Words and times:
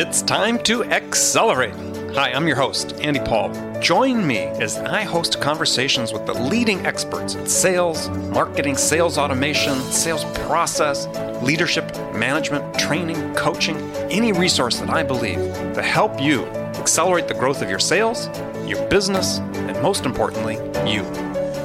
It's 0.00 0.22
time 0.22 0.62
to 0.62 0.84
accelerate. 0.84 1.74
Hi, 2.14 2.30
I'm 2.30 2.46
your 2.46 2.54
host, 2.54 2.92
Andy 3.00 3.18
Paul. 3.18 3.52
Join 3.80 4.24
me 4.24 4.38
as 4.38 4.78
I 4.78 5.02
host 5.02 5.40
conversations 5.40 6.12
with 6.12 6.24
the 6.24 6.34
leading 6.34 6.86
experts 6.86 7.34
in 7.34 7.48
sales, 7.48 8.08
marketing, 8.08 8.76
sales 8.76 9.18
automation, 9.18 9.74
sales 9.90 10.24
process, 10.46 11.08
leadership, 11.42 11.92
management, 12.14 12.78
training, 12.78 13.34
coaching, 13.34 13.76
any 14.08 14.30
resource 14.30 14.78
that 14.78 14.88
I 14.88 15.02
believe 15.02 15.38
to 15.74 15.82
help 15.82 16.20
you 16.20 16.46
accelerate 16.78 17.26
the 17.26 17.34
growth 17.34 17.60
of 17.60 17.68
your 17.68 17.80
sales, 17.80 18.28
your 18.68 18.86
business, 18.86 19.38
and 19.38 19.82
most 19.82 20.06
importantly, 20.06 20.58
you. 20.88 21.02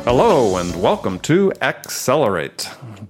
Hello, 0.05 0.57
and 0.57 0.81
welcome 0.81 1.20
to 1.20 1.54
Accelerate. 1.61 2.68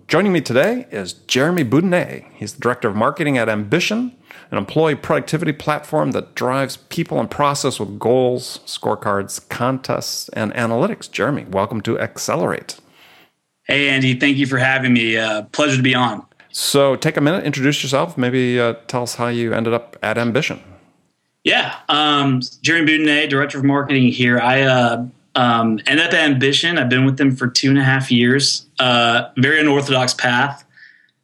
Joining 0.10 0.34
me 0.34 0.42
today 0.42 0.86
is 0.92 1.14
Jeremy 1.14 1.64
Boudinet. 1.64 2.26
He's 2.34 2.56
the 2.56 2.60
Director 2.60 2.90
of 2.90 2.98
Marketing 2.98 3.38
at 3.38 3.48
Ambition 3.48 4.18
an 4.52 4.58
employee 4.58 4.96
productivity 4.96 5.52
platform 5.52 6.12
that 6.12 6.36
drives 6.36 6.78
people 6.78 7.20
and 7.20 7.30
process 7.30 7.80
with 7.80 8.00
goals, 8.00 8.60
scorecards, 8.66 9.48
contests, 9.50 10.30
and 10.30 10.54
analytics. 10.54 11.10
Jeremy, 11.12 11.46
welcome 11.50 11.82
to 11.82 12.00
Accelerate. 12.00 12.80
Hey, 13.64 13.90
Andy, 13.90 14.20
thank 14.20 14.38
you 14.38 14.46
for 14.46 14.58
having 14.58 14.94
me. 14.94 15.18
Uh, 15.18 15.44
pleasure 15.52 15.78
to 15.78 15.84
be 15.84 15.96
on. 15.96 16.26
So, 16.52 16.96
take 16.96 17.18
a 17.18 17.22
minute, 17.22 17.46
introduce 17.46 17.82
yourself, 17.82 18.18
maybe 18.18 18.60
uh, 18.60 18.74
tell 18.88 19.04
us 19.04 19.16
how 19.16 19.28
you 19.28 19.54
ended 19.54 19.74
up 19.74 19.98
at 20.04 20.18
Ambition. 20.18 20.62
Yeah, 21.44 21.76
um, 21.90 22.42
Jeremy 22.62 22.88
Boudinet, 22.88 23.30
Director 23.30 23.58
of 23.58 23.64
Marketing 23.64 24.08
here. 24.08 24.40
I 24.40 24.62
uh, 24.62 25.06
um, 25.36 25.80
ended 25.88 26.06
up 26.06 26.14
at 26.14 26.20
Ambition. 26.30 26.78
I've 26.78 26.90
been 26.90 27.06
with 27.06 27.18
them 27.18 27.36
for 27.36 27.48
two 27.48 27.70
and 27.70 27.78
a 27.78 27.84
half 27.84 28.12
years. 28.12 28.68
Uh, 28.80 29.30
very 29.38 29.60
unorthodox 29.60 30.14
path 30.14 30.64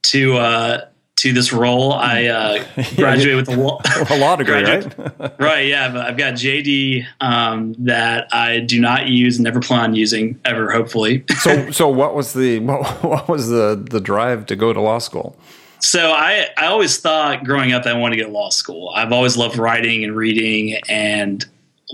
to 0.03 0.37
uh, 0.37 0.85
to 1.19 1.33
this 1.33 1.51
role. 1.51 1.93
I 1.93 2.25
uh, 2.25 2.65
graduated 2.95 3.35
with 3.35 3.49
a 3.49 3.61
law, 3.61 3.81
a 4.09 4.17
law 4.17 4.35
degree, 4.35 4.63
right? 4.63 5.39
right. 5.39 5.67
Yeah, 5.67 6.05
I've 6.07 6.17
got 6.17 6.35
JD 6.35 7.05
um, 7.19 7.75
that 7.79 8.33
I 8.33 8.59
do 8.59 8.79
not 8.79 9.07
use 9.07 9.39
never 9.39 9.59
plan 9.59 9.81
on 9.81 9.95
using 9.95 10.39
ever. 10.45 10.71
Hopefully. 10.71 11.25
so, 11.39 11.71
so 11.71 11.89
what 11.89 12.15
was 12.15 12.33
the 12.33 12.59
what, 12.59 13.03
what 13.03 13.27
was 13.27 13.49
the 13.49 13.85
the 13.89 13.99
drive 13.99 14.45
to 14.47 14.55
go 14.55 14.71
to 14.71 14.79
law 14.79 14.99
school? 14.99 15.37
So 15.79 16.11
I 16.11 16.47
I 16.57 16.67
always 16.67 16.97
thought 16.97 17.43
growing 17.43 17.73
up 17.73 17.83
that 17.83 17.95
I 17.95 17.99
wanted 17.99 18.15
to 18.15 18.21
get 18.21 18.27
to 18.27 18.33
law 18.33 18.49
school. 18.49 18.91
I've 18.95 19.11
always 19.11 19.35
loved 19.35 19.57
writing 19.57 20.03
and 20.03 20.15
reading 20.15 20.79
and 20.87 21.45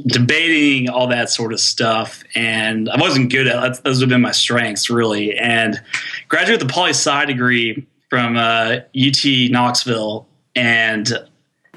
debating 0.08 0.90
all 0.90 1.08
that 1.08 1.30
sort 1.30 1.54
of 1.54 1.60
stuff 1.62 2.22
and 2.36 2.90
i 2.90 3.00
wasn't 3.00 3.32
good 3.32 3.48
at 3.48 3.82
those 3.86 4.02
have 4.02 4.10
been 4.10 4.20
my 4.20 4.32
strengths 4.32 4.90
really 4.90 5.38
and 5.38 5.82
graduate 6.28 6.62
with 6.62 6.70
a 6.70 6.74
poli 6.74 6.90
sci 6.90 7.24
degree 7.24 7.88
from 8.10 8.38
uh, 8.38 8.78
UT 8.96 9.26
Knoxville, 9.52 10.28
and 10.56 11.12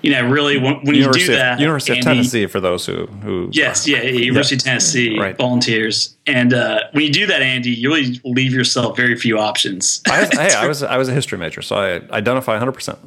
you 0.03 0.12
know, 0.12 0.29
really 0.29 0.59
when, 0.59 0.77
when 0.83 0.95
you 0.95 1.11
do 1.11 1.27
that, 1.29 1.59
University 1.59 1.98
of 1.98 2.05
Tennessee 2.05 2.47
for 2.47 2.61
those 2.61 2.87
who 2.87 3.07
who 3.07 3.48
yes, 3.53 3.87
yeah, 3.87 4.03
University 4.03 4.56
of 4.56 4.62
Tennessee 4.62 5.19
right. 5.19 5.37
volunteers, 5.37 6.17
and 6.27 6.55
uh, 6.55 6.81
when 6.93 7.05
you 7.05 7.12
do 7.12 7.27
that, 7.27 7.43
Andy, 7.43 7.71
you 7.71 7.95
really 7.95 8.21
leave 8.25 8.53
yourself 8.53 8.97
very 8.97 9.17
few 9.17 9.39
options. 9.39 10.03
I, 10.09 10.29
hey, 10.33 10.55
I 10.55 10.67
was 10.69 10.83
I 10.83 10.97
was 10.97 11.09
a 11.09 11.12
history 11.12 11.39
major, 11.39 11.62
so 11.62 11.77
I 11.77 12.17
identify 12.17 12.53
100. 12.53 12.73
percent 12.73 12.99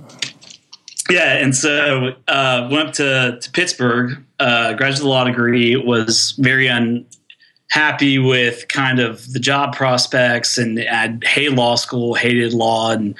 Yeah, 1.09 1.37
and 1.37 1.55
so 1.55 2.15
uh, 2.27 2.67
went 2.71 2.89
up 2.89 2.93
to 2.95 3.39
to 3.39 3.51
Pittsburgh, 3.51 4.21
uh, 4.39 4.73
graduate 4.73 5.07
law 5.07 5.23
degree, 5.23 5.75
was 5.75 6.31
very 6.39 6.69
un 6.69 7.05
happy 7.71 8.19
with 8.19 8.67
kind 8.67 8.99
of 8.99 9.31
the 9.31 9.39
job 9.39 9.73
prospects 9.73 10.57
and 10.57 10.77
I 10.77 11.17
hated 11.23 11.53
law 11.53 11.75
school, 11.75 12.13
hated 12.13 12.53
law, 12.53 12.91
and 12.91 13.15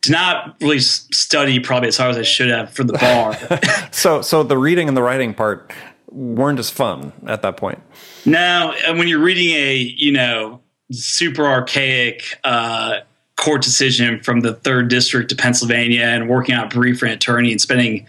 did 0.00 0.12
not 0.12 0.56
really 0.62 0.78
study 0.80 1.60
probably 1.60 1.88
as 1.88 1.98
hard 1.98 2.12
as 2.12 2.16
I 2.16 2.22
should 2.22 2.48
have 2.48 2.72
for 2.72 2.82
the 2.82 2.94
bar. 3.60 3.92
so, 3.92 4.22
so 4.22 4.42
the 4.42 4.56
reading 4.56 4.88
and 4.88 4.96
the 4.96 5.02
writing 5.02 5.34
part 5.34 5.70
weren't 6.10 6.58
as 6.58 6.70
fun 6.70 7.12
at 7.26 7.42
that 7.42 7.58
point. 7.58 7.78
Now, 8.24 8.72
when 8.94 9.06
you're 9.06 9.20
reading 9.20 9.50
a 9.50 9.76
you 9.76 10.12
know 10.12 10.60
super 10.90 11.44
archaic 11.44 12.38
uh, 12.42 13.00
court 13.36 13.60
decision 13.60 14.20
from 14.22 14.40
the 14.40 14.54
third 14.54 14.88
district 14.88 15.30
of 15.30 15.36
Pennsylvania 15.36 16.04
and 16.04 16.26
working 16.26 16.54
out 16.54 16.70
brief 16.70 17.00
for 17.00 17.06
an 17.06 17.12
attorney 17.12 17.52
and 17.52 17.60
spending 17.60 18.06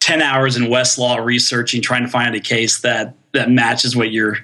10 0.00 0.22
hours 0.22 0.56
in 0.56 0.64
Westlaw 0.64 1.22
researching, 1.22 1.82
trying 1.82 2.02
to 2.02 2.08
find 2.08 2.34
a 2.34 2.40
case 2.40 2.80
that 2.80 3.14
that 3.32 3.50
matches 3.50 3.94
what 3.94 4.12
you're 4.12 4.38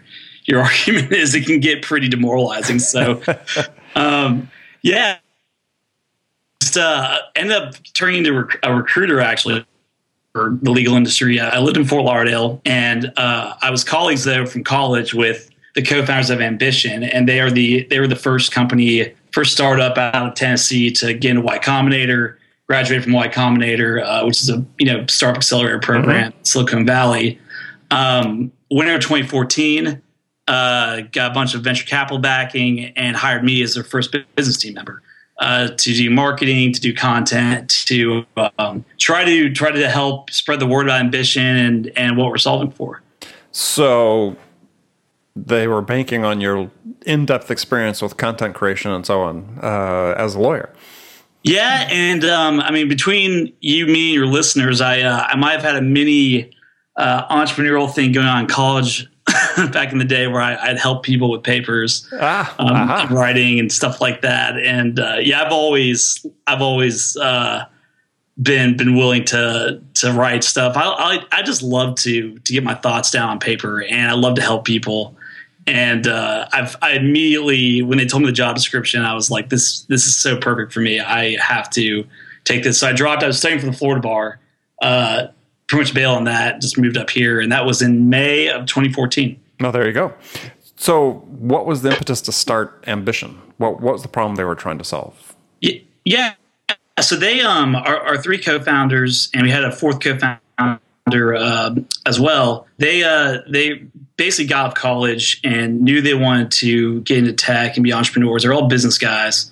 your 0.44 0.60
argument 0.64 1.12
is, 1.12 1.34
it 1.34 1.46
can 1.46 1.60
get 1.60 1.82
pretty 1.82 2.08
demoralizing. 2.08 2.78
So, 2.78 3.22
um, 3.94 4.50
yeah, 4.82 5.18
just 6.60 6.76
uh, 6.76 7.18
ended 7.34 7.56
up 7.56 7.74
turning 7.94 8.18
into 8.18 8.32
rec- 8.32 8.58
a 8.62 8.74
recruiter 8.74 9.20
actually 9.20 9.64
for 10.32 10.58
the 10.62 10.70
legal 10.70 10.94
industry. 10.94 11.38
I 11.40 11.58
lived 11.58 11.76
in 11.76 11.84
Fort 11.84 12.04
Lauderdale, 12.04 12.60
and 12.64 13.12
uh, 13.16 13.54
I 13.60 13.70
was 13.70 13.84
colleagues 13.84 14.24
there 14.24 14.46
from 14.46 14.64
college 14.64 15.14
with 15.14 15.50
the 15.74 15.82
co-founders 15.82 16.30
of 16.30 16.40
Ambition, 16.40 17.02
and 17.02 17.28
they 17.28 17.40
are 17.40 17.50
the 17.50 17.86
they 17.88 18.00
were 18.00 18.08
the 18.08 18.16
first 18.16 18.52
company, 18.52 19.12
first 19.32 19.52
startup 19.52 19.96
out 19.98 20.28
of 20.28 20.34
Tennessee 20.34 20.90
to 20.92 21.14
get 21.14 21.30
into 21.30 21.42
Y 21.42 21.58
Combinator. 21.58 22.36
Graduated 22.68 23.04
from 23.04 23.12
Y 23.12 23.28
Combinator, 23.28 24.02
uh, 24.02 24.24
which 24.24 24.40
is 24.40 24.48
a 24.48 24.64
you 24.78 24.86
know 24.86 25.06
startup 25.06 25.38
accelerator 25.38 25.78
program, 25.78 26.32
mm-hmm. 26.32 26.42
Silicon 26.42 26.86
Valley. 26.86 27.38
Um, 27.90 28.50
winter 28.70 28.94
of 28.94 29.02
2014 29.02 30.00
uh, 30.48 31.02
got 31.12 31.30
a 31.30 31.34
bunch 31.34 31.54
of 31.54 31.62
venture 31.62 31.86
capital 31.86 32.18
backing 32.18 32.86
and 32.96 33.16
hired 33.16 33.44
me 33.44 33.62
as 33.62 33.74
their 33.74 33.84
first 33.84 34.14
business 34.36 34.56
team 34.56 34.74
member 34.74 35.02
uh, 35.38 35.68
to 35.68 35.94
do 35.94 36.10
marketing, 36.10 36.72
to 36.72 36.80
do 36.80 36.94
content, 36.94 37.70
to 37.86 38.24
um, 38.58 38.84
try 38.98 39.24
to 39.24 39.52
try 39.52 39.70
to 39.70 39.88
help 39.88 40.30
spread 40.30 40.60
the 40.60 40.66
word 40.66 40.86
about 40.86 41.00
ambition 41.00 41.42
and 41.44 41.92
and 41.96 42.16
what 42.16 42.30
we're 42.30 42.38
solving 42.38 42.70
for. 42.70 43.02
So 43.50 44.36
they 45.34 45.66
were 45.66 45.82
banking 45.82 46.24
on 46.24 46.40
your 46.40 46.70
in-depth 47.06 47.50
experience 47.50 48.02
with 48.02 48.16
content 48.16 48.54
creation 48.54 48.90
and 48.90 49.04
so 49.04 49.22
on 49.22 49.58
uh, 49.62 50.14
as 50.16 50.34
a 50.34 50.40
lawyer. 50.40 50.72
Yeah, 51.44 51.88
and 51.90 52.24
um, 52.24 52.60
I 52.60 52.70
mean, 52.70 52.88
between 52.88 53.52
you, 53.60 53.86
me, 53.86 54.10
and 54.10 54.14
your 54.14 54.26
listeners, 54.26 54.80
I 54.80 55.00
uh, 55.00 55.26
I 55.28 55.36
might 55.36 55.52
have 55.52 55.62
had 55.62 55.76
a 55.76 55.82
mini 55.82 56.52
uh, 56.96 57.26
entrepreneurial 57.34 57.92
thing 57.92 58.12
going 58.12 58.26
on 58.26 58.42
in 58.42 58.46
college 58.46 59.08
back 59.72 59.92
in 59.92 59.98
the 59.98 60.04
day 60.04 60.26
where 60.26 60.40
I, 60.40 60.70
would 60.70 60.78
help 60.78 61.04
people 61.04 61.30
with 61.30 61.42
papers, 61.42 62.08
ah, 62.20 62.54
um, 62.58 62.72
uh-huh. 62.72 63.14
writing 63.14 63.60
and 63.60 63.70
stuff 63.70 64.00
like 64.00 64.22
that. 64.22 64.58
And 64.58 64.98
uh, 64.98 65.18
yeah, 65.20 65.42
I've 65.42 65.52
always 65.52 66.24
I've 66.46 66.62
always 66.62 67.16
uh, 67.16 67.66
been 68.40 68.76
been 68.76 68.96
willing 68.96 69.24
to 69.26 69.80
to 69.94 70.12
write 70.12 70.42
stuff. 70.42 70.76
I, 70.76 70.82
I, 70.82 71.24
I 71.30 71.42
just 71.42 71.62
love 71.62 71.96
to 71.96 72.36
to 72.38 72.52
get 72.52 72.64
my 72.64 72.74
thoughts 72.74 73.10
down 73.10 73.28
on 73.28 73.38
paper, 73.38 73.82
and 73.82 74.10
I 74.10 74.14
love 74.14 74.34
to 74.36 74.42
help 74.42 74.64
people. 74.64 75.16
And 75.66 76.08
uh, 76.08 76.48
I've 76.52 76.76
I 76.82 76.92
immediately 76.92 77.82
when 77.82 77.98
they 77.98 78.06
told 78.06 78.22
me 78.22 78.26
the 78.26 78.32
job 78.32 78.56
description, 78.56 79.02
I 79.02 79.14
was 79.14 79.30
like, 79.30 79.50
this 79.50 79.82
this 79.82 80.06
is 80.06 80.16
so 80.16 80.36
perfect 80.36 80.72
for 80.72 80.80
me. 80.80 80.98
I 80.98 81.36
have 81.36 81.70
to 81.70 82.04
take 82.44 82.64
this. 82.64 82.80
So 82.80 82.88
I 82.88 82.92
dropped. 82.92 83.22
I 83.22 83.28
was 83.28 83.38
studying 83.38 83.60
for 83.60 83.66
the 83.66 83.72
Florida 83.72 84.00
bar. 84.00 84.40
Pretty 85.72 85.84
much 85.84 85.94
bail 85.94 86.12
on 86.12 86.24
that. 86.24 86.60
Just 86.60 86.76
moved 86.76 86.98
up 86.98 87.08
here, 87.08 87.40
and 87.40 87.50
that 87.50 87.64
was 87.64 87.80
in 87.80 88.10
May 88.10 88.48
of 88.48 88.66
2014. 88.66 89.40
Oh, 89.62 89.70
there 89.70 89.86
you 89.86 89.94
go. 89.94 90.12
So, 90.76 91.24
what 91.30 91.64
was 91.64 91.80
the 91.80 91.92
impetus 91.92 92.20
to 92.22 92.32
start 92.32 92.84
Ambition? 92.86 93.40
What, 93.56 93.80
what 93.80 93.94
was 93.94 94.02
the 94.02 94.08
problem 94.08 94.36
they 94.36 94.44
were 94.44 94.54
trying 94.54 94.76
to 94.76 94.84
solve? 94.84 95.34
Yeah, 96.04 96.34
so 97.00 97.16
they 97.16 97.40
um 97.40 97.74
are, 97.74 98.00
are 98.00 98.18
three 98.20 98.36
co-founders, 98.36 99.30
and 99.32 99.44
we 99.44 99.50
had 99.50 99.64
a 99.64 99.72
fourth 99.72 100.00
co-founder 100.00 101.34
uh, 101.34 101.74
as 102.04 102.20
well. 102.20 102.66
They 102.76 103.02
uh 103.02 103.38
they 103.48 103.86
basically 104.18 104.48
got 104.48 104.66
out 104.66 104.68
of 104.68 104.74
college 104.74 105.40
and 105.42 105.80
knew 105.80 106.02
they 106.02 106.12
wanted 106.12 106.50
to 106.50 107.00
get 107.00 107.16
into 107.16 107.32
tech 107.32 107.78
and 107.78 107.84
be 107.84 107.94
entrepreneurs. 107.94 108.42
They're 108.42 108.52
all 108.52 108.68
business 108.68 108.98
guys. 108.98 109.50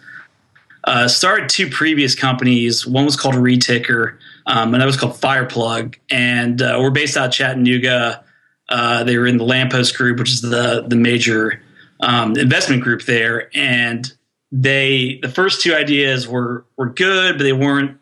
Uh, 0.84 1.08
started 1.08 1.48
two 1.48 1.70
previous 1.70 2.14
companies. 2.14 2.86
One 2.86 3.06
was 3.06 3.16
called 3.16 3.36
Reticker, 3.36 4.18
um, 4.50 4.74
and 4.74 4.82
that 4.82 4.86
was 4.86 4.96
called 4.96 5.12
Fireplug. 5.12 5.94
And 6.10 6.60
uh, 6.60 6.78
we're 6.80 6.90
based 6.90 7.16
out 7.16 7.28
of 7.28 7.32
Chattanooga. 7.32 8.24
Uh, 8.68 9.04
they 9.04 9.16
were 9.16 9.26
in 9.26 9.38
the 9.38 9.44
Lamppost 9.44 9.96
Group, 9.96 10.18
which 10.18 10.30
is 10.30 10.42
the 10.42 10.84
the 10.86 10.96
major 10.96 11.62
um, 12.00 12.36
investment 12.36 12.82
group 12.82 13.02
there. 13.02 13.48
And 13.54 14.12
they 14.50 15.20
the 15.22 15.28
first 15.28 15.60
two 15.60 15.74
ideas 15.74 16.26
were 16.26 16.64
were 16.76 16.90
good, 16.90 17.38
but 17.38 17.44
they 17.44 17.52
weren't. 17.52 17.96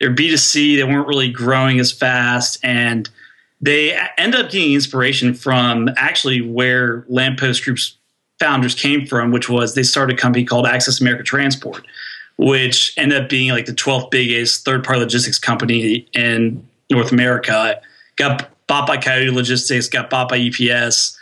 They're 0.00 0.10
B 0.10 0.30
two 0.30 0.38
C. 0.38 0.76
They 0.76 0.84
weren't 0.84 1.06
really 1.06 1.30
growing 1.30 1.78
as 1.78 1.92
fast, 1.92 2.58
and 2.64 3.08
they 3.60 3.94
end 4.16 4.34
up 4.34 4.50
getting 4.50 4.72
inspiration 4.72 5.34
from 5.34 5.90
actually 5.98 6.40
where 6.40 7.04
Lamppost 7.08 7.62
Group's 7.62 7.98
founders 8.38 8.74
came 8.74 9.06
from, 9.06 9.32
which 9.32 9.50
was 9.50 9.74
they 9.74 9.82
started 9.82 10.16
a 10.16 10.20
company 10.20 10.46
called 10.46 10.66
Access 10.66 10.98
America 11.02 11.22
Transport 11.22 11.86
which 12.40 12.94
ended 12.96 13.22
up 13.22 13.28
being 13.28 13.50
like 13.50 13.66
the 13.66 13.72
12th 13.72 14.10
biggest 14.10 14.64
third 14.64 14.82
party 14.82 14.98
logistics 14.98 15.38
company 15.38 16.08
in 16.14 16.66
North 16.90 17.12
America. 17.12 17.78
Got 18.16 18.48
bought 18.66 18.86
by 18.86 18.96
Coyote 18.96 19.30
Logistics, 19.30 19.88
got 19.88 20.08
bought 20.08 20.30
by 20.30 20.48
UPS. 20.48 21.18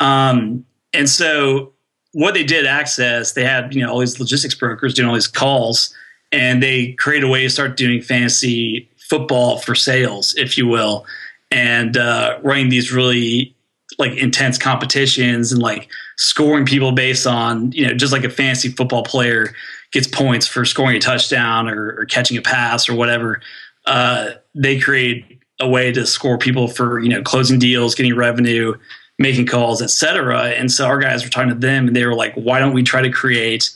Um, 0.00 0.66
and 0.92 1.08
so 1.08 1.72
what 2.12 2.34
they 2.34 2.42
did 2.42 2.66
access, 2.66 3.32
they 3.32 3.44
had, 3.44 3.74
you 3.74 3.80
know, 3.80 3.92
all 3.92 4.00
these 4.00 4.18
logistics 4.18 4.56
brokers 4.56 4.92
doing 4.92 5.08
all 5.08 5.14
these 5.14 5.28
calls 5.28 5.94
and 6.32 6.60
they 6.60 6.92
created 6.94 7.28
a 7.28 7.30
way 7.30 7.42
to 7.42 7.50
start 7.50 7.76
doing 7.76 8.02
fantasy 8.02 8.88
football 8.96 9.58
for 9.58 9.76
sales, 9.76 10.34
if 10.36 10.58
you 10.58 10.66
will, 10.66 11.06
and 11.52 11.96
uh, 11.96 12.38
running 12.42 12.70
these 12.70 12.92
really 12.92 13.54
like 13.98 14.12
intense 14.16 14.58
competitions 14.58 15.52
and 15.52 15.62
like 15.62 15.88
scoring 16.16 16.66
people 16.66 16.90
based 16.90 17.26
on 17.26 17.70
you 17.72 17.86
know 17.86 17.94
just 17.94 18.12
like 18.12 18.24
a 18.24 18.30
fantasy 18.30 18.68
football 18.68 19.04
player 19.04 19.54
gets 19.92 20.06
points 20.06 20.46
for 20.46 20.64
scoring 20.64 20.96
a 20.96 21.00
touchdown 21.00 21.68
or, 21.68 22.00
or 22.00 22.04
catching 22.06 22.36
a 22.36 22.42
pass 22.42 22.88
or 22.88 22.94
whatever. 22.94 23.40
Uh, 23.86 24.30
they 24.54 24.78
create 24.78 25.40
a 25.60 25.68
way 25.68 25.92
to 25.92 26.06
score 26.06 26.38
people 26.38 26.68
for 26.68 26.98
you 27.00 27.08
know 27.08 27.22
closing 27.22 27.58
deals, 27.58 27.94
getting 27.94 28.14
revenue, 28.14 28.74
making 29.18 29.46
calls, 29.46 29.80
etc. 29.80 30.48
And 30.50 30.70
so 30.70 30.86
our 30.86 30.98
guys 30.98 31.24
were 31.24 31.30
talking 31.30 31.50
to 31.50 31.54
them, 31.54 31.86
and 31.86 31.96
they 31.96 32.04
were 32.04 32.14
like, 32.14 32.34
"Why 32.34 32.58
don't 32.58 32.74
we 32.74 32.82
try 32.82 33.00
to 33.02 33.10
create 33.10 33.70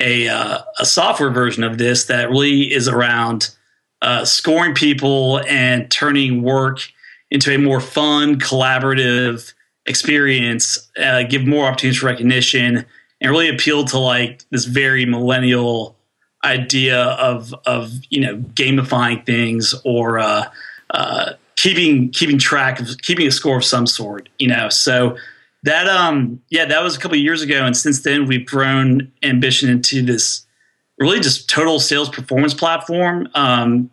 a 0.00 0.28
uh, 0.28 0.60
a 0.78 0.86
software 0.86 1.30
version 1.30 1.64
of 1.64 1.78
this 1.78 2.04
that 2.06 2.30
really 2.30 2.72
is 2.72 2.88
around 2.88 3.50
uh, 4.02 4.24
scoring 4.24 4.74
people 4.74 5.40
and 5.48 5.90
turning 5.90 6.42
work 6.42 6.80
into 7.30 7.54
a 7.54 7.58
more 7.58 7.80
fun, 7.80 8.38
collaborative 8.38 9.52
experience, 9.86 10.88
uh, 11.02 11.22
give 11.24 11.46
more 11.46 11.66
opportunities 11.66 12.00
for 12.00 12.06
recognition, 12.06 12.86
and 13.20 13.30
really 13.30 13.48
appeal 13.48 13.84
to 13.84 13.98
like 13.98 14.44
this 14.50 14.64
very 14.64 15.04
millennial 15.04 15.96
idea 16.44 17.02
of 17.02 17.54
of 17.66 17.92
you 18.10 18.20
know 18.20 18.36
gamifying 18.54 19.24
things 19.26 19.74
or 19.84 20.18
uh, 20.18 20.44
uh, 20.90 21.32
keeping 21.56 22.10
keeping 22.10 22.38
track 22.38 22.80
of 22.80 22.88
keeping 23.02 23.26
a 23.26 23.30
score 23.30 23.56
of 23.56 23.64
some 23.64 23.86
sort. 23.86 24.28
You 24.38 24.48
know, 24.48 24.68
so 24.68 25.16
that 25.64 25.88
um 25.88 26.40
yeah 26.50 26.64
that 26.64 26.82
was 26.82 26.96
a 26.96 27.00
couple 27.00 27.16
years 27.16 27.42
ago, 27.42 27.64
and 27.64 27.76
since 27.76 28.02
then 28.02 28.26
we've 28.26 28.46
grown 28.46 29.10
Ambition 29.22 29.68
into 29.68 30.02
this 30.02 30.46
really 30.98 31.20
just 31.20 31.48
total 31.48 31.80
sales 31.80 32.08
performance 32.08 32.54
platform. 32.54 33.28
Um, 33.34 33.90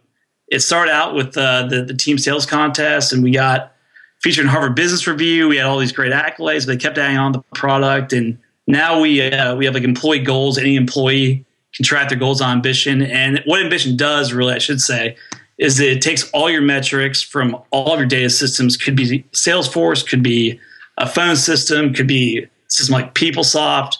it 0.47 0.59
started 0.59 0.91
out 0.91 1.15
with 1.15 1.37
uh, 1.37 1.65
the 1.67 1.83
the 1.83 1.93
team 1.93 2.17
sales 2.17 2.45
contest, 2.45 3.11
and 3.13 3.23
we 3.23 3.31
got 3.31 3.73
featured 4.21 4.45
in 4.45 4.49
Harvard 4.49 4.75
Business 4.75 5.07
Review. 5.07 5.47
We 5.47 5.57
had 5.57 5.65
all 5.65 5.79
these 5.79 5.91
great 5.91 6.13
accolades, 6.13 6.65
but 6.65 6.73
they 6.73 6.77
kept 6.77 6.97
adding 6.97 7.17
on 7.17 7.31
the 7.31 7.41
product, 7.55 8.13
and 8.13 8.37
now 8.67 8.99
we 8.99 9.21
uh, 9.21 9.55
we 9.55 9.65
have 9.65 9.73
like 9.73 9.83
employee 9.83 10.19
goals. 10.19 10.57
Any 10.57 10.75
employee 10.75 11.45
can 11.73 11.85
track 11.85 12.09
their 12.09 12.17
goals 12.17 12.41
on 12.41 12.57
Ambition, 12.57 13.01
and 13.01 13.41
what 13.45 13.61
Ambition 13.61 13.95
does, 13.97 14.33
really, 14.33 14.53
I 14.53 14.59
should 14.59 14.81
say, 14.81 15.15
is 15.57 15.77
that 15.77 15.91
it 15.91 16.01
takes 16.01 16.29
all 16.31 16.49
your 16.49 16.61
metrics 16.61 17.21
from 17.21 17.57
all 17.71 17.93
of 17.93 17.99
your 17.99 18.07
data 18.07 18.29
systems. 18.29 18.77
Could 18.77 18.95
be 18.95 19.23
Salesforce, 19.33 20.07
could 20.07 20.23
be 20.23 20.59
a 20.97 21.07
phone 21.07 21.35
system, 21.35 21.93
could 21.93 22.07
be 22.07 22.47
system 22.67 22.93
like 22.93 23.13
PeopleSoft, 23.13 23.97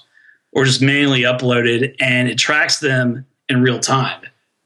or 0.53 0.65
just 0.65 0.81
manually 0.81 1.21
uploaded, 1.21 1.95
and 1.99 2.29
it 2.29 2.37
tracks 2.37 2.79
them 2.79 3.25
in 3.49 3.61
real 3.61 3.79
time. 3.79 4.21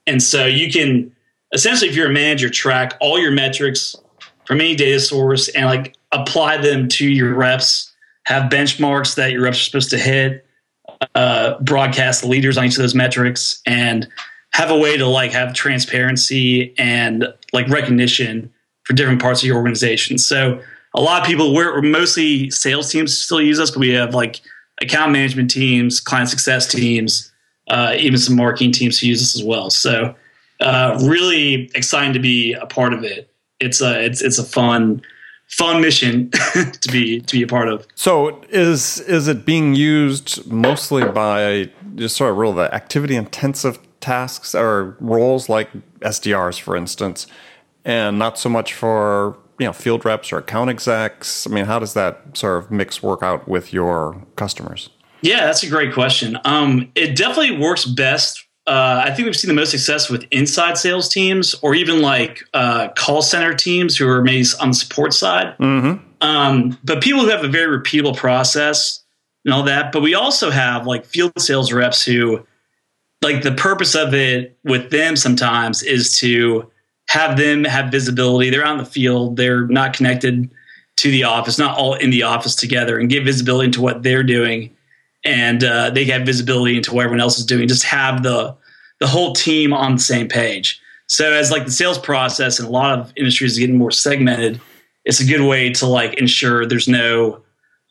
And 0.07 0.24
so 0.24 0.46
you 0.46 0.72
can 0.72 1.12
essentially, 1.54 1.90
if 1.90 1.96
you're 1.96 2.10
a 2.10 2.13
manager, 2.13 2.50
track 2.50 2.96
all 3.00 3.19
your 3.19 3.31
metrics 3.31 3.96
from 4.46 4.62
any 4.62 4.75
data 4.75 5.00
source 5.00 5.50
and 5.50 5.66
like 5.66 5.96
apply 6.12 6.57
them 6.57 6.88
to 6.88 7.07
your 7.07 7.34
reps. 7.36 7.94
Have 8.29 8.43
benchmarks 8.51 9.15
that 9.15 9.31
your 9.31 9.41
reps 9.41 9.59
are 9.59 9.63
supposed 9.63 9.89
to 9.89 9.97
hit. 9.97 10.45
Uh, 11.15 11.57
broadcast 11.61 12.21
the 12.21 12.27
leaders 12.27 12.57
on 12.57 12.65
each 12.65 12.73
of 12.73 12.81
those 12.83 12.93
metrics 12.93 13.61
and 13.65 14.07
have 14.51 14.69
a 14.69 14.77
way 14.77 14.97
to 14.97 15.07
like 15.07 15.31
have 15.31 15.53
transparency 15.53 16.77
and 16.77 17.33
like 17.53 17.67
recognition 17.69 18.51
for 18.83 18.93
different 18.93 19.19
parts 19.19 19.41
of 19.41 19.47
your 19.47 19.57
organization. 19.57 20.19
So 20.19 20.61
a 20.93 21.01
lot 21.01 21.21
of 21.21 21.27
people 21.27 21.55
we're, 21.55 21.81
mostly 21.81 22.51
sales 22.51 22.91
teams 22.91 23.17
still 23.17 23.41
use 23.41 23.59
us, 23.59 23.71
but 23.71 23.79
we 23.79 23.89
have 23.89 24.13
like 24.13 24.41
account 24.79 25.11
management 25.11 25.49
teams, 25.49 25.99
client 25.99 26.29
success 26.29 26.67
teams, 26.67 27.31
uh, 27.69 27.95
even 27.97 28.19
some 28.19 28.35
marketing 28.35 28.73
teams 28.73 28.99
who 28.99 29.07
use 29.07 29.23
us 29.23 29.35
as 29.35 29.43
well. 29.43 29.71
So 29.71 30.13
uh, 30.59 30.99
really 31.01 31.71
exciting 31.73 32.13
to 32.13 32.19
be 32.19 32.53
a 32.53 32.67
part 32.67 32.93
of 32.93 33.03
it. 33.03 33.33
It's 33.59 33.81
a 33.81 34.03
it's 34.03 34.21
it's 34.21 34.37
a 34.37 34.43
fun 34.43 35.01
fun 35.50 35.81
mission 35.81 36.30
to 36.81 36.90
be 36.92 37.19
to 37.22 37.36
be 37.36 37.44
a 37.44 37.48
part 37.48 37.68
of. 37.68 37.86
So 37.96 38.42
is 38.50 39.00
is 39.01 39.28
it 39.28 39.46
being 39.46 39.75
used 39.75 40.50
mostly 40.50 41.04
by 41.04 41.69
just 41.96 42.16
sort 42.16 42.31
of 42.31 42.38
real 42.38 42.54
the 42.54 42.74
activity 42.74 43.16
intensive 43.16 43.80
tasks 44.00 44.56
or 44.56 44.96
roles 45.00 45.50
like 45.50 45.69
SDRs, 46.00 46.60
for 46.60 46.75
instance, 46.75 47.28
and 47.84 48.18
not 48.18 48.38
so 48.40 48.50
much 48.50 48.74
for 48.74 49.38
you 49.60 49.66
know 49.66 49.74
field 49.74 50.06
reps 50.06 50.31
or 50.31 50.38
account 50.38 50.69
execs? 50.69 51.46
I 51.46 51.50
mean, 51.50 51.66
how 51.66 51.80
does 51.80 51.94
that 51.94 52.38
sort 52.38 52.63
of 52.63 52.72
mix 52.72 53.04
work 53.04 53.24
out 53.24 53.48
with 53.48 53.74
your 53.74 54.25
customers? 54.36 54.90
Yeah, 55.22 55.46
that's 55.46 55.63
a 55.63 55.69
great 55.69 55.94
question. 55.94 56.38
Um, 56.46 56.92
it 56.96 57.18
definitely 57.18 57.57
works 57.57 57.86
best. 57.86 58.46
Uh, 58.69 59.01
I 59.04 59.10
think 59.10 59.25
we've 59.25 59.36
seen 59.36 59.48
the 59.48 59.56
most 59.56 59.71
success 59.71 60.12
with 60.12 60.27
inside 60.30 60.77
sales 60.77 61.10
teams 61.10 61.56
or 61.63 61.74
even 61.74 62.04
like 62.04 62.44
uh, 62.54 62.89
call 62.89 63.24
center 63.24 63.51
teams 63.51 63.98
who 63.98 64.07
are 64.07 64.21
maybe 64.21 64.45
on 64.62 64.68
the 64.68 64.75
support 64.75 65.12
side. 65.16 65.57
Mm-hmm. 65.57 66.06
Um, 66.21 66.77
but 66.83 67.01
people 67.01 67.21
who 67.21 67.30
have 67.30 67.44
a 67.44 67.48
very 67.48 67.75
repeatable 67.75 68.16
process 68.16 69.01
and 69.44 69.56
all 69.56 69.63
that. 69.63 69.92
But 69.92 70.04
we 70.04 70.13
also 70.13 70.51
have 70.51 70.86
like 70.86 71.04
field 71.04 71.33
sales 71.39 71.74
reps 71.74 72.06
who 72.06 72.45
like 73.24 73.42
the 73.42 73.54
purpose 73.54 73.95
of 73.95 74.13
it 74.13 74.56
with 74.63 74.92
them 74.92 75.15
sometimes 75.15 75.81
is 75.81 76.15
to 76.19 76.69
have 77.07 77.38
them 77.38 77.63
have 77.63 77.89
visibility. 77.89 78.51
They're 78.51 78.65
on 78.68 78.77
the 78.77 78.86
field. 78.86 79.36
They're 79.36 79.65
not 79.65 79.94
connected 79.94 80.48
to 80.98 81.10
the 81.10 81.24
office, 81.24 81.57
not 81.57 81.75
all 81.75 81.95
in 81.95 82.12
the 82.12 82.22
office 82.22 82.54
together, 82.56 83.00
and 83.00 83.10
give 83.10 83.24
visibility 83.24 83.65
into 83.65 83.81
what 83.81 84.04
they're 84.04 84.22
doing, 84.22 84.75
and 85.25 85.63
uh, 85.63 85.89
they 85.89 86.06
have 86.06 86.24
visibility 86.24 86.77
into 86.77 86.94
what 86.94 87.06
everyone 87.06 87.22
else 87.22 87.39
is 87.39 87.45
doing. 87.45 87.68
Just 87.68 87.83
have 87.86 88.22
the 88.22 88.56
the 89.00 89.07
whole 89.07 89.34
team 89.34 89.74
on 89.74 89.96
the 89.96 90.01
same 90.01 90.28
page. 90.28 90.81
So 91.07 91.31
as 91.31 91.51
like 91.51 91.66
the 91.66 91.72
sales 91.72 91.98
process 91.98 92.60
and 92.60 92.68
a 92.68 92.72
lot 92.72 93.00
of 93.00 93.12
industries 93.16 93.57
getting 93.57 93.78
more 93.78 93.92
segmented, 93.92 94.62
it's 95.06 95.19
a 95.19 95.25
good 95.25 95.42
way 95.42 95.72
to 95.74 95.88
like 95.88 96.13
ensure 96.16 96.66
there's 96.66 96.88
no 96.88 97.42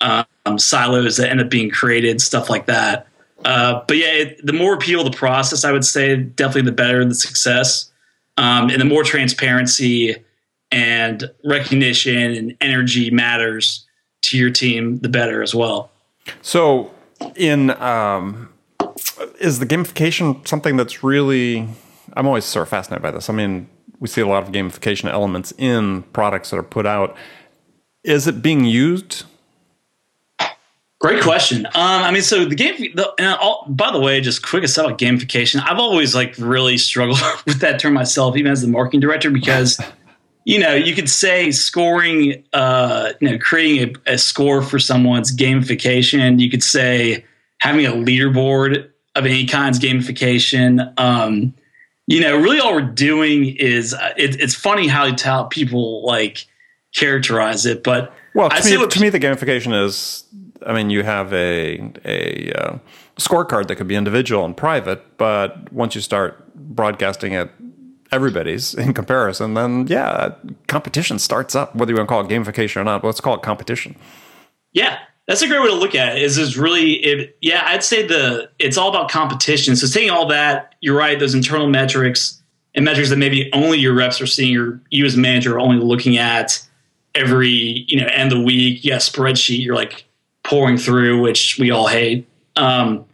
um, 0.00 0.58
silos 0.58 1.16
that 1.16 1.30
end 1.30 1.40
up 1.40 1.48
being 1.48 1.70
created, 1.70 2.20
stuff 2.20 2.48
like 2.48 2.66
that. 2.66 3.06
Uh, 3.44 3.82
but 3.86 3.96
yeah, 3.96 4.12
it, 4.12 4.46
the 4.46 4.52
more 4.52 4.74
appeal 4.74 5.04
the 5.04 5.10
process, 5.10 5.64
I 5.64 5.72
would 5.72 5.84
say, 5.84 6.16
definitely 6.16 6.62
the 6.62 6.72
better 6.72 7.04
the 7.04 7.14
success, 7.14 7.90
um, 8.36 8.70
and 8.70 8.80
the 8.80 8.84
more 8.84 9.04
transparency 9.04 10.16
and 10.70 11.30
recognition 11.44 12.34
and 12.34 12.56
energy 12.60 13.10
matters 13.10 13.86
to 14.22 14.38
your 14.38 14.50
team, 14.50 14.98
the 14.98 15.08
better 15.08 15.42
as 15.42 15.54
well. 15.54 15.90
So, 16.42 16.90
in 17.36 17.70
um, 17.70 18.52
is 19.40 19.58
the 19.58 19.66
gamification 19.66 20.46
something 20.46 20.76
that's 20.76 21.02
really? 21.02 21.68
I'm 22.14 22.26
always 22.26 22.44
sort 22.44 22.62
of 22.62 22.68
fascinated 22.68 23.02
by 23.02 23.10
this. 23.10 23.28
I 23.28 23.32
mean, 23.32 23.68
we 24.00 24.08
see 24.08 24.20
a 24.20 24.26
lot 24.26 24.42
of 24.42 24.52
gamification 24.52 25.10
elements 25.10 25.52
in 25.58 26.02
products 26.12 26.50
that 26.50 26.56
are 26.56 26.62
put 26.62 26.86
out. 26.86 27.16
Is 28.04 28.26
it 28.26 28.42
being 28.42 28.64
used 28.64 29.24
Great 31.00 31.22
question. 31.22 31.64
Um, 31.66 32.02
I 32.02 32.10
mean, 32.10 32.22
so 32.22 32.44
the 32.44 32.56
game. 32.56 32.74
The, 32.94 33.38
all, 33.40 33.66
by 33.68 33.92
the 33.92 34.00
way, 34.00 34.20
just 34.20 34.44
quick 34.44 34.64
aside 34.64 34.84
about 34.84 34.98
gamification. 34.98 35.62
I've 35.64 35.78
always 35.78 36.12
like 36.12 36.34
really 36.38 36.76
struggled 36.76 37.20
with 37.46 37.60
that 37.60 37.78
term 37.78 37.94
myself, 37.94 38.36
even 38.36 38.50
as 38.50 38.62
the 38.62 38.68
marketing 38.68 39.00
director, 39.00 39.30
because 39.30 39.80
you 40.44 40.58
know 40.58 40.74
you 40.74 40.96
could 40.96 41.08
say 41.08 41.52
scoring, 41.52 42.42
uh, 42.52 43.12
you 43.20 43.30
know, 43.30 43.38
creating 43.38 43.96
a, 44.06 44.14
a 44.14 44.18
score 44.18 44.60
for 44.60 44.80
someone's 44.80 45.34
gamification. 45.34 46.40
You 46.40 46.50
could 46.50 46.64
say 46.64 47.24
having 47.60 47.86
a 47.86 47.92
leaderboard 47.92 48.90
of 49.18 49.26
any 49.26 49.46
kinds 49.46 49.78
gamification. 49.78 50.92
Um, 50.98 51.54
you 52.06 52.20
know, 52.20 52.36
really 52.36 52.60
all 52.60 52.74
we're 52.74 52.80
doing 52.80 53.56
is 53.56 53.92
uh, 53.92 54.14
it, 54.16 54.40
it's 54.40 54.54
funny 54.54 54.86
how, 54.86 55.14
how 55.22 55.44
people 55.44 56.06
like 56.06 56.46
characterize 56.94 57.66
it, 57.66 57.82
but 57.82 58.14
well, 58.34 58.50
to, 58.50 58.78
me, 58.78 58.86
to 58.86 59.00
me, 59.00 59.08
the 59.08 59.18
gamification 59.18 59.84
is 59.84 60.24
I 60.64 60.72
mean, 60.72 60.90
you 60.90 61.02
have 61.02 61.32
a 61.32 61.92
a 62.04 62.52
uh, 62.52 62.78
scorecard 63.16 63.68
that 63.68 63.76
could 63.76 63.88
be 63.88 63.96
individual 63.96 64.44
and 64.44 64.56
private, 64.56 65.18
but 65.18 65.72
once 65.72 65.94
you 65.94 66.00
start 66.00 66.54
broadcasting 66.54 67.32
it 67.32 67.50
everybody's 68.10 68.74
in 68.82 68.94
comparison, 68.94 69.54
then 69.54 69.86
yeah, 69.86 70.34
competition 70.66 71.18
starts 71.18 71.54
up. 71.54 71.74
Whether 71.74 71.92
you 71.92 71.96
want 71.96 72.08
to 72.08 72.12
call 72.12 72.24
it 72.24 72.28
gamification 72.28 72.76
or 72.76 72.84
not, 72.84 73.04
let's 73.04 73.20
call 73.20 73.34
it 73.34 73.42
competition. 73.42 73.96
Yeah, 74.72 74.98
that's 75.28 75.42
a 75.42 75.46
great 75.46 75.60
way 75.60 75.68
to 75.68 75.74
look 75.74 75.94
at 75.94 76.16
it. 76.16 76.22
Is 76.22 76.38
is 76.38 76.56
really 76.56 76.92
it? 77.04 77.36
Yeah, 77.42 77.62
I'd 77.66 77.84
say 77.84 78.04
the 78.04 78.50
it's 78.58 78.78
all 78.78 78.88
about 78.88 79.10
competition. 79.10 79.76
So 79.76 79.86
taking 79.86 80.10
all 80.10 80.26
that, 80.28 80.74
you're 80.80 80.96
right. 80.96 81.20
Those 81.20 81.34
internal 81.34 81.68
metrics 81.68 82.42
and 82.74 82.84
metrics 82.84 83.10
that 83.10 83.18
maybe 83.18 83.50
only 83.52 83.78
your 83.78 83.94
reps 83.94 84.22
are 84.22 84.26
seeing, 84.26 84.56
or 84.56 84.80
you 84.88 85.04
as 85.04 85.16
a 85.16 85.18
manager 85.18 85.56
are 85.56 85.60
only 85.60 85.84
looking 85.84 86.16
at 86.16 86.66
every 87.14 87.84
you 87.88 88.00
know 88.00 88.06
end 88.06 88.32
of 88.32 88.38
the 88.38 88.44
week. 88.44 88.82
Yeah, 88.82 88.96
spreadsheet. 88.96 89.62
You're 89.62 89.74
like 89.74 90.06
pouring 90.44 90.78
through, 90.78 91.20
which 91.20 91.58
we 91.58 91.70
all 91.70 91.88
hate, 91.88 92.26
um, 92.56 93.04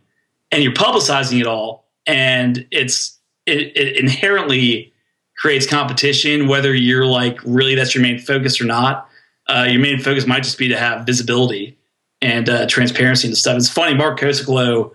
and 0.52 0.62
you're 0.62 0.72
publicizing 0.72 1.40
it 1.40 1.48
all, 1.48 1.84
and 2.06 2.64
it's 2.70 3.18
it, 3.44 3.76
it 3.76 3.96
inherently 3.98 4.92
creates 5.36 5.66
competition, 5.66 6.46
whether 6.46 6.72
you're 6.72 7.06
like 7.06 7.40
really 7.44 7.74
that's 7.74 7.92
your 7.92 8.02
main 8.02 8.20
focus 8.20 8.60
or 8.60 8.66
not. 8.66 9.08
Uh, 9.48 9.66
your 9.68 9.80
main 9.80 9.98
focus 9.98 10.28
might 10.28 10.44
just 10.44 10.58
be 10.58 10.68
to 10.68 10.78
have 10.78 11.04
visibility 11.04 11.76
and 12.24 12.48
uh, 12.48 12.66
transparency 12.66 13.28
and 13.28 13.36
stuff. 13.36 13.56
It's 13.56 13.68
funny, 13.68 13.94
Mark 13.94 14.18
Kosoglow, 14.18 14.90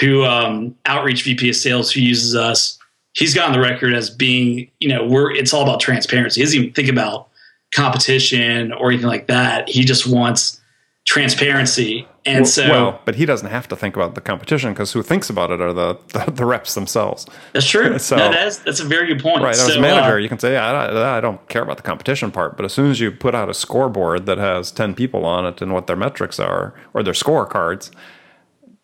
who 0.00 0.24
um, 0.24 0.74
outreach 0.86 1.22
VP 1.22 1.48
of 1.48 1.56
sales, 1.56 1.92
who 1.92 2.00
uses 2.00 2.34
us, 2.34 2.78
he's 3.12 3.32
gotten 3.32 3.52
the 3.52 3.60
record 3.60 3.94
as 3.94 4.10
being, 4.10 4.68
you 4.80 4.88
know, 4.88 5.06
we're 5.06 5.30
it's 5.30 5.54
all 5.54 5.62
about 5.62 5.78
transparency. 5.78 6.40
He 6.40 6.44
doesn't 6.44 6.60
even 6.60 6.72
think 6.74 6.88
about 6.88 7.28
competition 7.72 8.72
or 8.72 8.90
anything 8.90 9.06
like 9.06 9.28
that. 9.28 9.68
He 9.68 9.84
just 9.84 10.06
wants 10.06 10.60
transparency. 11.04 12.08
And 12.24 12.42
well, 12.42 12.46
so, 12.46 12.68
well, 12.68 13.00
but 13.04 13.16
he 13.16 13.26
doesn't 13.26 13.50
have 13.50 13.68
to 13.68 13.76
think 13.76 13.96
about 13.96 14.14
the 14.14 14.20
competition 14.22 14.72
because 14.72 14.92
who 14.92 15.02
thinks 15.02 15.28
about 15.28 15.50
it 15.50 15.60
are 15.60 15.72
the, 15.72 15.98
the, 16.08 16.30
the 16.30 16.46
reps 16.46 16.74
themselves. 16.74 17.26
That's 17.52 17.66
true. 17.66 17.98
so, 17.98 18.16
no, 18.16 18.30
that's 18.30 18.58
that's 18.58 18.80
a 18.80 18.84
very 18.84 19.06
good 19.06 19.20
point. 19.20 19.42
Right. 19.42 19.54
So, 19.54 19.68
as 19.68 19.76
a 19.76 19.80
manager, 19.80 20.14
uh, 20.14 20.18
you 20.18 20.28
can 20.28 20.38
say, 20.38 20.56
I, 20.56 21.18
I 21.18 21.20
don't 21.20 21.46
care 21.48 21.62
about 21.62 21.76
the 21.76 21.82
competition 21.82 22.30
part, 22.30 22.56
but 22.56 22.64
as 22.64 22.72
soon 22.72 22.90
as 22.90 23.00
you 23.00 23.10
put 23.10 23.34
out 23.34 23.50
a 23.50 23.54
scoreboard 23.54 24.26
that 24.26 24.38
has 24.38 24.72
ten 24.72 24.94
people 24.94 25.26
on 25.26 25.44
it 25.44 25.60
and 25.60 25.72
what 25.72 25.86
their 25.86 25.96
metrics 25.96 26.40
are 26.40 26.74
or 26.94 27.02
their 27.02 27.12
scorecards, 27.12 27.90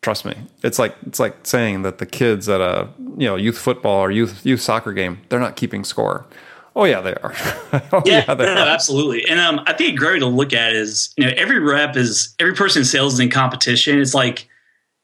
trust 0.01 0.23
me, 0.23 0.35
it's 0.61 0.77
like 0.77 0.95
it's 1.07 1.19
like 1.19 1.45
saying 1.47 1.81
that 1.81 1.97
the 1.97 2.05
kids 2.05 2.47
at 2.47 2.61
a 2.61 2.89
you 3.17 3.25
know 3.25 3.35
youth 3.35 3.57
football 3.57 3.99
or 3.99 4.11
youth 4.11 4.45
youth 4.45 4.61
soccer 4.61 4.93
game 4.93 5.19
they're 5.29 5.39
not 5.39 5.55
keeping 5.55 5.83
score. 5.83 6.27
Oh 6.75 6.85
yeah, 6.85 7.01
they 7.01 7.13
are. 7.15 7.33
oh, 7.91 8.01
yeah, 8.05 8.23
yeah 8.27 8.33
they 8.33 8.45
no, 8.45 8.53
are. 8.53 8.67
absolutely. 8.67 9.25
And 9.27 9.39
um, 9.39 9.61
I 9.67 9.73
think 9.73 9.93
a 9.93 9.97
great 9.97 10.13
way 10.13 10.19
to 10.19 10.27
look 10.27 10.53
at 10.53 10.73
is 10.73 11.13
you 11.17 11.25
know 11.25 11.33
every 11.35 11.59
rep 11.59 11.97
is 11.97 12.33
every 12.39 12.53
person 12.53 12.81
in 12.81 12.85
sales 12.85 13.15
is 13.15 13.19
in 13.19 13.29
competition. 13.29 13.99
It's 13.99 14.13
like 14.13 14.47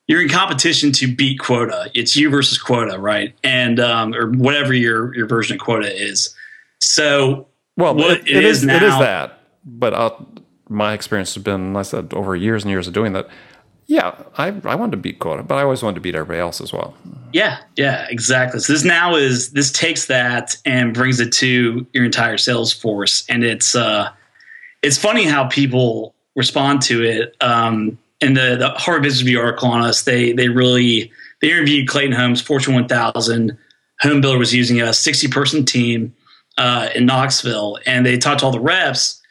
you're 0.08 0.22
in 0.22 0.30
competition 0.30 0.92
to 0.94 1.14
beat 1.14 1.40
quota. 1.40 1.92
It's 1.94 2.16
you 2.16 2.30
versus 2.30 2.58
quota, 2.58 2.98
right? 2.98 3.36
And 3.44 3.80
um, 3.80 4.14
or 4.14 4.32
whatever 4.32 4.74
your 4.74 5.14
your 5.16 5.28
version 5.28 5.56
of 5.56 5.62
quota 5.62 5.94
is. 5.94 6.34
So 6.80 7.48
well, 7.76 7.96
what 7.96 8.12
it, 8.12 8.28
it 8.28 8.44
is, 8.44 8.64
now, 8.64 8.76
it 8.76 8.84
is 8.84 8.98
that. 8.98 9.40
But 9.66 9.94
uh, 9.94 10.12
my 10.70 10.94
experience 10.94 11.34
has 11.36 11.44
been, 11.44 11.76
I 11.76 11.84
said, 11.84 12.14
over 12.14 12.36
years 12.36 12.64
and 12.64 12.72
years 12.72 12.88
of 12.88 12.94
doing 12.94 13.14
that. 13.14 13.28
Yeah, 13.86 14.16
I, 14.38 14.48
I 14.66 14.76
wanted 14.76 14.92
to 14.92 14.98
beat 14.98 15.20
quota, 15.20 15.44
but 15.44 15.56
I 15.56 15.64
always 15.64 15.82
wanted 15.82 15.96
to 15.96 16.02
beat 16.02 16.16
everybody 16.16 16.40
else 16.40 16.60
as 16.60 16.74
well. 16.74 16.96
Yeah, 17.34 17.60
yeah, 17.76 18.08
exactly. 18.10 18.60
So 18.60 18.74
this 18.74 18.84
now 18.84 19.16
is 19.16 19.52
this 19.52 19.72
takes 19.72 20.06
that 20.08 20.56
and 20.66 20.94
brings 20.94 21.20
it 21.20 21.32
to 21.34 21.86
your 21.94 22.06
entire 22.06 22.38
sales 22.38 22.72
force, 22.72 23.26
and 23.30 23.44
it's 23.44 23.76
uh, 23.76 24.10
it's 24.82 24.98
funny 24.98 25.26
how 25.26 25.48
people 25.48 26.16
respond 26.36 26.82
to 26.84 27.04
it. 27.04 27.36
Um, 27.42 27.98
in 28.22 28.34
the 28.34 28.56
the 28.56 28.70
Harvard 28.70 29.04
Business 29.04 29.24
Review 29.24 29.42
article 29.42 29.70
on 29.70 29.82
us, 29.82 30.04
they 30.04 30.32
they 30.32 30.50
really 30.50 31.12
they 31.42 31.52
interviewed 31.52 31.88
Clayton 31.88 32.14
Homes, 32.14 32.42
Fortune 32.42 32.74
1000 32.74 33.58
home 34.02 34.22
builder 34.22 34.38
was 34.38 34.54
using 34.54 34.80
a 34.80 34.94
60 34.94 35.28
person 35.30 35.66
team 35.66 36.16
uh, 36.58 36.90
in 36.96 37.06
Knoxville, 37.06 37.80
and 37.86 38.06
they 38.06 38.18
talked 38.18 38.40
to 38.40 38.46
all 38.46 38.52
the 38.52 38.60
reps 38.60 39.22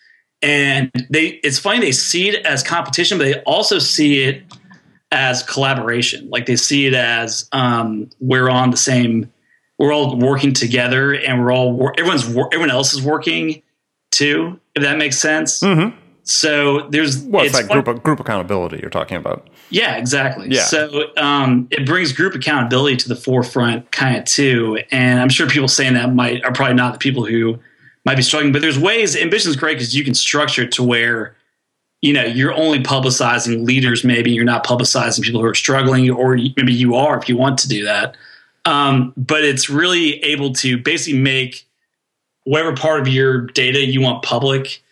and 0.43 0.91
they 1.09 1.41
it's 1.43 1.59
funny 1.59 1.81
they 1.81 1.93
see 1.93 2.29
it 2.29 2.45
as 2.45 2.63
competition 2.63 3.19
but 3.19 3.25
they 3.25 3.41
also 3.43 3.79
see 3.79 4.23
it 4.23 4.43
as 5.17 5.43
collaboration 5.43 6.29
like 6.31 6.47
they 6.47 6.57
see 6.57 6.87
it 6.87 6.95
as 6.95 7.49
um, 7.53 8.09
we're 8.21 8.51
on 8.51 8.71
the 8.71 8.77
same 8.77 9.31
we're 9.79 9.93
all 9.93 10.17
working 10.19 10.53
together 10.53 11.13
and 11.13 11.41
we're 11.41 11.53
all 11.53 11.91
everyone's 11.99 12.29
everyone 12.53 12.71
else 12.71 12.93
is 12.93 13.03
working 13.03 13.63
too 14.11 14.59
if 14.75 14.83
that 14.83 14.99
makes 14.99 15.19
sense 15.19 15.61
mm-hmm. 15.61 15.97
so 16.23 16.89
there's 16.91 17.19
well 17.25 17.45
it's, 17.45 17.59
it's 17.59 17.69
like 17.69 17.85
group 17.85 18.03
group 18.03 18.21
accountability 18.21 18.79
you're 18.81 18.91
talking 18.91 19.17
about 19.17 19.49
yeah 19.71 19.97
exactly 19.97 20.49
yeah. 20.51 20.63
so 20.63 21.05
um, 21.17 21.67
it 21.71 21.87
brings 21.87 22.13
group 22.13 22.35
accountability 22.35 22.97
to 22.97 23.09
the 23.09 23.17
forefront 23.17 23.91
kind 23.91 24.17
of 24.17 24.25
too 24.25 24.79
and 24.91 25.21
i'm 25.21 25.29
sure 25.29 25.49
people 25.49 25.69
saying 25.69 25.95
that 25.95 26.15
might 26.15 26.45
are 26.45 26.53
probably 26.53 26.75
not 26.75 26.93
the 26.93 26.99
people 26.99 27.25
who 27.25 27.59
might 28.07 28.17
be 28.17 28.23
struggling. 28.23 28.53
But 28.53 28.63
there's 28.63 28.79
ways. 28.79 29.15
Ambition 29.17 29.51
is 29.51 29.57
great 29.57 29.75
because 29.75 29.95
you 29.95 30.05
can 30.05 30.15
structure 30.15 30.63
it 30.63 30.73
to 30.73 30.83
where 30.83 31.37
you 32.07 32.13
know 32.13 32.25
you're 32.25 32.55
only 32.55 32.79
publicizing 32.79 33.67
leaders. 33.67 34.05
Maybe 34.05 34.31
you're 34.31 34.45
not 34.45 34.65
publicizing 34.65 35.23
people 35.23 35.41
who 35.41 35.47
are 35.47 35.55
struggling, 35.55 36.09
or 36.11 36.37
maybe 36.37 36.73
you 36.73 36.95
are 36.95 37.19
if 37.19 37.29
you 37.29 37.37
want 37.37 37.59
to 37.61 37.69
do 37.69 37.85
that. 37.85 38.17
Um, 38.65 39.13
but 39.17 39.45
it's 39.45 39.69
really 39.69 40.23
able 40.23 40.53
to 40.55 40.79
basically 40.79 41.19
make 41.19 41.67
whatever 42.45 42.75
part 42.77 43.01
of 43.01 43.09
your 43.09 43.43
data 43.49 43.85
you 43.85 44.01
want 44.01 44.23
public, 44.23 44.83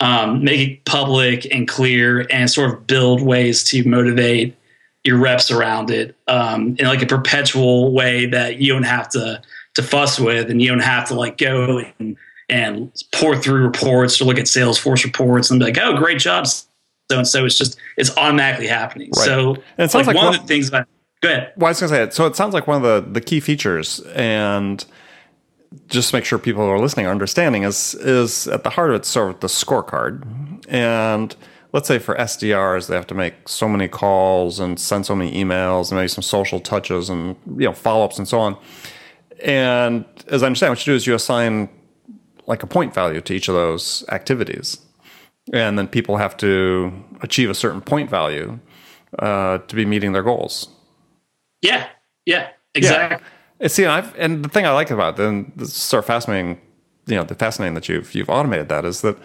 um, 0.00 0.42
make 0.42 0.68
it 0.68 0.84
public 0.84 1.46
and 1.54 1.68
clear, 1.68 2.26
and 2.30 2.50
sort 2.50 2.70
of 2.70 2.86
build 2.86 3.22
ways 3.22 3.62
to 3.64 3.88
motivate 3.88 4.56
your 5.04 5.18
reps 5.18 5.50
around 5.50 5.90
it 5.90 6.16
um, 6.26 6.76
in 6.78 6.86
like 6.86 7.02
a 7.02 7.06
perpetual 7.06 7.92
way 7.92 8.26
that 8.26 8.58
you 8.58 8.72
don't 8.72 8.82
have 8.82 9.08
to 9.10 9.40
to 9.74 9.82
fuss 9.82 10.18
with, 10.18 10.50
and 10.50 10.60
you 10.60 10.68
don't 10.68 10.80
have 10.80 11.06
to 11.08 11.14
like 11.14 11.38
go 11.38 11.82
and 12.00 12.16
and 12.48 12.92
pour 13.12 13.36
through 13.36 13.62
reports 13.62 14.18
to 14.18 14.24
look 14.24 14.38
at 14.38 14.46
Salesforce 14.46 15.04
reports 15.04 15.50
and 15.50 15.58
be 15.58 15.66
like, 15.66 15.78
oh, 15.78 15.96
great 15.96 16.18
job, 16.18 16.46
so 16.46 16.64
and 17.10 17.26
so. 17.26 17.44
It's 17.44 17.58
just 17.58 17.78
it's 17.96 18.16
automatically 18.16 18.66
happening. 18.66 19.10
Right. 19.16 19.24
So 19.24 19.54
and 19.78 19.84
it 19.86 19.90
sounds 19.90 20.06
like, 20.06 20.14
like 20.14 20.16
one, 20.16 20.26
one, 20.26 20.34
of 20.34 20.42
the 20.42 20.46
things. 20.46 20.68
About, 20.68 20.86
go 21.20 21.28
ahead. 21.28 21.52
Well, 21.56 21.66
I 21.66 21.70
was 21.70 21.80
going 21.80 21.90
to 21.90 21.96
say 21.96 22.02
it. 22.02 22.14
So 22.14 22.26
it 22.26 22.36
sounds 22.36 22.54
like 22.54 22.66
one 22.66 22.82
of 22.82 22.82
the 22.82 23.10
the 23.12 23.20
key 23.20 23.40
features 23.40 24.00
and 24.14 24.84
just 25.88 26.10
to 26.10 26.16
make 26.16 26.24
sure 26.24 26.38
people 26.38 26.64
who 26.64 26.70
are 26.70 26.78
listening 26.78 27.06
are 27.06 27.10
understanding 27.10 27.62
is 27.62 27.94
is 27.96 28.46
at 28.48 28.62
the 28.64 28.70
heart 28.70 28.90
of 28.90 28.96
it 28.96 29.04
sort 29.04 29.30
of 29.30 29.40
the 29.40 29.46
scorecard 29.46 30.24
and 30.68 31.36
let's 31.72 31.88
say 31.88 31.98
for 31.98 32.14
SDRs 32.14 32.86
they 32.86 32.94
have 32.94 33.06
to 33.08 33.14
make 33.14 33.48
so 33.48 33.68
many 33.68 33.88
calls 33.88 34.60
and 34.60 34.78
send 34.78 35.06
so 35.06 35.16
many 35.16 35.32
emails 35.32 35.90
and 35.90 35.98
maybe 35.98 36.08
some 36.08 36.22
social 36.22 36.60
touches 36.60 37.08
and 37.08 37.36
you 37.56 37.66
know 37.66 37.72
follow-ups 37.72 38.18
and 38.18 38.28
so 38.28 38.38
on 38.38 38.56
and 39.42 40.04
as 40.28 40.42
I 40.42 40.46
understand 40.46 40.70
what 40.70 40.86
you 40.86 40.92
do 40.92 40.96
is 40.96 41.06
you 41.06 41.14
assign 41.14 41.68
like 42.46 42.62
a 42.62 42.66
point 42.66 42.94
value 42.94 43.20
to 43.20 43.32
each 43.32 43.48
of 43.48 43.54
those 43.54 44.04
activities. 44.10 44.78
And 45.52 45.78
then 45.78 45.88
people 45.88 46.16
have 46.16 46.36
to 46.38 46.92
achieve 47.22 47.50
a 47.50 47.54
certain 47.54 47.80
point 47.80 48.08
value 48.10 48.58
uh, 49.18 49.58
to 49.58 49.76
be 49.76 49.84
meeting 49.84 50.12
their 50.12 50.22
goals. 50.22 50.68
Yeah, 51.60 51.88
yeah, 52.24 52.48
exactly. 52.74 53.18
Yeah. 53.60 53.68
See, 53.68 53.86
I've, 53.86 54.14
and 54.18 54.44
the 54.44 54.48
thing 54.48 54.66
I 54.66 54.72
like 54.72 54.90
about 54.90 55.18
it, 55.18 55.26
and 55.26 55.52
this 55.56 55.68
is 55.68 55.74
sort 55.74 56.00
of 56.00 56.06
fascinating, 56.06 56.60
you 57.06 57.16
know, 57.16 57.24
the 57.24 57.34
fascinating 57.34 57.74
that 57.74 57.88
you've 57.88 58.14
you've 58.14 58.28
automated 58.28 58.68
that 58.68 58.84
is 58.84 59.00
that, 59.02 59.16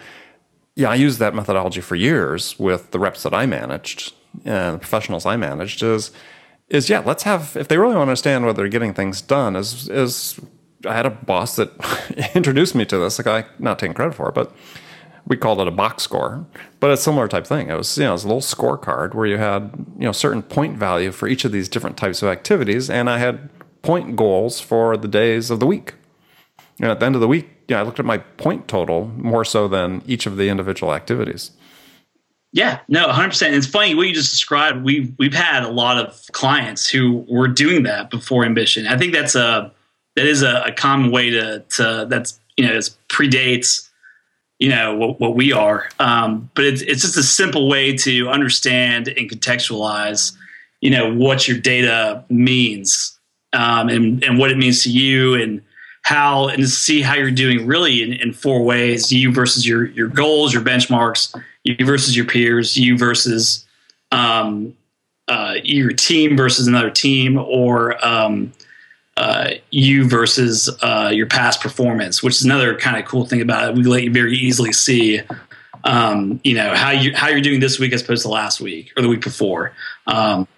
yeah, 0.76 0.90
I 0.90 0.94
used 0.94 1.18
that 1.18 1.34
methodology 1.34 1.80
for 1.80 1.96
years 1.96 2.58
with 2.58 2.90
the 2.92 2.98
reps 2.98 3.22
that 3.24 3.34
I 3.34 3.46
managed 3.46 4.14
and 4.44 4.74
the 4.74 4.78
professionals 4.78 5.26
I 5.26 5.36
managed. 5.36 5.82
Is 5.82 6.12
is 6.68 6.88
yeah, 6.88 7.00
let's 7.00 7.24
have 7.24 7.56
if 7.56 7.68
they 7.68 7.76
really 7.76 7.94
want 7.94 8.06
to 8.06 8.10
understand 8.10 8.46
whether 8.46 8.62
they're 8.62 8.68
getting 8.68 8.94
things 8.94 9.20
done, 9.20 9.56
is 9.56 9.88
is 9.88 10.40
I 10.86 10.94
had 10.94 11.06
a 11.06 11.10
boss 11.10 11.56
that 11.56 11.70
introduced 12.34 12.74
me 12.74 12.84
to 12.86 12.98
this. 12.98 13.18
Like 13.18 13.26
I 13.26 13.48
not 13.58 13.78
taking 13.78 13.94
credit 13.94 14.14
for 14.14 14.28
it, 14.28 14.34
but 14.34 14.52
we 15.26 15.36
called 15.36 15.60
it 15.60 15.68
a 15.68 15.72
box 15.72 16.02
score. 16.02 16.46
But 16.80 16.90
it's 16.90 17.02
a 17.02 17.04
similar 17.04 17.28
type 17.28 17.46
thing. 17.46 17.70
It 17.70 17.76
was 17.76 17.96
you 17.96 18.04
know 18.04 18.10
it 18.10 18.12
was 18.12 18.24
a 18.24 18.28
little 18.28 18.40
scorecard 18.40 19.14
where 19.14 19.26
you 19.26 19.38
had 19.38 19.72
you 19.98 20.04
know 20.04 20.12
certain 20.12 20.42
point 20.42 20.76
value 20.76 21.12
for 21.12 21.28
each 21.28 21.44
of 21.44 21.52
these 21.52 21.68
different 21.68 21.96
types 21.96 22.22
of 22.22 22.28
activities, 22.28 22.90
and 22.90 23.10
I 23.10 23.18
had 23.18 23.48
point 23.82 24.16
goals 24.16 24.60
for 24.60 24.96
the 24.96 25.08
days 25.08 25.50
of 25.50 25.60
the 25.60 25.66
week. 25.66 25.94
And 26.80 26.90
at 26.90 27.00
the 27.00 27.06
end 27.06 27.14
of 27.14 27.20
the 27.20 27.28
week, 27.28 27.48
yeah, 27.68 27.80
I 27.80 27.82
looked 27.82 27.98
at 27.98 28.06
my 28.06 28.18
point 28.18 28.68
total 28.68 29.08
more 29.16 29.44
so 29.44 29.68
than 29.68 30.02
each 30.06 30.26
of 30.26 30.36
the 30.36 30.48
individual 30.48 30.94
activities. 30.94 31.50
Yeah, 32.52 32.80
no, 32.88 33.06
100%. 33.06 33.52
It's 33.52 33.66
funny 33.66 33.94
what 33.94 34.08
you 34.08 34.14
just 34.14 34.32
described. 34.32 34.82
We've 34.82 35.14
we've 35.18 35.34
had 35.34 35.62
a 35.62 35.68
lot 35.68 35.98
of 35.98 36.20
clients 36.32 36.88
who 36.88 37.24
were 37.28 37.46
doing 37.46 37.84
that 37.84 38.10
before 38.10 38.44
ambition. 38.44 38.86
I 38.88 38.98
think 38.98 39.12
that's 39.12 39.36
a 39.36 39.72
that 40.16 40.26
is 40.26 40.42
a, 40.42 40.62
a 40.66 40.72
common 40.72 41.10
way 41.10 41.30
to 41.30 41.60
to 41.76 42.06
that's 42.08 42.38
you 42.56 42.66
know 42.66 42.74
it 42.74 42.90
predates 43.08 43.88
you 44.58 44.68
know 44.68 44.94
what, 44.94 45.18
what 45.18 45.34
we 45.34 45.52
are. 45.52 45.88
Um, 45.98 46.50
but 46.54 46.64
it's, 46.64 46.82
it's 46.82 47.02
just 47.02 47.16
a 47.16 47.22
simple 47.22 47.68
way 47.68 47.96
to 47.96 48.28
understand 48.28 49.08
and 49.08 49.28
contextualize 49.30 50.36
you 50.80 50.90
know 50.90 51.12
what 51.12 51.48
your 51.48 51.58
data 51.58 52.24
means 52.28 53.18
um, 53.52 53.88
and, 53.88 54.22
and 54.22 54.38
what 54.38 54.50
it 54.50 54.58
means 54.58 54.82
to 54.84 54.90
you 54.90 55.34
and 55.34 55.62
how 56.02 56.48
and 56.48 56.68
see 56.68 57.02
how 57.02 57.14
you're 57.14 57.30
doing 57.30 57.66
really 57.66 58.02
in, 58.02 58.12
in 58.14 58.32
four 58.32 58.62
ways 58.62 59.12
you 59.12 59.32
versus 59.32 59.66
your 59.66 59.86
your 59.86 60.08
goals 60.08 60.52
your 60.52 60.62
benchmarks 60.62 61.38
you 61.64 61.76
versus 61.84 62.16
your 62.16 62.24
peers 62.24 62.76
you 62.76 62.96
versus 62.96 63.66
um, 64.12 64.74
uh, 65.28 65.54
your 65.62 65.92
team 65.92 66.36
versus 66.36 66.66
another 66.66 66.90
team 66.90 67.38
or 67.38 68.04
um, 68.04 68.52
uh, 69.20 69.50
you 69.70 70.08
versus 70.08 70.70
uh, 70.80 71.10
your 71.12 71.26
past 71.26 71.60
performance, 71.60 72.22
which 72.22 72.36
is 72.36 72.42
another 72.42 72.74
kind 72.78 72.96
of 72.96 73.04
cool 73.04 73.26
thing 73.26 73.42
about 73.42 73.68
it. 73.68 73.74
We 73.74 73.82
let 73.82 74.02
you 74.02 74.10
very 74.10 74.34
easily 74.34 74.72
see, 74.72 75.20
um, 75.84 76.40
you 76.42 76.54
know, 76.54 76.74
how 76.74 76.90
you 76.90 77.14
how 77.14 77.28
you're 77.28 77.42
doing 77.42 77.60
this 77.60 77.78
week 77.78 77.92
as 77.92 78.00
opposed 78.00 78.22
to 78.22 78.28
last 78.28 78.62
week 78.62 78.90
or 78.96 79.02
the 79.02 79.10
week 79.10 79.20
before, 79.20 79.74
um, 80.06 80.48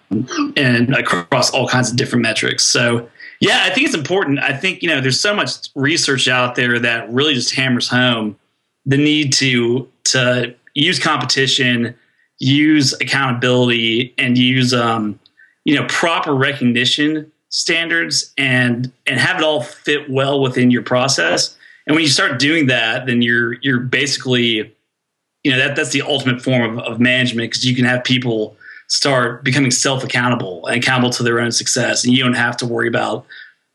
and 0.55 0.95
across 0.95 1.51
all 1.51 1.67
kinds 1.67 1.91
of 1.91 1.97
different 1.97 2.23
metrics. 2.23 2.63
So, 2.63 3.09
yeah, 3.41 3.63
I 3.65 3.69
think 3.69 3.85
it's 3.85 3.97
important. 3.97 4.39
I 4.39 4.55
think 4.55 4.81
you 4.81 4.87
know, 4.87 5.01
there's 5.01 5.19
so 5.19 5.35
much 5.35 5.67
research 5.75 6.29
out 6.29 6.55
there 6.55 6.79
that 6.79 7.11
really 7.11 7.33
just 7.33 7.53
hammers 7.53 7.89
home 7.89 8.37
the 8.85 8.95
need 8.95 9.33
to 9.33 9.89
to 10.05 10.55
use 10.73 10.99
competition, 10.99 11.95
use 12.39 12.93
accountability, 13.01 14.13
and 14.17 14.37
use 14.37 14.73
um, 14.73 15.19
you 15.65 15.75
know 15.75 15.85
proper 15.89 16.33
recognition 16.33 17.29
standards 17.53 18.33
and 18.37 18.91
and 19.05 19.19
have 19.19 19.37
it 19.37 19.43
all 19.43 19.61
fit 19.61 20.09
well 20.09 20.41
within 20.41 20.71
your 20.71 20.81
process. 20.81 21.55
And 21.85 21.95
when 21.95 22.03
you 22.03 22.09
start 22.09 22.39
doing 22.39 22.67
that, 22.67 23.05
then 23.05 23.21
you're 23.21 23.53
you're 23.61 23.79
basically, 23.79 24.73
you 25.43 25.51
know, 25.51 25.57
that 25.57 25.75
that's 25.75 25.91
the 25.91 26.01
ultimate 26.01 26.41
form 26.41 26.79
of, 26.79 26.85
of 26.85 26.99
management 26.99 27.51
because 27.51 27.65
you 27.65 27.75
can 27.75 27.85
have 27.85 28.03
people 28.03 28.57
start 28.87 29.43
becoming 29.43 29.71
self 29.71 30.03
accountable 30.03 30.65
and 30.67 30.77
accountable 30.81 31.11
to 31.11 31.23
their 31.23 31.39
own 31.39 31.51
success, 31.51 32.03
and 32.03 32.13
you 32.13 32.23
don't 32.23 32.33
have 32.33 32.57
to 32.57 32.65
worry 32.65 32.87
about 32.87 33.25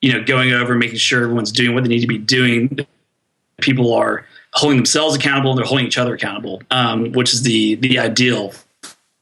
you 0.01 0.13
know, 0.13 0.23
going 0.23 0.53
over 0.53 0.73
and 0.73 0.81
making 0.81 0.99
sure 0.99 1.25
everyone's 1.25 1.53
doing 1.53 1.75
what 1.75 1.85
they 1.85 1.89
need 1.89 2.01
to 2.01 2.07
be 2.07 2.19
doing. 2.19 2.79
People 3.61 3.93
are 3.95 4.25
holding 4.53 4.79
themselves 4.79 5.17
accountable 5.17 5.51
and 5.51 5.59
they're 5.59 5.67
holding 5.67 5.87
each 5.87 5.99
other 5.99 6.15
accountable, 6.15 6.63
um, 6.71 7.13
which 7.13 7.33
is 7.35 7.43
the 7.43 7.75
the 7.77 7.99
ideal. 7.99 8.53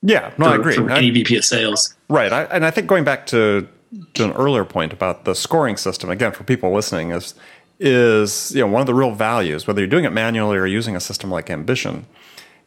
Yeah, 0.02 0.32
no, 0.38 0.46
for, 0.46 0.50
I 0.50 0.54
agree. 0.56 0.75
For 0.75 0.90
any 0.90 1.10
VP 1.10 1.36
of 1.36 1.44
sales, 1.44 1.94
right? 2.08 2.32
I, 2.32 2.44
and 2.44 2.64
I 2.64 2.70
think 2.70 2.86
going 2.86 3.04
back 3.04 3.26
to 3.28 3.66
to 4.14 4.24
an 4.24 4.32
earlier 4.32 4.64
point 4.64 4.92
about 4.92 5.24
the 5.24 5.34
scoring 5.34 5.76
system 5.76 6.10
again 6.10 6.32
for 6.32 6.44
people 6.44 6.72
listening 6.72 7.10
is 7.10 7.34
is 7.78 8.52
you 8.54 8.60
know 8.60 8.66
one 8.66 8.80
of 8.80 8.86
the 8.86 8.94
real 8.94 9.12
values 9.12 9.66
whether 9.66 9.80
you're 9.80 9.88
doing 9.88 10.04
it 10.04 10.12
manually 10.12 10.56
or 10.56 10.66
using 10.66 10.96
a 10.96 11.00
system 11.00 11.30
like 11.30 11.50
Ambition 11.50 12.06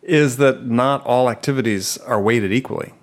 is 0.01 0.37
that 0.37 0.65
not 0.65 1.05
all 1.05 1.29
activities 1.29 1.97
are 1.99 2.21
weighted 2.21 2.51
equally. 2.51 2.93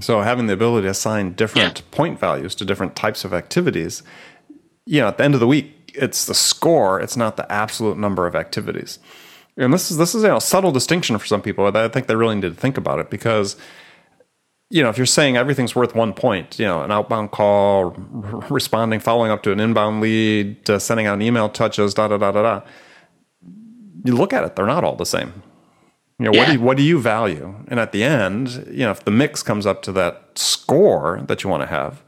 So 0.00 0.20
having 0.20 0.46
the 0.46 0.52
ability 0.52 0.86
to 0.86 0.90
assign 0.90 1.34
different 1.34 1.78
yeah. 1.78 1.96
point 1.96 2.18
values 2.18 2.54
to 2.56 2.64
different 2.64 2.96
types 2.96 3.24
of 3.24 3.34
activities, 3.34 4.02
you 4.86 5.00
know, 5.00 5.08
at 5.08 5.18
the 5.18 5.24
end 5.24 5.34
of 5.34 5.40
the 5.40 5.46
week, 5.46 5.92
it's 5.94 6.24
the 6.24 6.34
score, 6.34 7.00
it's 7.00 7.16
not 7.16 7.36
the 7.36 7.50
absolute 7.50 7.98
number 7.98 8.26
of 8.26 8.34
activities. 8.34 8.98
And 9.56 9.72
this 9.74 9.90
is 9.90 9.96
this 9.96 10.14
is 10.14 10.22
you 10.22 10.28
know, 10.28 10.36
a 10.36 10.40
subtle 10.40 10.72
distinction 10.72 11.18
for 11.18 11.26
some 11.26 11.42
people. 11.42 11.66
I 11.66 11.88
think 11.88 12.06
they 12.06 12.16
really 12.16 12.36
need 12.36 12.42
to 12.42 12.54
think 12.54 12.78
about 12.78 12.98
it 12.98 13.10
because 13.10 13.56
you 14.70 14.82
know, 14.82 14.88
if 14.88 14.96
you're 14.96 15.06
saying 15.06 15.36
everything's 15.36 15.74
worth 15.74 15.94
one 15.94 16.14
point, 16.14 16.58
you 16.58 16.64
know, 16.64 16.82
an 16.82 16.92
outbound 16.92 17.32
call, 17.32 17.92
r- 18.24 18.46
responding, 18.48 19.00
following 19.00 19.32
up 19.32 19.42
to 19.42 19.52
an 19.52 19.58
inbound 19.58 20.00
lead, 20.00 20.70
uh, 20.70 20.78
sending 20.78 21.06
out 21.06 21.14
an 21.14 21.22
email 21.22 21.48
touches, 21.48 21.92
da 21.92 22.06
da 22.06 22.16
da 22.16 22.30
da 22.30 22.42
da. 22.42 22.66
You 24.04 24.16
look 24.16 24.32
at 24.32 24.44
it; 24.44 24.56
they're 24.56 24.66
not 24.66 24.84
all 24.84 24.96
the 24.96 25.04
same. 25.04 25.42
You 26.18 26.26
know, 26.26 26.32
yeah. 26.32 26.40
what 26.40 26.46
do 26.46 26.52
you, 26.52 26.60
what 26.60 26.76
do 26.76 26.82
you 26.84 27.00
value? 27.00 27.54
And 27.68 27.80
at 27.80 27.92
the 27.92 28.04
end, 28.04 28.66
you 28.70 28.84
know, 28.84 28.90
if 28.90 29.04
the 29.04 29.10
mix 29.10 29.42
comes 29.42 29.66
up 29.66 29.82
to 29.82 29.92
that 29.92 30.38
score 30.38 31.22
that 31.26 31.42
you 31.42 31.50
want 31.50 31.62
to 31.62 31.66
have, 31.66 32.02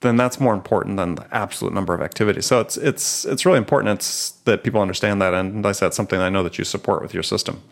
then 0.00 0.16
that's 0.16 0.40
more 0.40 0.54
important 0.54 0.96
than 0.96 1.16
the 1.16 1.26
absolute 1.34 1.74
number 1.74 1.92
of 1.92 2.00
activities. 2.00 2.46
So 2.46 2.60
it's 2.60 2.78
it's 2.78 3.26
it's 3.26 3.44
really 3.44 3.58
important 3.58 3.98
it's 3.98 4.30
that 4.44 4.64
people 4.64 4.80
understand 4.80 5.20
that, 5.20 5.34
and 5.34 5.66
I 5.66 5.72
said 5.72 5.92
something 5.92 6.18
I 6.18 6.30
know 6.30 6.42
that 6.42 6.56
you 6.56 6.64
support 6.64 7.02
with 7.02 7.12
your 7.12 7.22
system. 7.22 7.62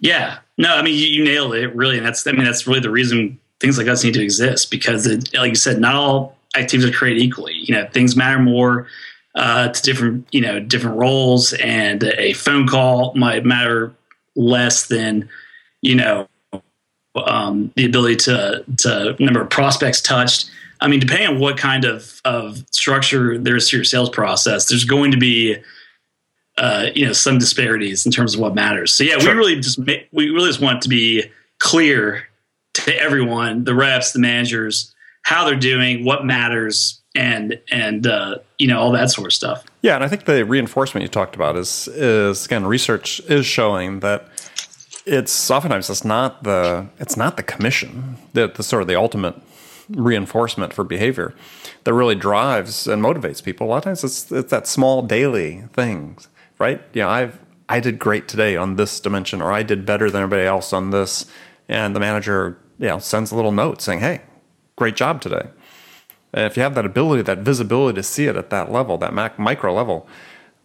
Yeah, 0.00 0.38
no, 0.56 0.74
I 0.74 0.82
mean 0.82 0.94
you, 0.94 1.06
you 1.06 1.24
nailed 1.24 1.54
it 1.54 1.74
really, 1.76 1.98
and 1.98 2.06
that's 2.06 2.26
I 2.26 2.32
mean 2.32 2.44
that's 2.44 2.66
really 2.66 2.80
the 2.80 2.90
reason 2.90 3.38
things 3.64 3.78
like 3.78 3.88
us 3.88 4.04
need 4.04 4.12
to 4.12 4.22
exist 4.22 4.70
because, 4.70 5.06
it, 5.06 5.32
like 5.34 5.48
you 5.48 5.54
said, 5.54 5.80
not 5.80 5.94
all 5.94 6.36
activities 6.54 6.90
are 6.90 6.92
created 6.92 7.22
equally. 7.22 7.54
You 7.54 7.74
know, 7.74 7.88
things 7.92 8.14
matter 8.14 8.38
more 8.38 8.86
uh, 9.34 9.68
to 9.68 9.82
different 9.82 10.26
you 10.32 10.42
know 10.42 10.60
different 10.60 10.98
roles, 10.98 11.54
and 11.54 12.04
a 12.04 12.34
phone 12.34 12.68
call 12.68 13.14
might 13.14 13.46
matter 13.46 13.94
less 14.36 14.86
than 14.88 15.28
you 15.80 15.94
know 15.94 16.28
um, 17.16 17.72
the 17.76 17.86
ability 17.86 18.16
to 18.16 18.64
to 18.78 19.16
number 19.18 19.40
of 19.40 19.48
prospects 19.48 20.02
touched. 20.02 20.50
I 20.80 20.88
mean, 20.88 21.00
depending 21.00 21.28
on 21.28 21.38
what 21.38 21.56
kind 21.56 21.86
of 21.86 22.20
of 22.26 22.64
structure 22.70 23.38
there 23.38 23.56
is 23.56 23.70
to 23.70 23.76
your 23.76 23.84
sales 23.84 24.10
process, 24.10 24.68
there's 24.68 24.84
going 24.84 25.10
to 25.12 25.16
be 25.16 25.56
uh, 26.58 26.90
you 26.94 27.06
know 27.06 27.14
some 27.14 27.38
disparities 27.38 28.04
in 28.04 28.12
terms 28.12 28.34
of 28.34 28.40
what 28.40 28.54
matters. 28.54 28.92
So 28.92 29.04
yeah, 29.04 29.18
sure. 29.18 29.32
we 29.32 29.38
really 29.38 29.56
just 29.56 29.78
we 29.78 30.28
really 30.28 30.48
just 30.48 30.60
want 30.60 30.82
to 30.82 30.90
be 30.90 31.30
clear 31.60 32.28
everyone, 32.88 33.64
the 33.64 33.74
reps, 33.74 34.12
the 34.12 34.18
managers, 34.18 34.94
how 35.22 35.44
they're 35.44 35.56
doing, 35.56 36.04
what 36.04 36.24
matters, 36.24 37.00
and 37.14 37.60
and 37.70 38.06
uh, 38.06 38.38
you 38.58 38.66
know 38.66 38.78
all 38.80 38.92
that 38.92 39.10
sort 39.10 39.26
of 39.26 39.32
stuff. 39.32 39.64
Yeah, 39.82 39.94
and 39.94 40.04
I 40.04 40.08
think 40.08 40.24
the 40.24 40.44
reinforcement 40.44 41.02
you 41.02 41.08
talked 41.08 41.34
about 41.34 41.56
is 41.56 41.88
is 41.88 42.46
again 42.46 42.66
research 42.66 43.20
is 43.20 43.46
showing 43.46 44.00
that 44.00 44.28
it's 45.06 45.50
oftentimes 45.50 45.90
it's 45.90 46.04
not 46.04 46.42
the 46.44 46.88
it's 46.98 47.16
not 47.16 47.36
the 47.36 47.42
commission 47.42 48.16
that 48.32 48.56
the 48.56 48.62
sort 48.62 48.82
of 48.82 48.88
the 48.88 48.96
ultimate 48.96 49.34
reinforcement 49.90 50.72
for 50.72 50.82
behavior 50.82 51.34
that 51.84 51.92
really 51.92 52.14
drives 52.14 52.86
and 52.86 53.02
motivates 53.02 53.42
people. 53.42 53.66
A 53.66 53.68
lot 53.68 53.76
of 53.78 53.84
times 53.84 54.04
it's 54.04 54.30
it's 54.32 54.50
that 54.50 54.66
small 54.66 55.02
daily 55.02 55.62
things, 55.72 56.28
right? 56.58 56.82
Yeah, 56.92 57.08
I've 57.08 57.38
I 57.68 57.80
did 57.80 57.98
great 57.98 58.28
today 58.28 58.56
on 58.56 58.76
this 58.76 59.00
dimension, 59.00 59.40
or 59.40 59.52
I 59.52 59.62
did 59.62 59.86
better 59.86 60.10
than 60.10 60.22
everybody 60.22 60.46
else 60.46 60.72
on 60.72 60.90
this, 60.90 61.26
and 61.68 61.94
the 61.94 62.00
manager 62.00 62.58
you 62.78 62.88
know, 62.88 62.98
sends 62.98 63.30
a 63.30 63.36
little 63.36 63.52
note 63.52 63.80
saying, 63.80 64.00
"Hey, 64.00 64.22
great 64.76 64.96
job 64.96 65.20
today." 65.20 65.48
And 66.32 66.46
if 66.46 66.56
you 66.56 66.62
have 66.64 66.74
that 66.74 66.84
ability, 66.84 67.22
that 67.22 67.38
visibility 67.38 67.96
to 67.96 68.02
see 68.02 68.26
it 68.26 68.36
at 68.36 68.50
that 68.50 68.72
level, 68.72 68.98
that 68.98 69.14
mac- 69.14 69.38
micro 69.38 69.72
level, 69.72 70.08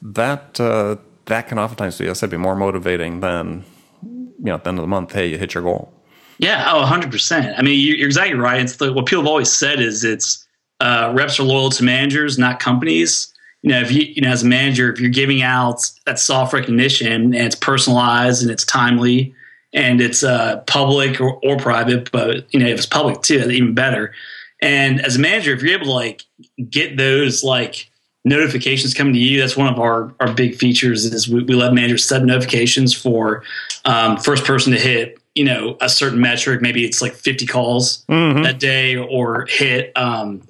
that 0.02 0.60
uh, 0.60 0.98
that 1.26 1.48
can 1.48 1.60
oftentimes 1.60 1.98
be, 1.98 2.10
I 2.10 2.14
said, 2.14 2.30
be 2.30 2.38
more 2.38 2.56
motivating 2.56 3.20
than 3.20 3.64
you 4.04 4.34
know 4.40 4.56
at 4.56 4.64
the 4.64 4.70
end 4.70 4.80
of 4.80 4.84
the 4.84 4.88
month. 4.88 5.14
Hey, 5.14 5.28
you 5.28 5.38
hit 5.38 5.54
your 5.54 5.64
goal. 5.64 5.94
Yeah, 6.40 6.72
oh, 6.72 6.80
100 6.80 7.12
percent. 7.12 7.54
I 7.58 7.62
mean, 7.62 7.80
you're 7.80 8.06
exactly 8.06 8.38
right. 8.38 8.62
It's 8.62 8.78
the, 8.78 8.92
what 8.92 9.06
people 9.06 9.24
have 9.24 9.30
always 9.30 9.52
said 9.52 9.80
is 9.80 10.04
it's 10.04 10.48
uh, 10.80 11.12
reps 11.16 11.40
are 11.40 11.44
loyal 11.44 11.70
to 11.72 11.84
managers, 11.84 12.38
not 12.38 12.60
companies. 12.60 13.34
You 13.62 13.72
know, 13.72 13.82
if 13.82 13.92
you 13.92 14.04
you 14.04 14.22
know 14.22 14.30
as 14.30 14.44
a 14.44 14.48
manager, 14.48 14.92
if 14.92 15.00
you're 15.00 15.10
giving 15.10 15.42
out 15.42 15.90
that 16.06 16.18
soft 16.18 16.54
recognition 16.54 17.36
and 17.36 17.36
it's 17.36 17.56
personalized 17.56 18.42
and 18.42 18.50
it's 18.50 18.64
timely, 18.64 19.36
and 19.74 20.02
it's 20.02 20.24
uh, 20.24 20.58
public 20.68 21.22
or, 21.22 21.40
or 21.44 21.58
private, 21.58 22.12
but 22.12 22.52
you 22.54 22.60
know 22.60 22.68
if 22.68 22.78
it's 22.78 22.86
public 22.86 23.22
too, 23.22 23.50
even 23.50 23.74
better. 23.74 24.14
And 24.62 25.02
as 25.02 25.16
a 25.16 25.20
manager, 25.20 25.54
if 25.54 25.62
you're 25.62 25.76
able 25.76 25.86
to 25.86 25.92
like 25.92 26.24
get 26.70 26.98
those 26.98 27.44
like 27.44 27.90
notifications 28.26 28.94
coming 28.94 29.14
to 29.14 29.20
you, 29.20 29.40
that's 29.40 29.56
one 29.56 29.72
of 29.72 29.80
our 29.80 30.14
our 30.20 30.34
big 30.34 30.56
features. 30.56 31.06
Is 31.06 31.30
we, 31.30 31.44
we 31.44 31.56
let 31.56 31.74
managers 31.74 32.06
set 32.06 32.24
notifications 32.24 32.94
for 32.94 33.44
um, 33.86 34.18
first 34.18 34.44
person 34.44 34.74
to 34.74 34.80
hit 34.80 35.20
you 35.36 35.46
know 35.46 35.78
a 35.82 35.90
certain 35.90 36.20
metric. 36.20 36.62
Maybe 36.62 36.86
it's 36.86 37.02
like 37.02 37.14
50 37.14 37.46
calls 37.46 38.06
mm-hmm. 38.10 38.46
a 38.46 38.54
day, 38.54 38.96
or 38.98 39.46
hit 39.48 39.92
um, 39.96 40.42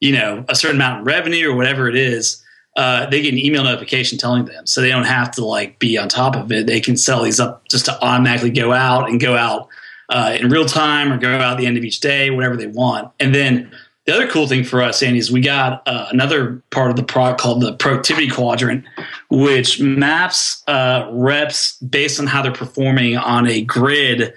you 0.00 0.12
know 0.12 0.44
a 0.48 0.54
certain 0.54 0.76
amount 0.76 1.00
of 1.00 1.06
revenue 1.06 1.50
or 1.50 1.56
whatever 1.56 1.88
it 1.88 1.96
is 1.96 2.42
uh, 2.76 3.06
they 3.10 3.20
get 3.20 3.32
an 3.32 3.38
email 3.38 3.64
notification 3.64 4.18
telling 4.18 4.44
them, 4.46 4.66
so 4.66 4.80
they 4.80 4.88
don't 4.88 5.04
have 5.04 5.30
to 5.32 5.44
like 5.44 5.78
be 5.78 5.98
on 5.98 6.08
top 6.08 6.36
of 6.36 6.50
it. 6.50 6.66
They 6.66 6.80
can 6.80 6.96
sell 6.96 7.22
these 7.22 7.38
up 7.38 7.68
just 7.68 7.84
to 7.86 8.02
automatically 8.02 8.50
go 8.50 8.72
out 8.72 9.10
and 9.10 9.20
go 9.20 9.36
out 9.36 9.68
uh, 10.08 10.36
in 10.38 10.48
real 10.48 10.64
time 10.64 11.12
or 11.12 11.18
go 11.18 11.34
out 11.34 11.52
at 11.52 11.58
the 11.58 11.66
end 11.66 11.76
of 11.76 11.84
each 11.84 12.00
day, 12.00 12.30
whatever 12.30 12.56
they 12.56 12.66
want. 12.66 13.12
And 13.20 13.34
then 13.34 13.70
the 14.06 14.14
other 14.14 14.26
cool 14.26 14.46
thing 14.46 14.64
for 14.64 14.82
us, 14.82 15.02
Andy, 15.02 15.18
is 15.18 15.30
we 15.30 15.40
got 15.40 15.86
uh, 15.86 16.06
another 16.10 16.62
part 16.70 16.90
of 16.90 16.96
the 16.96 17.02
product 17.02 17.40
called 17.40 17.60
the 17.60 17.74
productivity 17.74 18.28
quadrant, 18.28 18.84
which 19.30 19.80
maps 19.80 20.62
uh, 20.66 21.08
reps 21.12 21.76
based 21.78 22.18
on 22.18 22.26
how 22.26 22.42
they're 22.42 22.52
performing 22.52 23.16
on 23.16 23.46
a 23.46 23.62
grid 23.62 24.32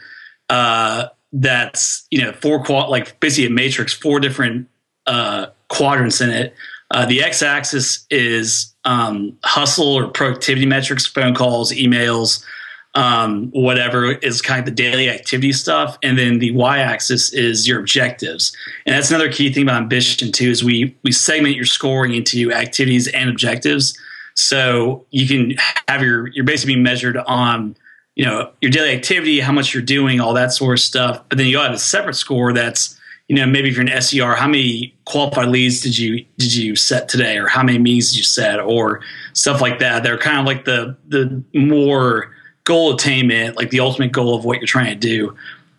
uh, 0.49 1.07
that's 1.31 2.05
you 2.11 2.21
know 2.21 2.31
four 2.33 2.63
quad 2.63 2.89
like 2.89 3.19
basically 3.21 3.47
a 3.47 3.49
matrix, 3.49 3.93
four 3.93 4.19
different 4.19 4.67
uh, 5.07 5.47
quadrants 5.69 6.21
in 6.21 6.29
it 6.29 6.53
uh, 6.95 7.05
the 7.05 7.21
x 7.21 7.41
axis 7.41 8.07
is 8.09 8.73
um, 8.85 9.37
hustle 9.43 9.95
or 9.95 10.07
productivity 10.07 10.65
metrics, 10.65 11.05
phone 11.05 11.35
calls, 11.35 11.73
emails, 11.73 12.41
um, 12.93 13.49
whatever 13.51 14.13
is 14.13 14.41
kind 14.41 14.59
of 14.59 14.65
the 14.65 14.71
daily 14.71 15.09
activity 15.09 15.51
stuff. 15.51 15.97
And 16.01 16.17
then 16.17 16.39
the 16.39 16.51
y 16.51 16.79
axis 16.79 17.33
is 17.33 17.67
your 17.67 17.81
objectives. 17.81 18.55
And 18.85 18.95
that's 18.95 19.09
another 19.09 19.29
key 19.29 19.51
thing 19.51 19.63
about 19.63 19.81
ambition, 19.81 20.31
too, 20.31 20.49
is 20.49 20.63
we, 20.63 20.95
we 21.03 21.11
segment 21.11 21.57
your 21.57 21.65
scoring 21.65 22.13
into 22.13 22.53
activities 22.53 23.09
and 23.09 23.29
objectives. 23.29 23.99
So 24.35 25.05
you 25.11 25.27
can 25.27 25.57
have 25.89 26.01
your, 26.01 26.27
you're 26.27 26.45
basically 26.45 26.77
measured 26.77 27.17
on, 27.17 27.75
you 28.15 28.23
know, 28.23 28.51
your 28.61 28.71
daily 28.71 28.91
activity, 28.91 29.41
how 29.41 29.51
much 29.51 29.73
you're 29.73 29.83
doing, 29.83 30.21
all 30.21 30.33
that 30.33 30.53
sort 30.53 30.79
of 30.79 30.81
stuff. 30.81 31.21
But 31.27 31.39
then 31.39 31.47
you 31.47 31.57
have 31.57 31.73
a 31.73 31.77
separate 31.77 32.15
score 32.15 32.53
that's 32.53 32.94
you 33.27 33.35
know, 33.35 33.45
maybe 33.45 33.69
if 33.69 33.75
you're 33.75 33.85
an 33.85 33.91
SDR, 33.91 34.35
how 34.35 34.47
many 34.47 34.93
qualified 35.05 35.49
leads 35.49 35.81
did 35.81 35.97
you 35.97 36.23
did 36.37 36.53
you 36.53 36.75
set 36.75 37.09
today, 37.09 37.37
or 37.37 37.47
how 37.47 37.63
many 37.63 37.79
meetings 37.79 38.11
did 38.11 38.17
you 38.17 38.23
set, 38.23 38.59
or 38.59 39.01
stuff 39.33 39.61
like 39.61 39.79
that. 39.79 40.03
They're 40.03 40.17
kind 40.17 40.39
of 40.39 40.45
like 40.45 40.65
the 40.65 40.95
the 41.07 41.43
more 41.53 42.31
goal 42.65 42.93
attainment, 42.93 43.57
like 43.57 43.71
the 43.71 43.79
ultimate 43.79 44.11
goal 44.11 44.35
of 44.35 44.45
what 44.45 44.57
you're 44.57 44.67
trying 44.67 44.87
to 44.87 44.95
do. 44.95 45.35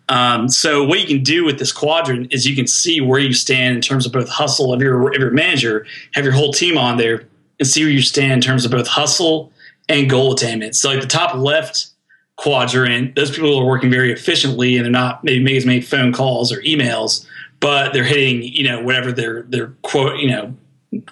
Um, 0.09 0.47
so 0.47 0.83
what 0.83 1.01
you 1.01 1.07
can 1.07 1.23
do 1.23 1.43
with 1.43 1.59
this 1.59 1.71
quadrant 1.71 2.33
is 2.33 2.45
you 2.45 2.55
can 2.55 2.67
see 2.67 3.01
where 3.01 3.19
you 3.19 3.33
stand 3.33 3.75
in 3.75 3.81
terms 3.81 4.05
of 4.05 4.13
both 4.13 4.29
hustle 4.29 4.73
of 4.73 4.81
your 4.81 5.07
of 5.13 5.19
your 5.19 5.31
manager, 5.31 5.85
have 6.13 6.25
your 6.25 6.33
whole 6.33 6.51
team 6.51 6.77
on 6.77 6.97
there, 6.97 7.27
and 7.59 7.67
see 7.67 7.83
where 7.83 7.91
you 7.91 8.01
stand 8.01 8.33
in 8.33 8.41
terms 8.41 8.65
of 8.65 8.71
both 8.71 8.87
hustle 8.87 9.51
and 9.87 10.09
goal 10.09 10.33
attainment. 10.33 10.75
So 10.75 10.89
like 10.89 11.01
the 11.01 11.07
top 11.07 11.33
left 11.35 11.87
quadrant, 12.35 13.15
those 13.15 13.31
people 13.31 13.57
are 13.57 13.65
working 13.65 13.89
very 13.89 14.11
efficiently 14.11 14.75
and 14.75 14.85
they're 14.85 14.91
not 14.91 15.23
maybe 15.23 15.43
making 15.43 15.57
as 15.57 15.65
many 15.65 15.81
phone 15.81 16.11
calls 16.11 16.51
or 16.51 16.61
emails 16.61 17.25
but 17.59 17.93
they're 17.93 18.03
hitting 18.03 18.43
you 18.43 18.63
know 18.63 18.81
whatever 18.81 19.11
their 19.11 19.43
their 19.43 19.67
quote 19.81 20.19
you 20.19 20.29
know 20.29 20.55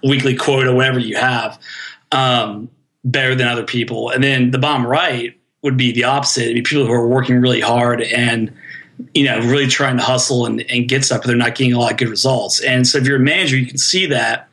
weekly 0.04 0.36
quota 0.36 0.74
whatever 0.74 1.00
you 1.00 1.16
have 1.16 1.60
um, 2.12 2.70
better 3.04 3.36
than 3.36 3.48
other 3.48 3.64
people. 3.64 4.10
And 4.10 4.24
then 4.24 4.52
the 4.52 4.58
bottom 4.58 4.86
right 4.86 5.38
would 5.62 5.78
be 5.78 5.92
the 5.92 6.04
opposite. 6.04 6.44
It'd 6.44 6.56
be 6.56 6.62
people 6.62 6.86
who 6.86 6.94
are 6.94 7.08
working 7.08 7.40
really 7.40 7.62
hard 7.62 8.02
and 8.02 8.54
you 9.14 9.26
know 9.26 9.40
really 9.40 9.68
trying 9.68 9.98
to 9.98 10.04
hustle 10.04 10.46
and, 10.46 10.62
and 10.72 10.88
get 10.88 11.04
stuff 11.04 11.22
but 11.22 11.28
they're 11.28 11.36
not 11.36 11.56
getting 11.56 11.74
a 11.74 11.80
lot 11.80 11.92
of 11.92 11.98
good 11.98 12.10
results. 12.10 12.62
And 12.62 12.88
so 12.88 12.98
if 12.98 13.06
you're 13.06 13.18
a 13.18 13.20
manager 13.20 13.58
you 13.58 13.68
can 13.68 13.78
see 13.78 14.06
that 14.08 14.48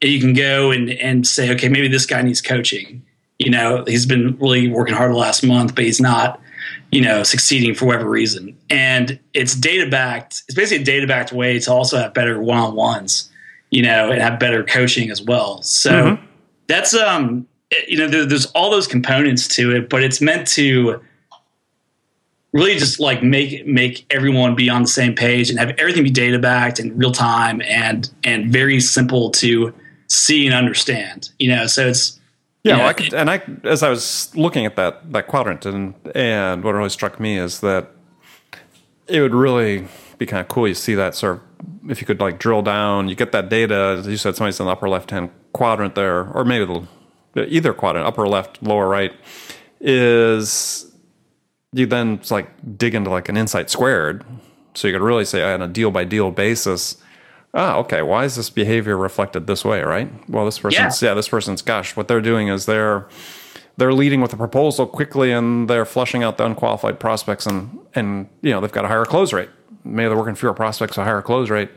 and 0.00 0.12
you 0.12 0.20
can 0.20 0.34
go 0.34 0.70
and, 0.70 0.90
and 0.90 1.26
say 1.26 1.52
okay 1.54 1.68
maybe 1.68 1.88
this 1.88 2.06
guy 2.06 2.22
needs 2.22 2.40
coaching. 2.40 3.02
You 3.38 3.50
know 3.50 3.84
he's 3.86 4.06
been 4.06 4.36
really 4.38 4.68
working 4.68 4.94
hard 4.94 5.10
the 5.10 5.16
last 5.16 5.44
month 5.44 5.74
but 5.74 5.84
he's 5.84 6.00
not 6.00 6.40
you 6.90 7.00
know, 7.00 7.22
succeeding 7.22 7.74
for 7.74 7.86
whatever 7.86 8.08
reason. 8.08 8.56
And 8.70 9.18
it's 9.34 9.54
data 9.54 9.90
backed. 9.90 10.42
It's 10.48 10.54
basically 10.54 10.82
a 10.82 10.86
data 10.86 11.06
backed 11.06 11.32
way 11.32 11.58
to 11.58 11.72
also 11.72 11.98
have 11.98 12.14
better 12.14 12.40
one 12.40 12.58
on 12.58 12.74
ones. 12.74 13.30
you 13.70 13.82
know, 13.82 14.10
and 14.10 14.20
have 14.20 14.38
better 14.38 14.64
coaching 14.64 15.10
as 15.10 15.22
well. 15.22 15.62
So 15.62 15.90
mm-hmm. 15.90 16.24
that's 16.68 16.94
um, 16.94 17.46
you 17.86 17.98
know, 17.98 18.08
there, 18.08 18.24
there's 18.24 18.46
all 18.46 18.70
those 18.70 18.86
components 18.86 19.46
to 19.56 19.76
it, 19.76 19.90
but 19.90 20.02
it's 20.02 20.20
meant 20.20 20.46
to 20.48 21.00
really 22.52 22.78
just 22.78 22.98
like 22.98 23.22
make 23.22 23.66
make 23.66 24.06
everyone 24.10 24.54
be 24.54 24.70
on 24.70 24.82
the 24.82 24.88
same 24.88 25.14
page 25.14 25.50
and 25.50 25.58
have 25.58 25.70
everything 25.78 26.02
be 26.02 26.10
data 26.10 26.38
backed 26.38 26.78
and 26.78 26.98
real 26.98 27.12
time 27.12 27.60
and 27.62 28.10
and 28.24 28.50
very 28.50 28.80
simple 28.80 29.30
to 29.32 29.74
see 30.06 30.46
and 30.46 30.54
understand. 30.54 31.30
You 31.38 31.54
know, 31.54 31.66
so 31.66 31.88
it's 31.88 32.18
yeah, 32.62 32.78
well, 32.78 32.88
I 32.88 32.92
could, 32.92 33.14
and 33.14 33.30
I 33.30 33.42
as 33.64 33.82
I 33.82 33.88
was 33.88 34.34
looking 34.34 34.66
at 34.66 34.76
that 34.76 35.12
that 35.12 35.28
quadrant 35.28 35.64
and 35.64 35.94
and 36.14 36.64
what 36.64 36.72
really 36.72 36.88
struck 36.88 37.20
me 37.20 37.38
is 37.38 37.60
that 37.60 37.92
it 39.06 39.20
would 39.20 39.34
really 39.34 39.88
be 40.18 40.26
kind 40.26 40.40
of 40.40 40.48
cool. 40.48 40.68
You 40.68 40.74
see 40.74 40.94
that 40.94 41.14
sort 41.14 41.36
of 41.36 41.42
if 41.90 42.00
you 42.00 42.06
could 42.06 42.20
like 42.20 42.38
drill 42.38 42.62
down, 42.62 43.08
you 43.08 43.14
get 43.14 43.32
that 43.32 43.48
data. 43.48 43.96
As 44.00 44.06
you 44.06 44.16
said, 44.16 44.36
somebody's 44.36 44.60
in 44.60 44.66
the 44.66 44.72
upper 44.72 44.88
left 44.88 45.10
hand 45.10 45.30
quadrant 45.52 45.94
there, 45.94 46.28
or 46.32 46.44
maybe 46.44 46.86
the 47.32 47.46
either 47.46 47.72
quadrant, 47.72 48.06
upper 48.06 48.26
left, 48.28 48.62
lower 48.62 48.88
right, 48.88 49.12
is 49.80 50.92
you 51.72 51.86
then 51.86 52.20
like 52.30 52.50
dig 52.76 52.94
into 52.94 53.10
like 53.10 53.28
an 53.28 53.36
InsightSquared. 53.36 54.24
So 54.74 54.88
you 54.88 54.94
could 54.94 55.02
really 55.02 55.24
say 55.24 55.42
on 55.42 55.62
a 55.62 55.68
deal 55.68 55.90
by 55.90 56.04
deal 56.04 56.30
basis, 56.30 56.96
ah, 57.54 57.76
okay, 57.76 58.02
why 58.02 58.24
is 58.24 58.36
this 58.36 58.50
behavior 58.50 58.96
reflected 58.96 59.46
this 59.46 59.64
way, 59.64 59.82
right? 59.82 60.10
Well, 60.28 60.44
this 60.44 60.58
person's 60.58 61.02
yeah. 61.02 61.10
yeah, 61.10 61.14
this 61.14 61.28
person's 61.28 61.62
gosh, 61.62 61.96
what 61.96 62.08
they're 62.08 62.20
doing 62.20 62.48
is 62.48 62.66
they're 62.66 63.06
they're 63.76 63.92
leading 63.92 64.20
with 64.20 64.32
a 64.32 64.36
proposal 64.36 64.86
quickly 64.86 65.30
and 65.30 65.68
they're 65.70 65.84
flushing 65.84 66.22
out 66.22 66.36
the 66.36 66.44
unqualified 66.44 66.98
prospects 66.98 67.46
and 67.46 67.78
and 67.94 68.28
you 68.42 68.50
know 68.50 68.60
they've 68.60 68.72
got 68.72 68.84
a 68.84 68.88
higher 68.88 69.04
close 69.04 69.32
rate. 69.32 69.50
Maybe 69.84 70.08
they're 70.08 70.16
working 70.16 70.34
fewer 70.34 70.54
prospects, 70.54 70.98
a 70.98 71.04
higher 71.04 71.22
close 71.22 71.48
rate. 71.48 71.70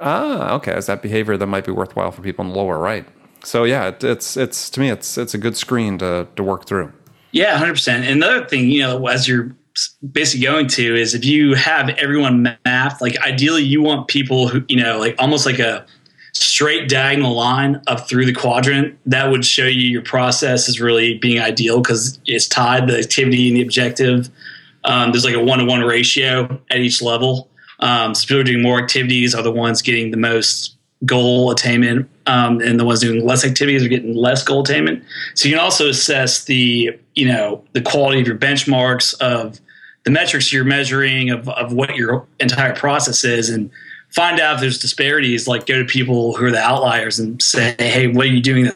Ah, 0.00 0.54
okay, 0.54 0.76
is 0.76 0.86
that 0.86 1.02
behavior 1.02 1.36
that 1.36 1.46
might 1.46 1.64
be 1.64 1.72
worthwhile 1.72 2.10
for 2.10 2.22
people 2.22 2.44
in 2.44 2.52
the 2.52 2.56
lower 2.56 2.78
right? 2.78 3.06
So 3.44 3.64
yeah, 3.64 3.88
it, 3.88 4.02
it's 4.04 4.36
it's 4.36 4.70
to 4.70 4.80
me 4.80 4.90
it's 4.90 5.18
it's 5.18 5.34
a 5.34 5.38
good 5.38 5.56
screen 5.56 5.98
to 5.98 6.26
to 6.36 6.42
work 6.42 6.66
through. 6.66 6.92
Yeah, 7.30 7.56
hundred 7.58 7.74
percent. 7.74 8.04
And 8.04 8.22
another 8.22 8.46
thing, 8.46 8.70
you 8.70 8.80
know, 8.80 9.06
as 9.06 9.28
you're 9.28 9.54
basically 10.12 10.46
going 10.46 10.66
to 10.68 10.94
is 10.96 11.14
if 11.14 11.24
you 11.24 11.54
have 11.54 11.88
everyone 11.90 12.56
mapped, 12.64 13.00
like 13.00 13.18
ideally 13.20 13.62
you 13.62 13.82
want 13.82 14.08
people 14.08 14.48
who, 14.48 14.64
you 14.68 14.76
know, 14.82 14.98
like 14.98 15.14
almost 15.18 15.46
like 15.46 15.58
a 15.58 15.86
straight 16.32 16.88
diagonal 16.88 17.34
line 17.34 17.80
up 17.86 18.08
through 18.08 18.26
the 18.26 18.32
quadrant. 18.32 18.98
That 19.06 19.30
would 19.30 19.44
show 19.44 19.64
you 19.64 19.88
your 19.88 20.02
process 20.02 20.68
is 20.68 20.80
really 20.80 21.18
being 21.18 21.40
ideal 21.40 21.80
because 21.80 22.18
it's 22.26 22.46
tied 22.46 22.86
the 22.86 22.98
activity 22.98 23.48
and 23.48 23.56
the 23.56 23.62
objective. 23.62 24.28
Um, 24.84 25.12
there's 25.12 25.24
like 25.24 25.34
a 25.34 25.42
one 25.42 25.58
to 25.58 25.64
one 25.64 25.82
ratio 25.82 26.60
at 26.70 26.78
each 26.78 27.02
level. 27.02 27.48
Um, 27.80 28.14
so 28.14 28.26
people 28.26 28.44
doing 28.44 28.62
more 28.62 28.78
activities 28.78 29.34
are 29.34 29.42
the 29.42 29.52
ones 29.52 29.82
getting 29.82 30.10
the 30.10 30.16
most 30.16 30.76
goal 31.04 31.50
attainment, 31.50 32.08
um, 32.26 32.60
and 32.60 32.78
the 32.78 32.84
ones 32.84 33.00
doing 33.00 33.24
less 33.24 33.44
activities 33.44 33.84
are 33.84 33.88
getting 33.88 34.14
less 34.14 34.42
goal 34.42 34.62
attainment. 34.62 35.04
So 35.34 35.48
you 35.48 35.54
can 35.54 35.64
also 35.64 35.88
assess 35.88 36.44
the 36.44 36.98
you 37.14 37.28
know 37.28 37.64
the 37.72 37.80
quality 37.80 38.20
of 38.20 38.26
your 38.26 38.36
benchmarks 38.36 39.18
of 39.20 39.60
the 40.04 40.10
metrics 40.10 40.52
you're 40.52 40.64
measuring 40.64 41.30
of, 41.30 41.48
of 41.48 41.72
what 41.72 41.96
your 41.96 42.26
entire 42.40 42.74
process 42.74 43.24
is 43.24 43.48
and 43.48 43.70
find 44.10 44.40
out 44.40 44.54
if 44.54 44.60
there's 44.60 44.78
disparities 44.78 45.46
like 45.46 45.66
go 45.66 45.78
to 45.78 45.84
people 45.84 46.36
who 46.36 46.46
are 46.46 46.50
the 46.50 46.58
outliers 46.58 47.18
and 47.18 47.40
say 47.42 47.74
hey 47.78 48.06
what 48.06 48.26
are 48.26 48.30
you 48.30 48.40
doing 48.40 48.70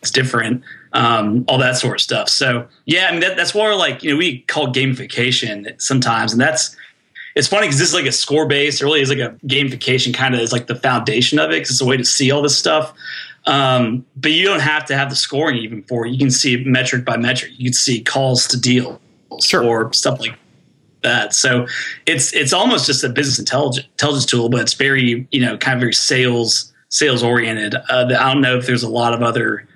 that's 0.00 0.10
different 0.10 0.62
um, 0.92 1.44
all 1.48 1.58
that 1.58 1.76
sort 1.76 1.96
of 1.96 2.00
stuff 2.00 2.28
so 2.28 2.66
yeah 2.86 3.06
i 3.08 3.12
mean 3.12 3.20
that, 3.20 3.36
that's 3.36 3.54
more 3.54 3.74
like 3.74 4.02
you 4.02 4.10
know 4.10 4.16
we 4.16 4.40
call 4.40 4.72
gamification 4.72 5.80
sometimes 5.80 6.32
and 6.32 6.40
that's 6.40 6.76
it's 7.34 7.48
funny 7.48 7.66
because 7.66 7.78
this 7.78 7.88
is 7.88 7.94
like 7.94 8.06
a 8.06 8.12
score 8.12 8.46
based. 8.46 8.80
It 8.80 8.84
really 8.84 9.00
is 9.00 9.08
like 9.08 9.18
a 9.18 9.36
gamification 9.46 10.14
kind 10.14 10.34
of 10.34 10.40
is 10.40 10.52
like 10.52 10.66
the 10.66 10.76
foundation 10.76 11.38
of 11.38 11.50
it 11.50 11.54
because 11.54 11.70
it's 11.70 11.80
a 11.80 11.84
way 11.84 11.96
to 11.96 12.04
see 12.04 12.30
all 12.30 12.42
this 12.42 12.56
stuff. 12.56 12.94
Um, 13.46 14.06
but 14.16 14.30
you 14.30 14.44
don't 14.44 14.60
have 14.60 14.84
to 14.86 14.96
have 14.96 15.10
the 15.10 15.16
scoring 15.16 15.56
even 15.58 15.82
for 15.82 16.06
it. 16.06 16.12
You 16.12 16.18
can 16.18 16.30
see 16.30 16.62
metric 16.64 17.04
by 17.04 17.16
metric. 17.16 17.52
You 17.56 17.66
can 17.66 17.72
see 17.74 18.02
calls 18.02 18.46
to 18.48 18.60
deal 18.60 19.00
sure. 19.42 19.64
or 19.64 19.92
stuff 19.92 20.20
like 20.20 20.38
that. 21.04 21.34
So 21.34 21.66
it's 22.06 22.32
it's 22.32 22.52
almost 22.52 22.86
just 22.86 23.04
a 23.04 23.08
business 23.08 23.38
intelligence, 23.38 23.86
intelligence 23.92 24.26
tool, 24.26 24.48
but 24.48 24.60
it's 24.60 24.74
very 24.74 25.26
you 25.30 25.40
know 25.40 25.56
kind 25.56 25.76
of 25.76 25.80
very 25.80 25.94
sales 25.94 26.72
sales 26.88 27.22
oriented. 27.22 27.76
Uh, 27.88 28.06
I 28.18 28.32
don't 28.32 28.42
know 28.42 28.58
if 28.58 28.66
there's 28.66 28.82
a 28.82 28.88
lot 28.88 29.14
of 29.14 29.22
other 29.22 29.66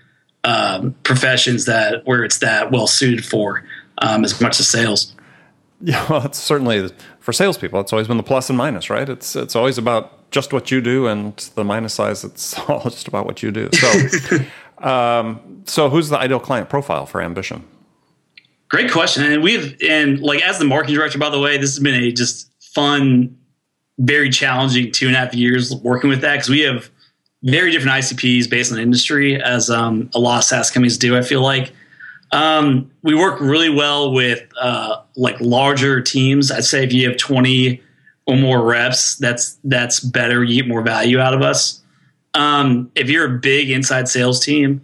um, 0.45 0.95
professions 1.05 1.65
that 1.67 2.07
where 2.07 2.25
it's 2.25 2.39
that 2.39 2.73
well 2.73 2.87
suited 2.87 3.25
for 3.25 3.65
um, 3.99 4.25
as 4.25 4.41
much 4.41 4.59
as 4.59 4.69
sales. 4.69 5.15
Yeah, 5.81 6.05
well, 6.11 6.25
it's 6.25 6.39
certainly 6.39 6.91
for 7.21 7.33
salespeople. 7.33 7.81
It's 7.81 7.93
always 7.93 8.09
been 8.09 8.17
the 8.17 8.23
plus 8.23 8.49
and 8.49 8.57
minus, 8.57 8.91
right? 8.91 9.09
It's 9.09 9.37
it's 9.37 9.55
always 9.55 9.79
about 9.79 10.31
just 10.31 10.53
what 10.53 10.71
you 10.71 10.81
do, 10.81 11.07
and 11.07 11.37
the 11.55 11.65
minus 11.65 11.95
size. 11.95 12.25
It's 12.25 12.59
all 12.69 12.83
just 12.85 13.09
about 13.09 13.27
what 13.27 13.43
you 13.43 13.51
do. 13.51 13.69
So, 13.73 14.39
um, 14.87 15.63
so 15.67 15.89
who's 15.89 16.09
the 16.09 16.19
ideal 16.19 16.41
client 16.41 16.69
profile 16.69 17.07
for 17.07 17.21
Ambition? 17.21 17.65
Great 18.69 18.93
question, 18.93 19.25
and 19.25 19.43
we've 19.43 19.77
and 19.83 20.21
like 20.21 20.43
as 20.43 20.59
the 20.59 20.65
marketing 20.65 20.97
director, 20.97 21.19
by 21.19 21.31
the 21.31 21.41
way, 21.41 21.57
this 21.57 21.75
has 21.75 21.83
been 21.83 21.95
a 21.95 22.13
just 22.13 22.51
fun, 22.61 23.37
very 23.99 24.29
challenging 24.29 24.93
two 24.93 25.07
and 25.07 25.17
a 25.17 25.19
half 25.19 25.35
years 25.35 25.75
working 25.77 26.11
with 26.11 26.21
that 26.21 26.35
because 26.35 26.51
we 26.51 26.61
have 26.61 26.91
very 27.43 27.71
different 27.71 27.97
ICPs 27.97 28.51
based 28.51 28.71
on 28.71 28.79
industry, 28.79 29.41
as 29.43 29.71
um, 29.71 30.11
a 30.15 30.19
lot 30.19 30.39
of 30.39 30.45
SaaS 30.45 30.71
companies 30.71 30.99
do. 30.99 31.17
I 31.17 31.23
feel 31.23 31.41
like 31.41 31.73
um, 32.33 32.91
we 33.03 33.15
work 33.15 33.41
really 33.41 33.71
well 33.71 34.13
with 34.13 34.47
uh, 34.61 35.03
like 35.17 35.41
larger 35.41 36.03
teams. 36.03 36.51
I'd 36.51 36.65
say 36.65 36.85
if 36.85 36.93
you 36.93 37.09
have 37.09 37.17
20 37.17 37.81
or 38.27 38.37
more 38.37 38.63
reps, 38.63 39.17
that's 39.17 39.59
that's 39.65 40.01
better. 40.01 40.45
You 40.45 40.63
get 40.63 40.69
more 40.69 40.83
value 40.83 41.21
out 41.21 41.33
of 41.33 41.41
us. 41.41 41.81
Um, 42.35 42.91
if 42.95 43.09
you're 43.09 43.37
a 43.37 43.39
big 43.39 43.71
inside 43.71 44.09
sales 44.09 44.45
team 44.45 44.83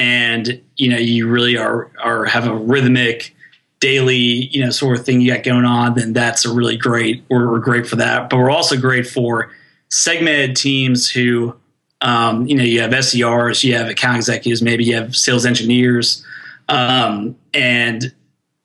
and 0.00 0.62
you 0.76 0.88
know 0.88 0.96
you 0.96 1.28
really 1.28 1.58
are 1.58 1.90
are 2.02 2.24
have 2.24 2.46
a 2.46 2.54
rhythmic 2.54 3.36
daily 3.80 4.14
you 4.14 4.64
know 4.64 4.70
sort 4.70 4.98
of 4.98 5.04
thing 5.04 5.20
you 5.20 5.32
got 5.32 5.44
going 5.44 5.66
on, 5.66 5.94
then 5.94 6.14
that's 6.14 6.46
a 6.46 6.52
really 6.52 6.76
great. 6.76 7.22
We're, 7.28 7.50
we're 7.50 7.58
great 7.58 7.86
for 7.86 7.96
that. 7.96 8.30
But 8.30 8.38
we're 8.38 8.50
also 8.50 8.80
great 8.80 9.06
for 9.06 9.52
segmented 9.90 10.56
teams 10.56 11.10
who 11.10 11.54
um, 12.00 12.46
you 12.46 12.54
know 12.54 12.64
you 12.64 12.80
have 12.80 12.92
SDRs, 12.92 13.62
you 13.62 13.74
have 13.74 13.88
account 13.88 14.16
executives, 14.16 14.62
maybe 14.62 14.84
you 14.84 14.94
have 14.94 15.14
sales 15.14 15.44
engineers 15.44 16.24
um, 16.70 17.36
and 17.52 18.10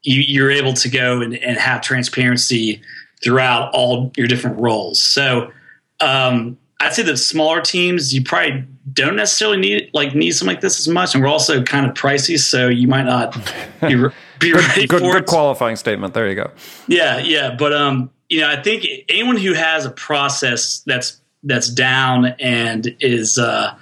you, 0.04 0.46
are 0.46 0.52
able 0.52 0.74
to 0.74 0.90
go 0.90 1.22
and, 1.22 1.36
and, 1.36 1.58
have 1.58 1.82
transparency 1.82 2.80
throughout 3.24 3.74
all 3.74 4.12
your 4.16 4.28
different 4.28 4.60
roles. 4.60 5.02
So 5.02 5.52
um, 6.00 6.58
I'd 6.80 6.94
say 6.94 7.02
the 7.02 7.18
smaller 7.18 7.62
teams 7.62 8.14
you 8.14 8.24
probably 8.24 8.64
don't 8.96 9.16
necessarily 9.16 9.58
need 9.58 9.90
like 9.94 10.16
need 10.16 10.32
something 10.32 10.56
like 10.56 10.62
this 10.62 10.80
as 10.80 10.88
much, 10.88 11.14
and 11.14 11.24
we're 11.24 11.30
also 11.30 11.62
kind 11.62 11.86
of 11.86 11.94
pricey, 11.94 12.40
so 12.40 12.68
you 12.68 12.88
might 12.88 13.04
not 13.04 13.34
be, 13.82 13.96
be 14.40 14.54
ready 14.54 14.88
good, 14.88 15.02
for 15.02 15.12
good 15.12 15.24
it. 15.24 15.28
qualifying 15.28 15.76
statement. 15.76 16.14
There 16.14 16.28
you 16.28 16.36
go. 16.36 16.50
Yeah, 16.88 17.20
yeah, 17.20 17.56
but 17.58 17.74
um, 17.74 18.10
you 18.30 18.42
know, 18.42 18.50
I 18.50 18.62
think 18.62 18.86
anyone 19.10 19.38
who 19.38 19.54
has 19.54 19.86
a 19.86 19.92
process 19.92 20.80
that's 20.86 21.22
that's 21.44 21.70
down 21.70 22.28
and 22.40 22.96
is 23.02 23.38
uh, 23.38 23.76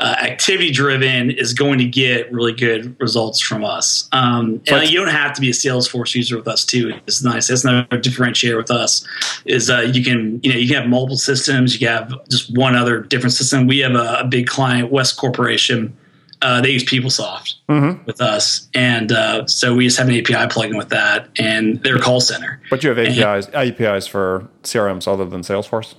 uh, 0.00 0.16
activity 0.22 0.70
driven 0.70 1.30
is 1.30 1.52
going 1.52 1.78
to 1.78 1.84
get 1.84 2.32
really 2.32 2.54
good 2.54 2.98
results 2.98 3.38
from 3.38 3.62
us. 3.62 4.08
Um, 4.12 4.62
and 4.66 4.88
you 4.88 4.98
don't 4.98 5.14
have 5.14 5.34
to 5.34 5.42
be 5.42 5.50
a 5.50 5.52
Salesforce 5.52 6.14
user 6.14 6.36
with 6.36 6.48
us 6.48 6.64
too. 6.64 6.94
It's 7.06 7.22
nice. 7.22 7.48
That's 7.48 7.64
another 7.64 8.00
differentiator 8.00 8.56
with 8.56 8.70
us. 8.70 9.06
Is 9.44 9.68
uh, 9.68 9.80
you 9.92 10.02
can 10.02 10.40
you 10.42 10.52
know 10.52 10.58
you 10.58 10.66
can 10.66 10.80
have 10.80 10.88
multiple 10.88 11.18
systems. 11.18 11.74
You 11.74 11.86
can 11.86 11.96
have 11.98 12.28
just 12.30 12.56
one 12.56 12.74
other 12.74 13.00
different 13.00 13.34
system. 13.34 13.66
We 13.66 13.80
have 13.80 13.94
a, 13.94 14.20
a 14.20 14.26
big 14.26 14.46
client, 14.46 14.90
West 14.90 15.18
Corporation. 15.18 15.94
Uh, 16.40 16.62
they 16.62 16.70
use 16.70 16.84
PeopleSoft 16.84 17.56
mm-hmm. 17.68 18.02
with 18.06 18.22
us, 18.22 18.70
and 18.72 19.12
uh, 19.12 19.46
so 19.46 19.74
we 19.74 19.84
just 19.84 19.98
have 19.98 20.08
an 20.08 20.14
API 20.14 20.48
plugin 20.48 20.78
with 20.78 20.88
that, 20.88 21.28
and 21.38 21.82
their 21.82 21.98
call 21.98 22.22
center. 22.22 22.62
But 22.70 22.82
you 22.82 22.88
have 22.88 22.98
APIs 22.98 23.48
and, 23.48 23.54
APIs 23.54 24.06
for 24.06 24.48
CRMs 24.62 25.06
other 25.06 25.26
than 25.26 25.42
Salesforce. 25.42 25.94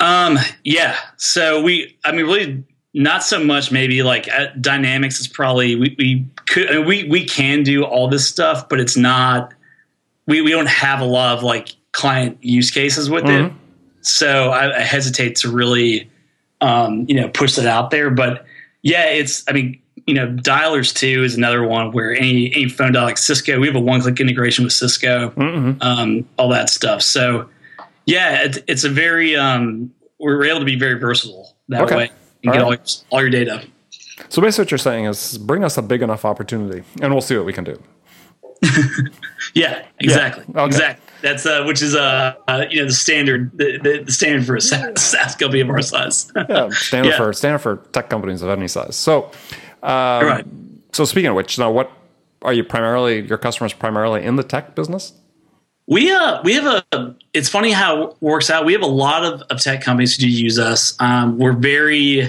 Um. 0.00 0.38
Yeah. 0.64 0.98
So 1.16 1.62
we. 1.62 1.96
I 2.04 2.12
mean, 2.12 2.26
really 2.26 2.64
not 2.94 3.22
so 3.22 3.42
much 3.42 3.70
maybe 3.70 4.02
like 4.02 4.28
dynamics 4.60 5.20
is 5.20 5.28
probably 5.28 5.76
we, 5.76 5.94
we 5.98 6.26
could 6.46 6.70
I 6.70 6.78
mean, 6.78 6.86
we 6.86 7.04
we 7.04 7.24
can 7.24 7.62
do 7.62 7.84
all 7.84 8.08
this 8.08 8.26
stuff 8.26 8.68
but 8.68 8.80
it's 8.80 8.96
not 8.96 9.52
we, 10.26 10.40
we 10.42 10.50
don't 10.50 10.68
have 10.68 11.00
a 11.00 11.04
lot 11.04 11.36
of 11.36 11.42
like 11.42 11.70
client 11.92 12.38
use 12.42 12.70
cases 12.70 13.10
with 13.10 13.24
mm-hmm. 13.24 13.46
it 13.46 13.52
so 14.00 14.50
I, 14.50 14.78
I, 14.78 14.80
hesitate 14.80 15.36
to 15.36 15.50
really 15.50 16.10
um, 16.60 17.04
you 17.08 17.14
know 17.14 17.28
push 17.28 17.56
that 17.56 17.66
out 17.66 17.90
there 17.90 18.10
but 18.10 18.44
yeah 18.82 19.04
it's 19.04 19.44
i 19.48 19.52
mean 19.52 19.80
you 20.06 20.14
know 20.14 20.26
dialers 20.28 20.94
too 20.94 21.24
is 21.24 21.34
another 21.34 21.62
one 21.62 21.92
where 21.92 22.12
any 22.12 22.54
any 22.54 22.68
phone 22.68 22.92
dial 22.92 23.04
like 23.04 23.18
cisco 23.18 23.58
we 23.58 23.66
have 23.66 23.76
a 23.76 23.80
one 23.80 24.00
click 24.00 24.18
integration 24.20 24.64
with 24.64 24.72
cisco 24.72 25.30
mm-hmm. 25.30 25.82
um, 25.82 26.26
all 26.38 26.48
that 26.48 26.70
stuff 26.70 27.02
so 27.02 27.48
yeah 28.06 28.44
it, 28.44 28.64
it's 28.66 28.84
a 28.84 28.88
very 28.88 29.36
um, 29.36 29.92
we're 30.18 30.44
able 30.44 30.60
to 30.60 30.64
be 30.64 30.78
very 30.78 30.98
versatile 30.98 31.54
that 31.68 31.82
okay. 31.82 31.96
way 31.96 32.10
and 32.42 32.50
all 32.50 32.54
get 32.54 32.62
right. 32.62 32.64
all, 32.64 32.70
your, 32.72 32.78
all 33.10 33.20
your 33.20 33.30
data. 33.30 33.66
So 34.28 34.42
basically, 34.42 34.62
what 34.62 34.70
you're 34.72 34.78
saying 34.78 35.04
is 35.04 35.38
bring 35.38 35.64
us 35.64 35.76
a 35.78 35.82
big 35.82 36.02
enough 36.02 36.24
opportunity, 36.24 36.84
and 37.00 37.12
we'll 37.12 37.22
see 37.22 37.36
what 37.36 37.46
we 37.46 37.52
can 37.52 37.64
do. 37.64 37.80
yeah, 39.54 39.86
exactly, 40.00 40.44
yeah. 40.48 40.60
Okay. 40.62 40.66
exactly. 40.66 41.04
That's 41.22 41.46
uh, 41.46 41.64
which 41.64 41.82
is 41.82 41.94
uh, 41.94 42.34
uh, 42.46 42.64
you 42.70 42.80
know 42.80 42.86
the 42.86 42.92
standard 42.92 43.56
the, 43.56 43.78
the, 43.78 44.02
the 44.04 44.12
standard 44.12 44.46
for 44.46 44.56
a 44.56 44.60
SaaS, 44.60 45.02
SaaS 45.02 45.36
company 45.36 45.60
of 45.60 45.70
our 45.70 45.82
size. 45.82 46.30
yeah, 46.48 46.68
standard 46.70 47.10
yeah. 47.10 47.16
for 47.16 47.32
standard 47.32 47.58
for 47.58 47.76
tech 47.92 48.10
companies 48.10 48.42
of 48.42 48.50
any 48.50 48.68
size. 48.68 48.96
So, 48.96 49.30
um, 49.82 50.26
right. 50.26 50.46
So 50.92 51.04
speaking 51.04 51.30
of 51.30 51.36
which, 51.36 51.58
now 51.58 51.70
what 51.70 51.90
are 52.42 52.52
you 52.52 52.64
primarily 52.64 53.20
your 53.20 53.38
customers 53.38 53.72
primarily 53.72 54.24
in 54.24 54.36
the 54.36 54.42
tech 54.42 54.74
business? 54.74 55.12
We 55.88 56.12
uh 56.12 56.42
we 56.42 56.52
have 56.54 56.84
a 56.92 57.14
it's 57.32 57.48
funny 57.48 57.72
how 57.72 58.02
it 58.02 58.16
works 58.20 58.50
out. 58.50 58.66
We 58.66 58.74
have 58.74 58.82
a 58.82 58.86
lot 58.86 59.24
of, 59.24 59.40
of 59.50 59.60
tech 59.60 59.80
companies 59.80 60.14
who 60.14 60.20
do 60.20 60.28
use 60.28 60.58
us. 60.58 60.94
Um, 61.00 61.38
we're 61.38 61.54
very 61.54 62.24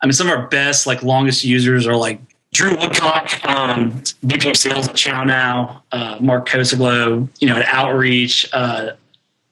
I 0.00 0.06
mean 0.06 0.12
some 0.12 0.28
of 0.28 0.38
our 0.38 0.48
best 0.48 0.86
like 0.86 1.02
longest 1.02 1.44
users 1.44 1.86
are 1.86 1.96
like 1.96 2.18
Drew 2.54 2.76
Woodcock, 2.78 3.44
um, 3.46 4.02
VP 4.22 4.48
of 4.48 4.56
Sales 4.56 4.88
at 4.88 4.94
ChowNow, 4.94 5.82
uh, 5.92 6.16
Mark 6.20 6.48
Kosoglow, 6.48 7.28
you 7.40 7.48
know, 7.48 7.56
at 7.56 7.66
Outreach, 7.66 8.48
uh, 8.52 8.92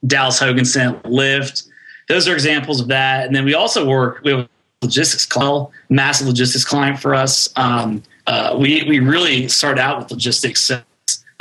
Dallas 0.07 0.41
Hoganson, 0.41 1.03
Lyft. 1.03 1.69
Those 2.09 2.29
are 2.29 2.35
examples 2.35 2.81
of 2.81 2.87
that. 2.89 3.27
And 3.27 3.35
then 3.35 3.45
we 3.45 3.55
also 3.55 3.85
work, 3.85 4.23
we 4.23 4.31
have 4.31 4.49
logistics 4.83 5.27
client, 5.27 5.69
massive 5.89 6.29
logistics 6.29 6.65
client 6.65 7.01
for 7.01 7.13
us. 7.13 7.53
Um, 7.57 8.05
uh, 8.29 8.57
we, 8.57 8.85
we 8.85 9.01
really 9.01 9.49
started 9.49 9.81
out 9.81 9.99
with 9.99 10.11
logistics 10.13 10.71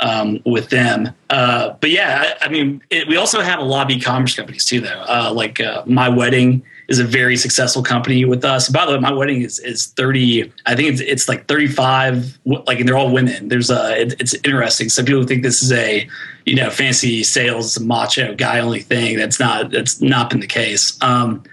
um, 0.02 0.40
with 0.44 0.68
them. 0.68 1.08
Uh, 1.30 1.74
but 1.80 1.90
yeah, 1.90 2.34
I, 2.40 2.46
I 2.46 2.48
mean, 2.48 2.82
it, 2.90 3.08
we 3.08 3.16
also 3.16 3.40
have 3.40 3.60
a 3.60 3.64
lot 3.64 3.90
of 3.90 3.96
e-commerce 3.96 4.34
companies 4.34 4.64
too, 4.64 4.80
though. 4.80 5.04
Uh, 5.08 5.32
like 5.34 5.60
uh, 5.60 5.82
My 5.86 6.08
Wedding 6.08 6.62
is 6.88 6.98
a 6.98 7.04
very 7.04 7.36
successful 7.36 7.82
company 7.82 8.24
with 8.24 8.44
us. 8.44 8.68
By 8.68 8.84
the 8.84 8.92
way, 8.92 8.98
My 8.98 9.12
Wedding 9.12 9.42
is, 9.42 9.60
is 9.60 9.86
30, 9.86 10.52
I 10.66 10.74
think 10.74 10.88
it's, 10.90 11.00
it's 11.00 11.28
like 11.28 11.46
35, 11.46 12.38
like, 12.44 12.80
and 12.80 12.88
they're 12.88 12.98
all 12.98 13.12
women. 13.12 13.48
There's 13.48 13.70
a, 13.70 14.02
it, 14.02 14.20
it's 14.20 14.34
interesting. 14.44 14.88
Some 14.88 15.04
people 15.04 15.22
think 15.24 15.44
this 15.44 15.62
is 15.62 15.72
a, 15.72 16.06
you 16.44 16.56
know, 16.56 16.68
fancy 16.68 17.22
sales, 17.22 17.78
macho 17.78 18.34
guy 18.34 18.58
only 18.58 18.80
thing. 18.80 19.16
That's 19.16 19.38
not, 19.38 19.70
that's 19.70 20.00
not 20.00 20.30
been 20.30 20.40
the 20.40 20.48
case. 20.48 21.00
Um, 21.00 21.44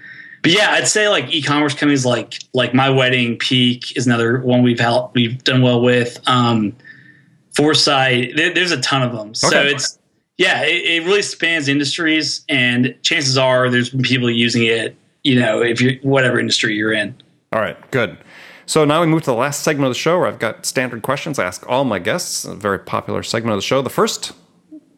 but 0.42 0.52
yeah, 0.52 0.70
I'd 0.70 0.88
say 0.88 1.08
like 1.08 1.32
e-commerce 1.32 1.74
companies 1.74 2.06
like 2.06 2.38
like 2.54 2.72
My 2.72 2.88
Wedding, 2.88 3.36
Peak 3.36 3.94
is 3.94 4.06
another 4.06 4.40
one 4.40 4.62
we've 4.62 4.80
helped 4.80 5.14
we've 5.14 5.44
done 5.44 5.60
well 5.60 5.82
with. 5.82 6.18
Um, 6.26 6.74
Foresight. 7.60 8.36
There, 8.36 8.52
there's 8.54 8.72
a 8.72 8.80
ton 8.80 9.02
of 9.02 9.12
them. 9.12 9.28
Okay. 9.28 9.34
So 9.34 9.62
it's 9.62 9.98
yeah, 10.38 10.62
it, 10.62 11.02
it, 11.02 11.04
really 11.04 11.20
spans 11.20 11.68
industries, 11.68 12.44
and 12.48 12.96
chances 13.02 13.36
are 13.36 13.68
there's 13.68 13.90
been 13.90 14.02
people 14.02 14.30
using 14.30 14.64
it. 14.64 14.96
You 15.22 15.38
know, 15.38 15.60
if 15.60 15.80
you 15.82 15.98
whatever 16.02 16.40
industry 16.40 16.74
you're 16.74 16.92
in. 16.92 17.14
All 17.52 17.60
right, 17.60 17.90
good. 17.90 18.16
So 18.64 18.84
now 18.84 19.00
we 19.00 19.06
move 19.06 19.22
to 19.22 19.30
the 19.32 19.36
last 19.36 19.62
segment 19.62 19.86
of 19.86 19.90
the 19.90 19.98
show 19.98 20.18
where 20.18 20.28
I've 20.28 20.38
got 20.38 20.64
standard 20.64 21.02
questions 21.02 21.38
I 21.38 21.44
ask 21.44 21.68
all 21.68 21.84
my 21.84 21.98
guests. 21.98 22.44
A 22.44 22.54
very 22.54 22.78
popular 22.78 23.22
segment 23.22 23.52
of 23.52 23.58
the 23.58 23.66
show. 23.66 23.82
The 23.82 23.90
first 23.90 24.32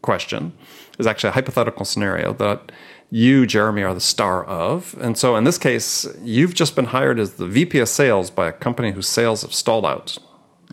question 0.03 0.53
is 0.98 1.07
actually 1.07 1.31
a 1.31 1.33
hypothetical 1.33 1.85
scenario 1.85 2.33
that 2.35 2.70
you, 3.11 3.46
Jeremy, 3.46 3.83
are 3.83 3.94
the 3.94 4.01
star 4.01 4.44
of. 4.44 4.94
And 5.01 5.18
so 5.18 5.37
in 5.37 5.44
this 5.44 5.59
case, 5.59 6.07
you've 6.22 6.55
just 6.55 6.77
been 6.77 6.87
hired 6.87 7.18
as 7.18 7.35
the 7.35 7.46
VP 7.46 7.79
of 7.79 7.88
sales 7.88 8.31
by 8.31 8.48
a 8.48 8.53
company 8.53 8.92
whose 8.92 9.09
sales 9.09 9.42
have 9.42 9.53
stalled 9.53 9.85
out. 9.85 10.18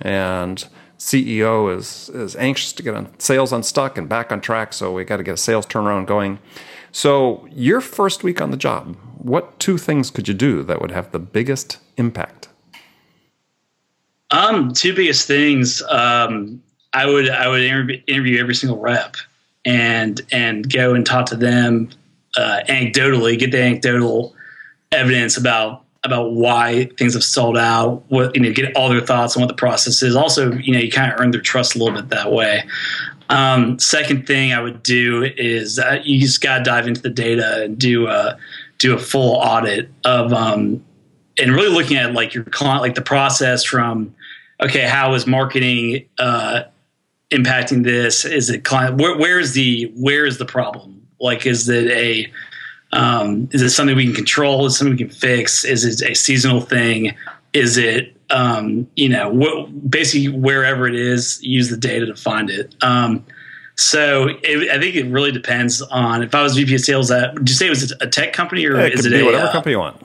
And 0.01 0.65
CEO 0.99 1.75
is 1.75 2.09
is 2.09 2.35
anxious 2.35 2.73
to 2.73 2.83
get 2.83 2.93
on 2.93 3.17
sales 3.19 3.53
unstuck 3.53 3.97
and 3.97 4.07
back 4.07 4.31
on 4.31 4.41
track, 4.41 4.73
so 4.73 4.91
we 4.91 5.05
got 5.05 5.17
to 5.17 5.23
get 5.23 5.33
a 5.33 5.37
sales 5.37 5.65
turnaround 5.65 6.05
going. 6.05 6.39
So, 6.91 7.47
your 7.51 7.81
first 7.81 8.23
week 8.23 8.41
on 8.41 8.51
the 8.51 8.57
job, 8.57 8.97
what 9.17 9.57
two 9.59 9.77
things 9.77 10.11
could 10.11 10.27
you 10.27 10.33
do 10.33 10.61
that 10.63 10.81
would 10.81 10.91
have 10.91 11.11
the 11.11 11.19
biggest 11.19 11.77
impact? 11.97 12.49
Um, 14.31 14.73
two 14.73 14.93
biggest 14.93 15.25
things. 15.25 15.81
Um, 15.83 16.61
I 16.93 17.05
would 17.05 17.29
I 17.29 17.47
would 17.47 17.61
interview, 17.61 18.01
interview 18.07 18.39
every 18.39 18.55
single 18.55 18.79
rep 18.79 19.15
and 19.65 20.21
and 20.31 20.71
go 20.71 20.93
and 20.93 21.05
talk 21.05 21.27
to 21.27 21.35
them 21.35 21.89
uh, 22.35 22.61
anecdotally, 22.67 23.39
get 23.39 23.51
the 23.51 23.61
anecdotal 23.61 24.35
evidence 24.91 25.37
about 25.37 25.85
about 26.03 26.31
why 26.31 26.89
things 26.97 27.13
have 27.13 27.23
sold 27.23 27.57
out, 27.57 28.03
what 28.07 28.35
you 28.35 28.41
know, 28.41 28.51
get 28.51 28.75
all 28.75 28.89
their 28.89 29.01
thoughts 29.01 29.35
on 29.35 29.41
what 29.41 29.47
the 29.47 29.53
process 29.53 30.01
is. 30.01 30.15
Also, 30.15 30.53
you 30.53 30.73
know, 30.73 30.79
you 30.79 30.91
kind 30.91 31.11
of 31.11 31.19
earn 31.19 31.31
their 31.31 31.41
trust 31.41 31.75
a 31.75 31.79
little 31.79 31.93
bit 31.93 32.09
that 32.09 32.31
way. 32.31 32.63
Um, 33.29 33.77
second 33.77 34.25
thing 34.25 34.53
I 34.53 34.61
would 34.61 34.81
do 34.81 35.23
is 35.23 35.77
uh, 35.77 35.99
you 36.03 36.19
just 36.19 36.41
got 36.41 36.59
to 36.59 36.63
dive 36.63 36.87
into 36.87 37.01
the 37.01 37.09
data 37.09 37.63
and 37.63 37.77
do 37.77 38.07
a 38.07 38.37
do 38.79 38.95
a 38.95 38.97
full 38.97 39.35
audit 39.35 39.89
of 40.05 40.33
um, 40.33 40.83
and 41.37 41.51
really 41.51 41.69
looking 41.69 41.97
at 41.97 42.13
like 42.13 42.33
your 42.33 42.43
client, 42.45 42.81
like 42.81 42.95
the 42.95 43.01
process 43.01 43.63
from 43.63 44.15
okay, 44.61 44.87
how 44.87 45.13
is 45.13 45.27
marketing 45.27 46.05
uh, 46.17 46.63
impacting 47.31 47.83
this? 47.83 48.25
Is 48.25 48.49
it 48.49 48.63
client? 48.63 48.97
Where, 48.99 49.17
where 49.17 49.39
is 49.39 49.53
the 49.53 49.91
where 49.95 50.25
is 50.25 50.37
the 50.37 50.45
problem? 50.45 51.07
Like, 51.19 51.45
is 51.45 51.67
it 51.67 51.91
a 51.91 52.31
um, 52.91 53.49
is 53.51 53.61
it 53.61 53.69
something 53.69 53.95
we 53.95 54.05
can 54.05 54.15
control? 54.15 54.65
Is 54.65 54.73
it 54.73 54.77
something 54.77 54.97
we 54.97 54.97
can 54.97 55.09
fix? 55.09 55.63
Is 55.63 55.85
it 55.85 56.09
a 56.09 56.15
seasonal 56.15 56.61
thing? 56.61 57.15
Is 57.53 57.77
it 57.77 58.15
um, 58.29 58.87
you 58.95 59.09
know 59.09 59.33
wh- 59.33 59.89
basically 59.89 60.29
wherever 60.29 60.87
it 60.87 60.95
is, 60.95 61.41
use 61.43 61.69
the 61.69 61.77
data 61.77 62.05
to 62.05 62.15
find 62.15 62.49
it. 62.49 62.75
Um, 62.83 63.25
so 63.75 64.29
it, 64.43 64.69
I 64.71 64.79
think 64.79 64.95
it 64.95 65.09
really 65.09 65.31
depends 65.31 65.81
on 65.81 66.21
if 66.21 66.35
I 66.35 66.43
was 66.43 66.55
VP 66.55 66.75
of 66.75 66.81
sales. 66.81 67.11
At 67.11 67.33
would 67.33 67.49
you 67.49 67.55
say 67.55 67.67
it 67.67 67.69
was 67.69 67.91
a 67.91 68.07
tech 68.07 68.33
company 68.33 68.65
or 68.65 68.75
yeah, 68.77 68.87
it 68.87 68.93
is 68.93 69.05
it 69.05 69.13
a, 69.13 69.23
whatever 69.23 69.47
uh, 69.47 69.51
company 69.51 69.73
you 69.73 69.79
want? 69.79 70.01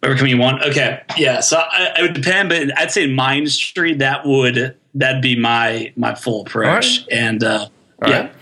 Whatever 0.00 0.18
company 0.18 0.30
you 0.30 0.38
want. 0.38 0.62
Okay, 0.62 1.02
yeah. 1.16 1.40
So 1.40 1.58
I, 1.58 1.94
it 1.98 2.02
would 2.02 2.14
depend, 2.14 2.50
but 2.50 2.78
I'd 2.78 2.90
say 2.90 3.04
in 3.04 3.14
my 3.14 3.36
industry 3.36 3.94
that 3.94 4.26
would 4.26 4.76
that'd 4.94 5.22
be 5.22 5.36
my 5.36 5.92
my 5.96 6.14
full 6.14 6.42
approach. 6.42 7.00
Right. 7.00 7.18
And 7.18 7.42
uh, 7.42 7.68
yeah. 8.06 8.20
Right. 8.20 8.32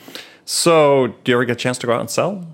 So 0.45 1.15
do 1.25 1.33
you 1.33 1.37
ever 1.37 1.45
get 1.45 1.53
a 1.53 1.61
chance 1.61 1.79
to 1.79 1.87
go 1.87 1.95
out 1.95 2.01
and 2.01 2.11
sell? 2.11 2.47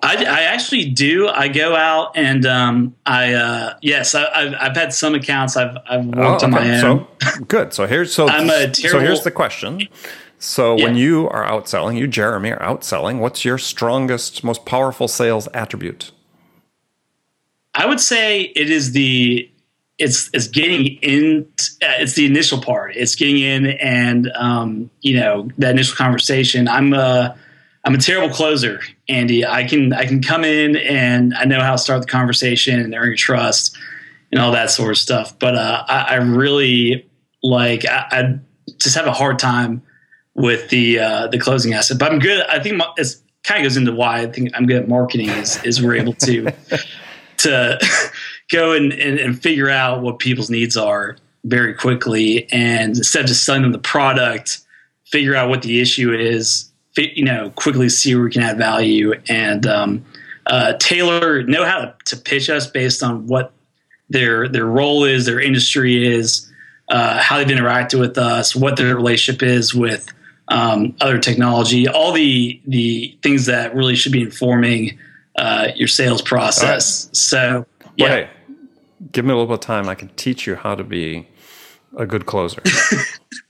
I, 0.00 0.16
I, 0.24 0.40
actually 0.42 0.90
do. 0.90 1.28
I 1.28 1.48
go 1.48 1.74
out 1.74 2.12
and 2.16 2.46
um, 2.46 2.94
I 3.04 3.34
uh, 3.34 3.74
yes, 3.82 4.14
I, 4.14 4.44
have 4.44 4.54
I've 4.54 4.76
had 4.76 4.92
some 4.92 5.14
accounts. 5.14 5.56
I've 5.56 5.76
I've 5.90 6.06
worked 6.06 6.18
oh, 6.18 6.34
okay. 6.34 6.44
on 6.46 6.50
my 6.52 6.80
own. 6.80 7.06
So 7.18 7.44
good. 7.48 7.72
So 7.72 7.86
here's 7.86 8.14
so 8.14 8.28
I'm 8.28 8.48
a 8.48 8.70
terrible, 8.70 8.74
so 8.74 9.00
here's 9.00 9.24
the 9.24 9.32
question. 9.32 9.88
So 10.38 10.76
yeah. 10.76 10.84
when 10.84 10.96
you 10.96 11.28
are 11.30 11.44
out 11.44 11.68
selling, 11.68 11.96
you 11.96 12.06
Jeremy 12.06 12.52
are 12.52 12.60
outselling. 12.60 13.18
What's 13.18 13.44
your 13.44 13.58
strongest, 13.58 14.44
most 14.44 14.64
powerful 14.64 15.08
sales 15.08 15.48
attribute? 15.52 16.12
I 17.74 17.86
would 17.86 18.00
say 18.00 18.42
it 18.42 18.70
is 18.70 18.92
the 18.92 19.50
it's 19.98 20.30
it's 20.32 20.46
getting 20.46 20.86
in. 21.02 21.46
It's 21.80 22.14
the 22.14 22.24
initial 22.24 22.60
part. 22.60 22.94
It's 22.94 23.16
getting 23.16 23.38
in 23.38 23.66
and 23.78 24.30
um, 24.36 24.90
you 25.00 25.18
know 25.18 25.48
that 25.58 25.72
initial 25.72 25.96
conversation. 25.96 26.68
I'm 26.68 26.92
a 26.92 27.36
I'm 27.88 27.94
a 27.94 27.98
terrible 27.98 28.28
closer, 28.28 28.82
Andy. 29.08 29.46
I 29.46 29.64
can 29.64 29.94
I 29.94 30.04
can 30.04 30.22
come 30.22 30.44
in 30.44 30.76
and 30.76 31.32
I 31.32 31.46
know 31.46 31.62
how 31.62 31.72
to 31.72 31.78
start 31.78 32.02
the 32.02 32.06
conversation 32.06 32.78
and 32.78 32.94
earn 32.94 33.06
your 33.06 33.16
trust 33.16 33.78
and 34.30 34.38
all 34.38 34.52
that 34.52 34.70
sort 34.70 34.90
of 34.90 34.98
stuff. 34.98 35.38
But 35.38 35.54
uh, 35.54 35.84
I, 35.88 36.00
I, 36.02 36.14
really 36.16 37.08
like 37.42 37.86
I, 37.86 38.06
I, 38.10 38.38
just 38.76 38.94
have 38.94 39.06
a 39.06 39.12
hard 39.12 39.38
time 39.38 39.80
with 40.34 40.68
the 40.68 40.98
uh, 40.98 41.26
the 41.28 41.38
closing 41.38 41.72
asset. 41.72 41.98
But 41.98 42.12
I'm 42.12 42.18
good. 42.18 42.44
I 42.48 42.58
think 42.58 42.78
it 42.98 43.16
kind 43.42 43.62
of 43.62 43.64
goes 43.64 43.78
into 43.78 43.92
why 43.92 44.20
I 44.20 44.26
think 44.26 44.50
I'm 44.52 44.66
good 44.66 44.82
at 44.82 44.86
marketing 44.86 45.30
is 45.30 45.64
is 45.64 45.82
we're 45.82 45.96
able 45.96 46.12
to 46.12 46.52
to 47.38 47.80
go 48.52 48.72
and, 48.72 48.92
and, 48.92 49.18
and 49.18 49.42
figure 49.42 49.70
out 49.70 50.02
what 50.02 50.18
people's 50.18 50.50
needs 50.50 50.76
are 50.76 51.16
very 51.44 51.72
quickly 51.72 52.52
and 52.52 52.98
instead 52.98 53.22
of 53.22 53.28
just 53.28 53.46
selling 53.46 53.62
them 53.62 53.72
the 53.72 53.78
product, 53.78 54.60
figure 55.06 55.34
out 55.34 55.48
what 55.48 55.62
the 55.62 55.80
issue 55.80 56.12
is 56.12 56.67
you 56.98 57.24
know 57.24 57.50
quickly 57.50 57.88
see 57.88 58.14
where 58.14 58.24
we 58.24 58.30
can 58.30 58.42
add 58.42 58.58
value 58.58 59.12
and 59.28 59.66
um, 59.66 60.04
uh, 60.46 60.74
tailor 60.74 61.42
know 61.44 61.64
how 61.64 61.80
to, 61.80 61.94
to, 62.04 62.16
pitch 62.16 62.48
us 62.48 62.66
based 62.66 63.02
on 63.02 63.26
what 63.26 63.52
their 64.10 64.48
their 64.48 64.66
role 64.66 65.04
is, 65.04 65.26
their 65.26 65.40
industry 65.40 66.06
is, 66.06 66.50
uh, 66.88 67.18
how 67.20 67.36
they've 67.38 67.46
interacted 67.46 68.00
with 68.00 68.16
us, 68.16 68.56
what 68.56 68.76
their 68.76 68.94
relationship 68.96 69.42
is 69.42 69.74
with 69.74 70.12
um, 70.48 70.94
other 71.00 71.18
technology, 71.18 71.86
all 71.86 72.12
the 72.12 72.60
the 72.66 73.16
things 73.22 73.46
that 73.46 73.74
really 73.74 73.94
should 73.94 74.12
be 74.12 74.22
informing 74.22 74.98
uh, 75.36 75.68
your 75.76 75.88
sales 75.88 76.22
process. 76.22 77.06
Right. 77.06 77.16
So 77.16 77.66
yeah. 77.96 78.08
Well, 78.08 78.16
hey, 78.16 78.30
give 79.12 79.24
me 79.24 79.32
a 79.32 79.34
little 79.34 79.46
bit 79.46 79.54
of 79.54 79.60
time. 79.60 79.88
I 79.88 79.94
can 79.94 80.08
teach 80.10 80.46
you 80.46 80.56
how 80.56 80.74
to 80.74 80.84
be 80.84 81.28
a 81.96 82.06
good 82.06 82.26
closer. 82.26 82.62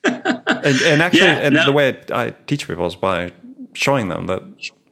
and, 0.64 0.80
and, 0.82 1.02
actually, 1.02 1.20
yeah, 1.20 1.38
and 1.38 1.54
no. 1.54 1.64
the 1.64 1.72
way 1.72 2.00
I 2.12 2.30
teach 2.46 2.66
people 2.66 2.86
is 2.86 2.94
by 2.94 3.32
showing 3.72 4.08
them 4.08 4.26
that 4.26 4.42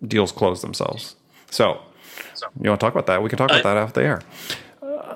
deals 0.07 0.33
close 0.33 0.63
themselves. 0.63 1.17
So, 1.51 1.81
you 2.61 2.71
want 2.71 2.81
to 2.81 2.87
talk 2.87 2.93
about 2.93 3.07
that? 3.07 3.23
We 3.23 3.29
can 3.29 3.39
talk 3.39 3.51
about 3.51 3.65
uh, 3.65 3.75
that 3.75 3.77
after 3.77 4.01
the 4.01 4.07
air. 4.07 4.23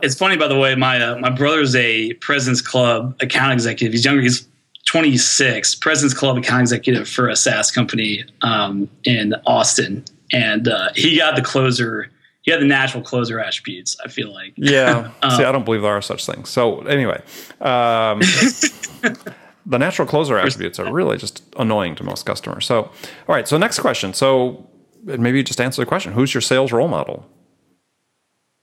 It's 0.02 0.14
funny, 0.14 0.36
by 0.36 0.48
the 0.48 0.58
way. 0.58 0.74
My 0.74 1.00
uh, 1.00 1.18
my 1.18 1.30
brother's 1.30 1.74
a 1.74 2.14
President's 2.14 2.62
Club 2.62 3.16
account 3.20 3.52
executive. 3.52 3.92
He's 3.92 4.04
younger. 4.04 4.22
He's 4.22 4.46
26. 4.86 5.74
President's 5.76 6.18
Club 6.18 6.38
account 6.38 6.62
executive 6.62 7.08
for 7.08 7.28
a 7.28 7.36
SaaS 7.36 7.70
company 7.70 8.24
um, 8.42 8.88
in 9.04 9.34
Austin, 9.46 10.04
and 10.32 10.68
uh, 10.68 10.88
he 10.94 11.18
got 11.18 11.36
the 11.36 11.42
closer 11.42 12.10
he 12.42 12.50
had 12.50 12.60
the 12.60 12.66
natural 12.66 13.02
closer 13.02 13.38
attributes. 13.38 13.96
I 14.04 14.08
feel 14.08 14.32
like. 14.32 14.54
Yeah. 14.56 15.10
um, 15.22 15.30
See, 15.32 15.44
I 15.44 15.52
don't 15.52 15.64
believe 15.64 15.82
there 15.82 15.92
are 15.92 16.02
such 16.02 16.24
things. 16.26 16.48
So 16.48 16.80
anyway, 16.80 17.22
um, 17.60 18.20
the 19.66 19.78
natural 19.78 20.06
closer 20.06 20.38
attributes 20.38 20.78
are 20.78 20.92
really 20.92 21.16
just 21.16 21.42
annoying 21.56 21.94
to 21.96 22.04
most 22.04 22.26
customers. 22.26 22.66
So, 22.66 22.82
all 22.82 22.90
right. 23.28 23.46
So 23.46 23.58
next 23.58 23.78
question. 23.80 24.14
So 24.14 24.66
maybe 25.04 25.38
you 25.38 25.44
just 25.44 25.60
answer 25.60 25.82
the 25.82 25.86
question. 25.86 26.12
Who's 26.12 26.34
your 26.34 26.40
sales 26.40 26.72
role 26.72 26.88
model? 26.88 27.26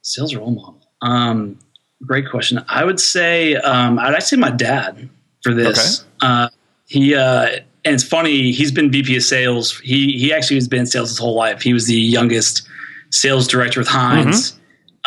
Sales 0.02 0.36
role 0.36 0.52
model. 0.52 0.82
Um, 1.02 1.60
great 2.06 2.30
question. 2.30 2.64
I 2.70 2.84
would 2.84 3.00
say 3.00 3.56
um, 3.56 4.00
I'd 4.00 4.24
say 4.24 4.38
my 4.38 4.52
dad 4.52 5.10
for 5.44 5.54
this. 5.54 6.02
Okay. 6.02 6.08
Uh, 6.22 6.50
he 6.86 7.16
uh, 7.16 7.48
and 7.86 7.94
it's 7.94 8.04
funny. 8.04 8.52
He's 8.52 8.72
been 8.72 8.92
VP 8.92 9.18
of 9.18 9.24
sales. 9.24 9.80
He 9.80 10.18
he 10.18 10.34
actually 10.34 10.58
has 10.58 10.68
been 10.68 10.82
in 10.82 10.86
sales 10.86 11.10
his 11.10 11.18
whole 11.18 11.36
life. 11.36 11.62
He 11.62 11.74
was 11.74 11.88
the 11.88 11.96
youngest 11.96 12.68
sales 13.12 13.48
director 13.48 13.80
with 13.80 13.88
Heinz. 13.88 14.52
Mm-hmm. 14.52 14.57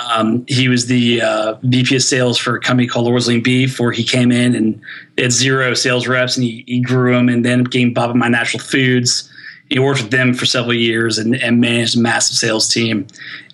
Um, 0.09 0.45
he 0.49 0.69
was 0.69 0.87
the 0.87 1.21
uh, 1.21 1.55
VP 1.63 1.97
of 1.97 2.03
sales 2.03 2.39
for 2.39 2.57
a 2.57 2.61
company 2.61 2.89
called 2.89 3.07
Orsley 3.07 3.43
Beef, 3.43 3.79
where 3.79 3.93
he 3.93 4.05
came 4.05 4.33
in 4.33 4.55
and 4.55 4.81
had 5.19 5.33
zero 5.33 5.75
sales 5.75 6.07
reps, 6.07 6.37
and 6.37 6.45
he, 6.45 6.65
he 6.67 6.81
grew 6.81 7.13
them, 7.13 7.29
and 7.29 7.45
then 7.45 7.65
became 7.65 7.93
Bob 7.93 8.11
of 8.11 8.17
My 8.17 8.29
Natural 8.29 8.63
Foods. 8.63 9.31
He 9.69 9.79
worked 9.79 10.03
with 10.03 10.11
them 10.11 10.35
for 10.35 10.47
several 10.47 10.75
years 10.75 11.19
and, 11.19 11.35
and 11.37 11.61
managed 11.61 11.97
a 11.97 12.01
massive 12.01 12.37
sales 12.37 12.69
team. 12.69 13.07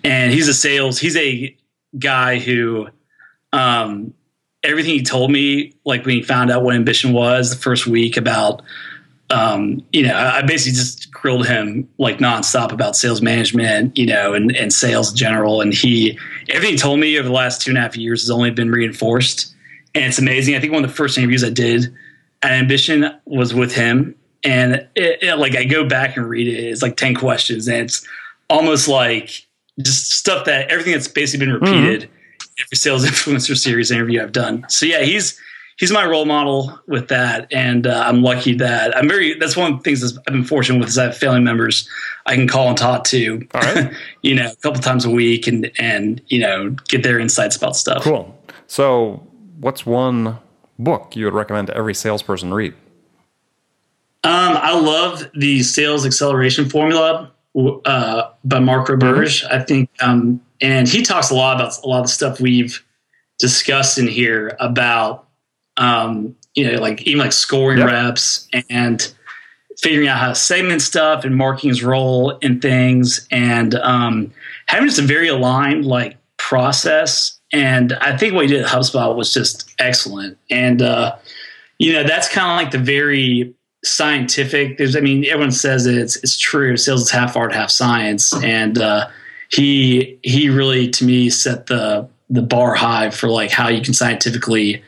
And 0.03 0.31
he's 0.31 0.47
a 0.47 0.53
sales. 0.53 0.97
He's 0.97 1.15
a 1.15 1.55
guy 1.99 2.39
who, 2.39 2.87
um, 3.53 4.13
everything 4.63 4.93
he 4.93 5.03
told 5.03 5.31
me, 5.31 5.73
like 5.85 6.05
when 6.05 6.15
he 6.15 6.23
found 6.23 6.49
out 6.49 6.63
what 6.63 6.75
ambition 6.75 7.13
was 7.13 7.51
the 7.51 7.55
first 7.55 7.85
week 7.85 8.17
about 8.17 8.63
um, 9.29 9.83
you 9.91 10.03
know, 10.03 10.15
I 10.15 10.41
basically 10.41 10.77
just 10.77 11.11
grilled 11.11 11.47
him 11.47 11.87
like 11.97 12.19
nonstop 12.19 12.71
about 12.71 12.95
sales 12.95 13.21
management, 13.21 13.97
you 13.97 14.05
know, 14.05 14.33
and, 14.33 14.55
and 14.55 14.71
sales 14.71 15.11
in 15.11 15.17
general. 15.17 15.59
And 15.59 15.73
he, 15.73 16.17
everything 16.49 16.73
he 16.73 16.77
told 16.77 16.99
me 16.99 17.17
over 17.19 17.27
the 17.27 17.33
last 17.33 17.61
two 17.61 17.71
and 17.71 17.77
a 17.77 17.81
half 17.81 17.97
years 17.97 18.21
has 18.21 18.29
only 18.29 18.51
been 18.51 18.71
reinforced. 18.71 19.53
And 19.93 20.05
it's 20.05 20.19
amazing. 20.19 20.55
I 20.55 20.59
think 20.59 20.71
one 20.71 20.83
of 20.83 20.89
the 20.89 20.95
first 20.95 21.17
interviews 21.17 21.43
I 21.43 21.49
did 21.49 21.93
at 22.41 22.51
Ambition 22.51 23.09
was 23.25 23.53
with 23.53 23.73
him. 23.73 24.15
And 24.43 24.75
it, 24.95 25.21
it, 25.21 25.37
like 25.39 25.55
I 25.55 25.65
go 25.65 25.85
back 25.85 26.15
and 26.15 26.27
read 26.29 26.47
it, 26.47 26.63
it's 26.63 26.81
like 26.81 26.95
10 26.95 27.15
questions. 27.15 27.67
And 27.67 27.77
it's 27.77 28.07
almost 28.49 28.87
like 28.87 29.45
just 29.81 30.11
stuff 30.11 30.45
that 30.45 30.69
everything 30.69 30.93
that's 30.93 31.07
basically 31.07 31.47
been 31.47 31.55
repeated 31.55 32.03
mm-hmm. 32.03 32.63
every 32.63 32.75
sales 32.75 33.05
influencer 33.07 33.57
series 33.57 33.91
interview 33.91 34.21
I've 34.21 34.31
done. 34.31 34.65
So 34.69 34.85
yeah, 34.85 35.01
he's, 35.01 35.37
he's 35.77 35.91
my 35.91 36.05
role 36.05 36.25
model 36.25 36.77
with 36.87 37.07
that, 37.07 37.51
and 37.51 37.87
uh, 37.87 38.03
I'm 38.05 38.21
lucky 38.21 38.53
that 38.55 38.95
I'm 38.97 39.07
very. 39.07 39.35
That's 39.35 39.55
one 39.55 39.71
of 39.71 39.77
the 39.79 39.83
things 39.83 40.17
I've 40.17 40.25
been 40.25 40.43
fortunate 40.43 40.79
with 40.79 40.89
is 40.89 40.97
I 40.97 41.05
have 41.05 41.17
family 41.17 41.39
members 41.39 41.87
I 42.25 42.35
can 42.35 42.47
call 42.47 42.67
and 42.67 42.77
talk 42.77 43.05
to, 43.05 43.47
you 44.21 44.35
know, 44.35 44.51
a 44.51 44.55
couple 44.57 44.81
times 44.81 45.05
a 45.05 45.09
week, 45.09 45.47
and 45.47 45.71
and 45.79 46.21
you 46.27 46.39
know 46.39 46.71
get 46.87 47.03
their 47.03 47.19
insights 47.19 47.55
about 47.55 47.75
stuff. 47.75 48.03
Cool. 48.03 48.37
So, 48.67 49.25
what's 49.59 49.85
one 49.85 50.39
book 50.77 51.15
you 51.15 51.25
would 51.25 51.33
recommend 51.33 51.69
every 51.69 51.93
salesperson 51.93 52.53
read? 52.53 52.73
Um, 54.23 54.57
I 54.57 54.77
love 54.77 55.29
the 55.35 55.63
Sales 55.63 56.05
Acceleration 56.05 56.69
Formula 56.69 57.31
uh, 57.85 58.29
by 58.43 58.59
Mark 58.59 58.87
Roberge. 58.87 59.43
Mm-hmm. 59.43 59.53
I 59.53 59.63
think, 59.63 59.89
um, 60.01 60.41
and 60.59 60.87
he 60.87 61.01
talks 61.03 61.29
a 61.29 61.35
lot 61.35 61.55
about 61.55 61.77
a 61.83 61.87
lot 61.87 61.99
of 61.99 62.05
the 62.05 62.11
stuff 62.11 62.41
we've 62.41 62.83
discussed 63.39 63.97
in 63.97 64.07
here 64.07 64.57
about 64.59 65.26
um, 65.77 66.35
you 66.55 66.69
know, 66.69 66.79
like 66.79 67.03
even 67.03 67.19
like 67.19 67.31
scoring 67.31 67.79
yep. 67.79 67.87
reps 67.87 68.47
and 68.69 69.13
figuring 69.79 70.07
out 70.07 70.17
how 70.17 70.29
to 70.29 70.35
segment 70.35 70.81
stuff 70.81 71.23
and 71.23 71.35
marking 71.35 71.69
his 71.69 71.83
role 71.83 72.31
in 72.37 72.59
things 72.59 73.27
and 73.31 73.75
um, 73.75 74.33
having 74.65 74.87
just 74.87 74.99
a 74.99 75.03
very 75.03 75.27
aligned 75.27 75.85
like 75.85 76.17
process. 76.37 77.39
And 77.53 77.93
I 77.93 78.17
think 78.17 78.33
what 78.33 78.45
he 78.45 78.47
did 78.47 78.63
at 78.63 78.67
HubSpot 78.67 79.15
was 79.15 79.33
just 79.33 79.73
excellent. 79.79 80.37
And 80.49 80.81
uh, 80.81 81.15
you 81.77 81.93
know, 81.93 82.03
that's 82.03 82.27
kind 82.27 82.49
of 82.49 82.63
like 82.63 82.71
the 82.71 82.83
very 82.83 83.53
scientific. 83.85 84.77
There's, 84.77 84.95
I 84.95 84.99
mean, 84.99 85.25
everyone 85.25 85.51
says 85.51 85.85
it, 85.85 85.97
it's 85.97 86.15
it's 86.17 86.37
true. 86.37 86.75
Sales 86.75 87.03
is 87.03 87.11
half 87.11 87.37
art, 87.37 87.53
half 87.53 87.69
science, 87.69 88.33
and 88.43 88.79
uh, 88.79 89.07
he 89.49 90.17
he 90.23 90.49
really 90.49 90.89
to 90.89 91.05
me 91.05 91.29
set 91.29 91.67
the 91.67 92.07
the 92.29 92.41
bar 92.41 92.73
high 92.75 93.09
for 93.09 93.29
like 93.29 93.51
how 93.51 93.69
you 93.69 93.81
can 93.81 93.93
scientifically 93.93 94.83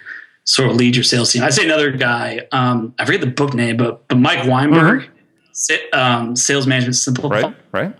sort 0.49 0.69
of 0.69 0.75
lead 0.75 0.95
your 0.95 1.03
sales 1.03 1.31
team. 1.31 1.43
I'd 1.43 1.53
say 1.53 1.65
another 1.65 1.91
guy, 1.91 2.47
um, 2.51 2.93
I 2.97 3.05
forget 3.05 3.21
the 3.21 3.27
book 3.27 3.53
name, 3.53 3.77
but 3.77 4.07
but 4.07 4.17
Mike 4.17 4.47
Weinberg, 4.47 5.09
mm-hmm. 5.53 5.99
um, 5.99 6.35
Sales 6.35 6.65
Management 6.65 6.95
Simplified. 6.95 7.43
Right, 7.43 7.55
right. 7.71 7.95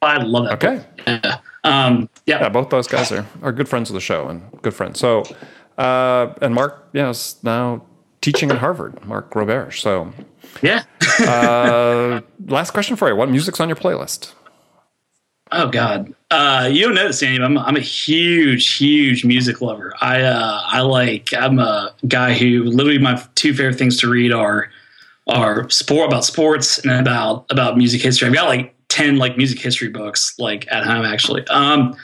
I 0.00 0.22
love 0.22 0.46
that. 0.46 0.64
Okay. 0.64 0.84
Yeah. 1.06 1.38
Um, 1.64 2.08
yeah. 2.26 2.40
yeah. 2.40 2.48
both 2.48 2.70
those 2.70 2.88
guys 2.88 3.12
are, 3.12 3.26
are 3.42 3.52
good 3.52 3.68
friends 3.68 3.88
of 3.88 3.94
the 3.94 4.00
show 4.00 4.28
and 4.28 4.42
good 4.62 4.74
friends. 4.74 4.98
So, 4.98 5.22
uh, 5.78 6.34
and 6.40 6.54
Mark, 6.54 6.88
yeah, 6.92 7.10
is 7.10 7.36
now 7.42 7.86
teaching 8.20 8.50
at 8.50 8.58
Harvard, 8.58 9.04
Mark 9.04 9.30
Roberge. 9.34 9.80
So, 9.80 10.12
yeah. 10.60 10.84
uh, 11.20 12.20
last 12.46 12.72
question 12.72 12.96
for 12.96 13.08
you. 13.08 13.14
What 13.14 13.30
music's 13.30 13.60
on 13.60 13.68
your 13.68 13.76
playlist? 13.76 14.32
Oh 15.54 15.68
God, 15.68 16.14
uh, 16.30 16.68
you 16.72 16.86
don't 16.86 16.94
notice, 16.94 17.22
Andy. 17.22 17.44
I'm 17.44 17.58
I'm 17.58 17.76
a 17.76 17.80
huge, 17.80 18.76
huge 18.76 19.22
music 19.22 19.60
lover. 19.60 19.92
I 20.00 20.22
uh, 20.22 20.62
I 20.64 20.80
like. 20.80 21.34
I'm 21.34 21.58
a 21.58 21.94
guy 22.08 22.32
who 22.32 22.64
literally 22.64 22.98
my 22.98 23.22
two 23.34 23.52
favorite 23.52 23.76
things 23.76 24.00
to 24.00 24.08
read 24.08 24.32
are 24.32 24.70
are 25.26 25.68
sport 25.68 26.08
about 26.08 26.24
sports 26.24 26.78
and 26.78 26.92
about 26.92 27.44
about 27.50 27.76
music 27.76 28.00
history. 28.00 28.28
I've 28.28 28.34
got 28.34 28.48
like 28.48 28.74
ten 28.88 29.18
like 29.18 29.36
music 29.36 29.60
history 29.60 29.88
books 29.88 30.34
like 30.38 30.66
at 30.72 30.84
home 30.84 31.04
actually. 31.04 31.46
Um, 31.48 31.94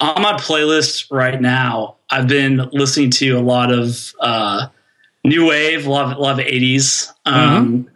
on 0.00 0.22
my 0.22 0.32
playlist 0.32 1.12
right 1.12 1.38
now, 1.38 1.96
I've 2.10 2.26
been 2.26 2.68
listening 2.72 3.10
to 3.10 3.32
a 3.32 3.42
lot 3.42 3.70
of 3.70 4.14
uh, 4.20 4.68
new 5.24 5.46
wave, 5.46 5.86
a 5.86 5.90
lot 5.90 6.10
of, 6.10 6.16
a 6.16 6.20
lot 6.20 6.40
of 6.40 6.46
80s, 6.46 7.12
um, 7.26 7.34
mm-hmm. 7.84 7.88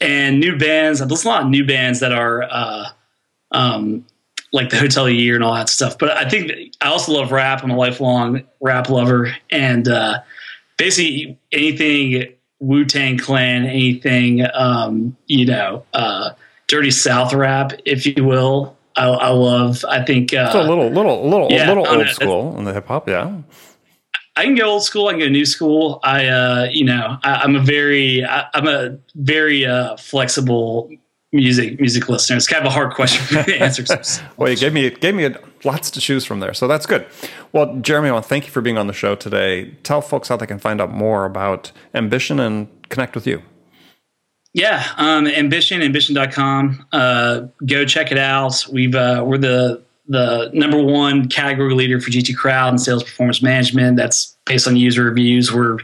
and 0.00 0.38
new 0.38 0.56
bands. 0.56 1.02
I've 1.02 1.10
listened 1.10 1.24
to 1.24 1.28
a 1.30 1.34
lot 1.34 1.42
of 1.42 1.48
new 1.48 1.66
bands 1.66 1.98
that 2.00 2.12
are. 2.12 2.44
Uh, 2.44 2.84
um, 3.50 4.04
like 4.52 4.70
the 4.70 4.78
Hotel 4.78 5.08
Year 5.08 5.34
and 5.34 5.44
all 5.44 5.54
that 5.54 5.68
stuff. 5.68 5.98
But 5.98 6.10
I 6.10 6.28
think 6.28 6.50
I 6.80 6.88
also 6.88 7.12
love 7.12 7.32
rap. 7.32 7.62
I'm 7.62 7.70
a 7.70 7.76
lifelong 7.76 8.44
rap 8.60 8.88
lover, 8.88 9.34
and 9.50 9.88
uh, 9.88 10.20
basically 10.76 11.38
anything 11.52 12.34
Wu 12.60 12.84
Tang 12.84 13.18
Clan, 13.18 13.66
anything 13.66 14.46
um, 14.54 15.16
you 15.26 15.46
know, 15.46 15.84
uh, 15.92 16.30
Dirty 16.66 16.90
South 16.90 17.32
rap, 17.32 17.72
if 17.84 18.06
you 18.06 18.24
will. 18.24 18.76
I, 18.96 19.06
I 19.06 19.28
love. 19.28 19.84
I 19.88 20.04
think 20.04 20.34
uh, 20.34 20.46
it's 20.46 20.54
a 20.54 20.62
little, 20.62 20.88
little, 20.88 21.28
little, 21.28 21.48
yeah, 21.50 21.68
little 21.68 21.86
old 21.86 22.08
school 22.08 22.58
in 22.58 22.64
the 22.64 22.72
hip 22.72 22.88
hop. 22.88 23.08
Yeah. 23.08 23.38
I 24.34 24.44
can 24.44 24.54
go 24.54 24.70
old 24.70 24.84
school. 24.84 25.08
I 25.08 25.12
can 25.12 25.20
go 25.20 25.28
new 25.28 25.44
school. 25.44 26.00
I, 26.02 26.26
uh, 26.26 26.68
you 26.70 26.84
know, 26.84 27.16
I, 27.24 27.42
am 27.44 27.56
a 27.56 27.60
very, 27.60 28.24
I, 28.24 28.46
am 28.54 28.68
a 28.68 28.96
very 29.16 29.66
uh, 29.66 29.96
flexible 29.96 30.90
music 31.32 31.80
music 31.80 32.08
listener? 32.08 32.36
It's 32.36 32.46
kind 32.46 32.64
of 32.64 32.72
a 32.72 32.74
hard 32.74 32.94
question 32.94 33.44
to 33.44 33.56
answer. 33.60 33.84
well, 34.36 34.50
you 34.50 34.56
gave 34.56 34.72
me 34.72 34.90
gave 34.90 35.14
me 35.14 35.34
lots 35.64 35.90
to 35.92 36.00
choose 36.00 36.24
from 36.24 36.40
there, 36.40 36.54
so 36.54 36.66
that's 36.66 36.86
good. 36.86 37.06
Well, 37.52 37.76
Jeremy, 37.76 38.08
I 38.08 38.12
want 38.12 38.24
to 38.24 38.28
thank 38.28 38.46
you 38.46 38.50
for 38.50 38.60
being 38.60 38.78
on 38.78 38.86
the 38.86 38.92
show 38.92 39.14
today. 39.14 39.70
Tell 39.82 40.00
folks 40.00 40.28
how 40.28 40.36
they 40.36 40.46
can 40.46 40.58
find 40.58 40.80
out 40.80 40.92
more 40.92 41.24
about 41.24 41.72
Ambition 41.94 42.40
and 42.40 42.68
connect 42.88 43.14
with 43.14 43.26
you. 43.26 43.42
Yeah, 44.54 44.84
um, 44.96 45.26
Ambition, 45.26 45.82
ambition.com. 45.82 46.86
Uh, 46.92 47.42
go 47.66 47.84
check 47.84 48.10
it 48.10 48.18
out. 48.18 48.66
We've 48.72 48.94
uh, 48.94 49.22
we're 49.26 49.38
the 49.38 49.82
the 50.08 50.50
number 50.54 50.82
one 50.82 51.28
category 51.28 51.74
leader 51.74 52.00
for 52.00 52.10
G2 52.10 52.34
Crowd 52.34 52.70
and 52.70 52.80
sales 52.80 53.04
performance 53.04 53.42
management. 53.42 53.98
That's 53.98 54.36
based 54.46 54.66
on 54.66 54.74
user 54.74 55.04
reviews. 55.04 55.52
We're 55.52 55.78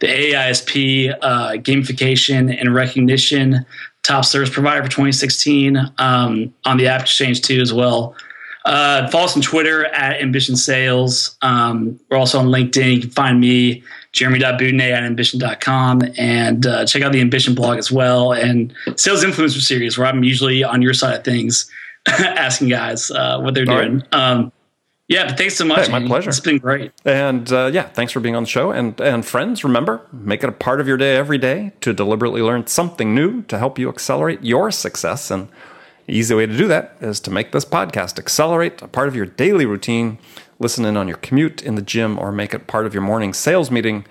the 0.00 0.06
AISP 0.06 1.16
uh, 1.22 1.52
gamification 1.52 2.54
and 2.58 2.74
recognition 2.74 3.64
top 4.02 4.24
service 4.24 4.50
provider 4.50 4.82
for 4.82 4.88
2016 4.88 5.76
um, 5.98 6.54
on 6.64 6.76
the 6.76 6.86
App 6.86 7.02
Exchange 7.02 7.42
too 7.42 7.60
as 7.60 7.72
well. 7.72 8.14
Uh, 8.64 9.08
follow 9.08 9.24
us 9.24 9.36
on 9.36 9.42
Twitter 9.42 9.86
at 9.86 10.20
Ambition 10.20 10.54
Sales. 10.54 11.36
Um, 11.42 11.98
we're 12.10 12.18
also 12.18 12.38
on 12.38 12.46
LinkedIn. 12.46 12.94
You 12.94 13.00
can 13.00 13.10
find 13.10 13.40
me, 13.40 13.82
jeremy.boudinet 14.12 14.92
at 14.92 15.02
ambition.com, 15.02 16.02
and 16.18 16.66
uh, 16.66 16.84
check 16.84 17.02
out 17.02 17.12
the 17.12 17.20
Ambition 17.20 17.54
blog 17.54 17.78
as 17.78 17.90
well 17.90 18.32
and 18.32 18.74
Sales 18.96 19.24
Influencer 19.24 19.60
Series, 19.60 19.96
where 19.96 20.06
I'm 20.06 20.22
usually 20.22 20.62
on 20.62 20.82
your 20.82 20.92
side 20.92 21.16
of 21.16 21.24
things, 21.24 21.70
asking 22.06 22.68
guys 22.68 23.10
uh, 23.10 23.40
what 23.40 23.54
they're 23.54 23.68
All 23.68 23.80
doing. 23.80 24.00
Right. 24.12 24.14
Um, 24.14 24.52
yeah, 25.10 25.26
but 25.26 25.36
thanks 25.36 25.56
so 25.56 25.64
much. 25.64 25.86
Hey, 25.86 25.92
my 25.92 26.06
pleasure. 26.06 26.30
It's 26.30 26.38
been 26.38 26.58
great. 26.58 26.92
And 27.04 27.52
uh, 27.52 27.68
yeah, 27.72 27.88
thanks 27.88 28.12
for 28.12 28.20
being 28.20 28.36
on 28.36 28.44
the 28.44 28.48
show. 28.48 28.70
And 28.70 28.98
and 29.00 29.26
friends, 29.26 29.64
remember, 29.64 30.02
make 30.12 30.44
it 30.44 30.48
a 30.48 30.52
part 30.52 30.80
of 30.80 30.86
your 30.86 30.96
day 30.96 31.16
every 31.16 31.36
day 31.36 31.72
to 31.80 31.92
deliberately 31.92 32.42
learn 32.42 32.68
something 32.68 33.12
new 33.12 33.42
to 33.42 33.58
help 33.58 33.76
you 33.76 33.88
accelerate 33.88 34.44
your 34.44 34.70
success. 34.70 35.28
And 35.32 35.48
easy 36.06 36.32
way 36.32 36.46
to 36.46 36.56
do 36.56 36.68
that 36.68 36.96
is 37.00 37.18
to 37.20 37.30
make 37.32 37.50
this 37.50 37.64
podcast 37.64 38.20
accelerate 38.20 38.80
a 38.82 38.88
part 38.88 39.08
of 39.08 39.16
your 39.16 39.26
daily 39.26 39.66
routine. 39.66 40.18
Listen 40.60 40.84
in 40.84 40.96
on 40.96 41.08
your 41.08 41.16
commute 41.16 41.60
in 41.60 41.74
the 41.74 41.82
gym 41.82 42.16
or 42.16 42.30
make 42.30 42.54
it 42.54 42.68
part 42.68 42.86
of 42.86 42.94
your 42.94 43.02
morning 43.02 43.34
sales 43.34 43.68
meeting. 43.68 44.06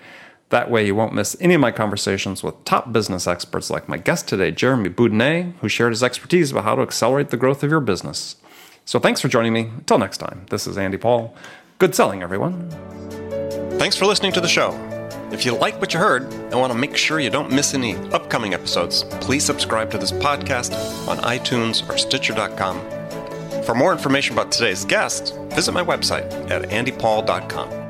That 0.50 0.70
way, 0.70 0.84
you 0.84 0.94
won't 0.94 1.14
miss 1.14 1.34
any 1.40 1.54
of 1.54 1.60
my 1.62 1.70
conversations 1.70 2.42
with 2.42 2.62
top 2.64 2.92
business 2.92 3.26
experts 3.26 3.70
like 3.70 3.88
my 3.88 3.96
guest 3.96 4.28
today, 4.28 4.50
Jeremy 4.50 4.90
Boudinet, 4.90 5.54
who 5.60 5.68
shared 5.68 5.92
his 5.92 6.02
expertise 6.02 6.50
about 6.50 6.64
how 6.64 6.74
to 6.74 6.82
accelerate 6.82 7.30
the 7.30 7.38
growth 7.38 7.62
of 7.62 7.70
your 7.70 7.80
business. 7.80 8.36
So 8.90 8.98
thanks 8.98 9.20
for 9.20 9.28
joining 9.28 9.52
me. 9.52 9.70
Until 9.76 9.98
next 9.98 10.18
time, 10.18 10.46
this 10.50 10.66
is 10.66 10.76
Andy 10.76 10.96
Paul. 10.96 11.32
Good 11.78 11.94
selling, 11.94 12.24
everyone. 12.24 12.68
Thanks 13.78 13.94
for 13.94 14.04
listening 14.04 14.32
to 14.32 14.40
the 14.40 14.48
show. 14.48 14.72
If 15.30 15.46
you 15.46 15.54
like 15.54 15.80
what 15.80 15.94
you 15.94 16.00
heard 16.00 16.24
and 16.24 16.54
want 16.54 16.72
to 16.72 16.76
make 16.76 16.96
sure 16.96 17.20
you 17.20 17.30
don't 17.30 17.52
miss 17.52 17.72
any 17.72 17.94
upcoming 18.08 18.52
episodes, 18.52 19.04
please 19.20 19.44
subscribe 19.44 19.92
to 19.92 19.98
this 19.98 20.10
podcast 20.10 20.72
on 21.06 21.18
iTunes 21.18 21.88
or 21.88 21.98
Stitcher.com. 21.98 22.80
For 23.62 23.76
more 23.76 23.92
information 23.92 24.32
about 24.32 24.50
today's 24.50 24.84
guest, 24.84 25.36
visit 25.50 25.70
my 25.70 25.84
website 25.84 26.28
at 26.50 26.62
andypaul.com. 26.62 27.89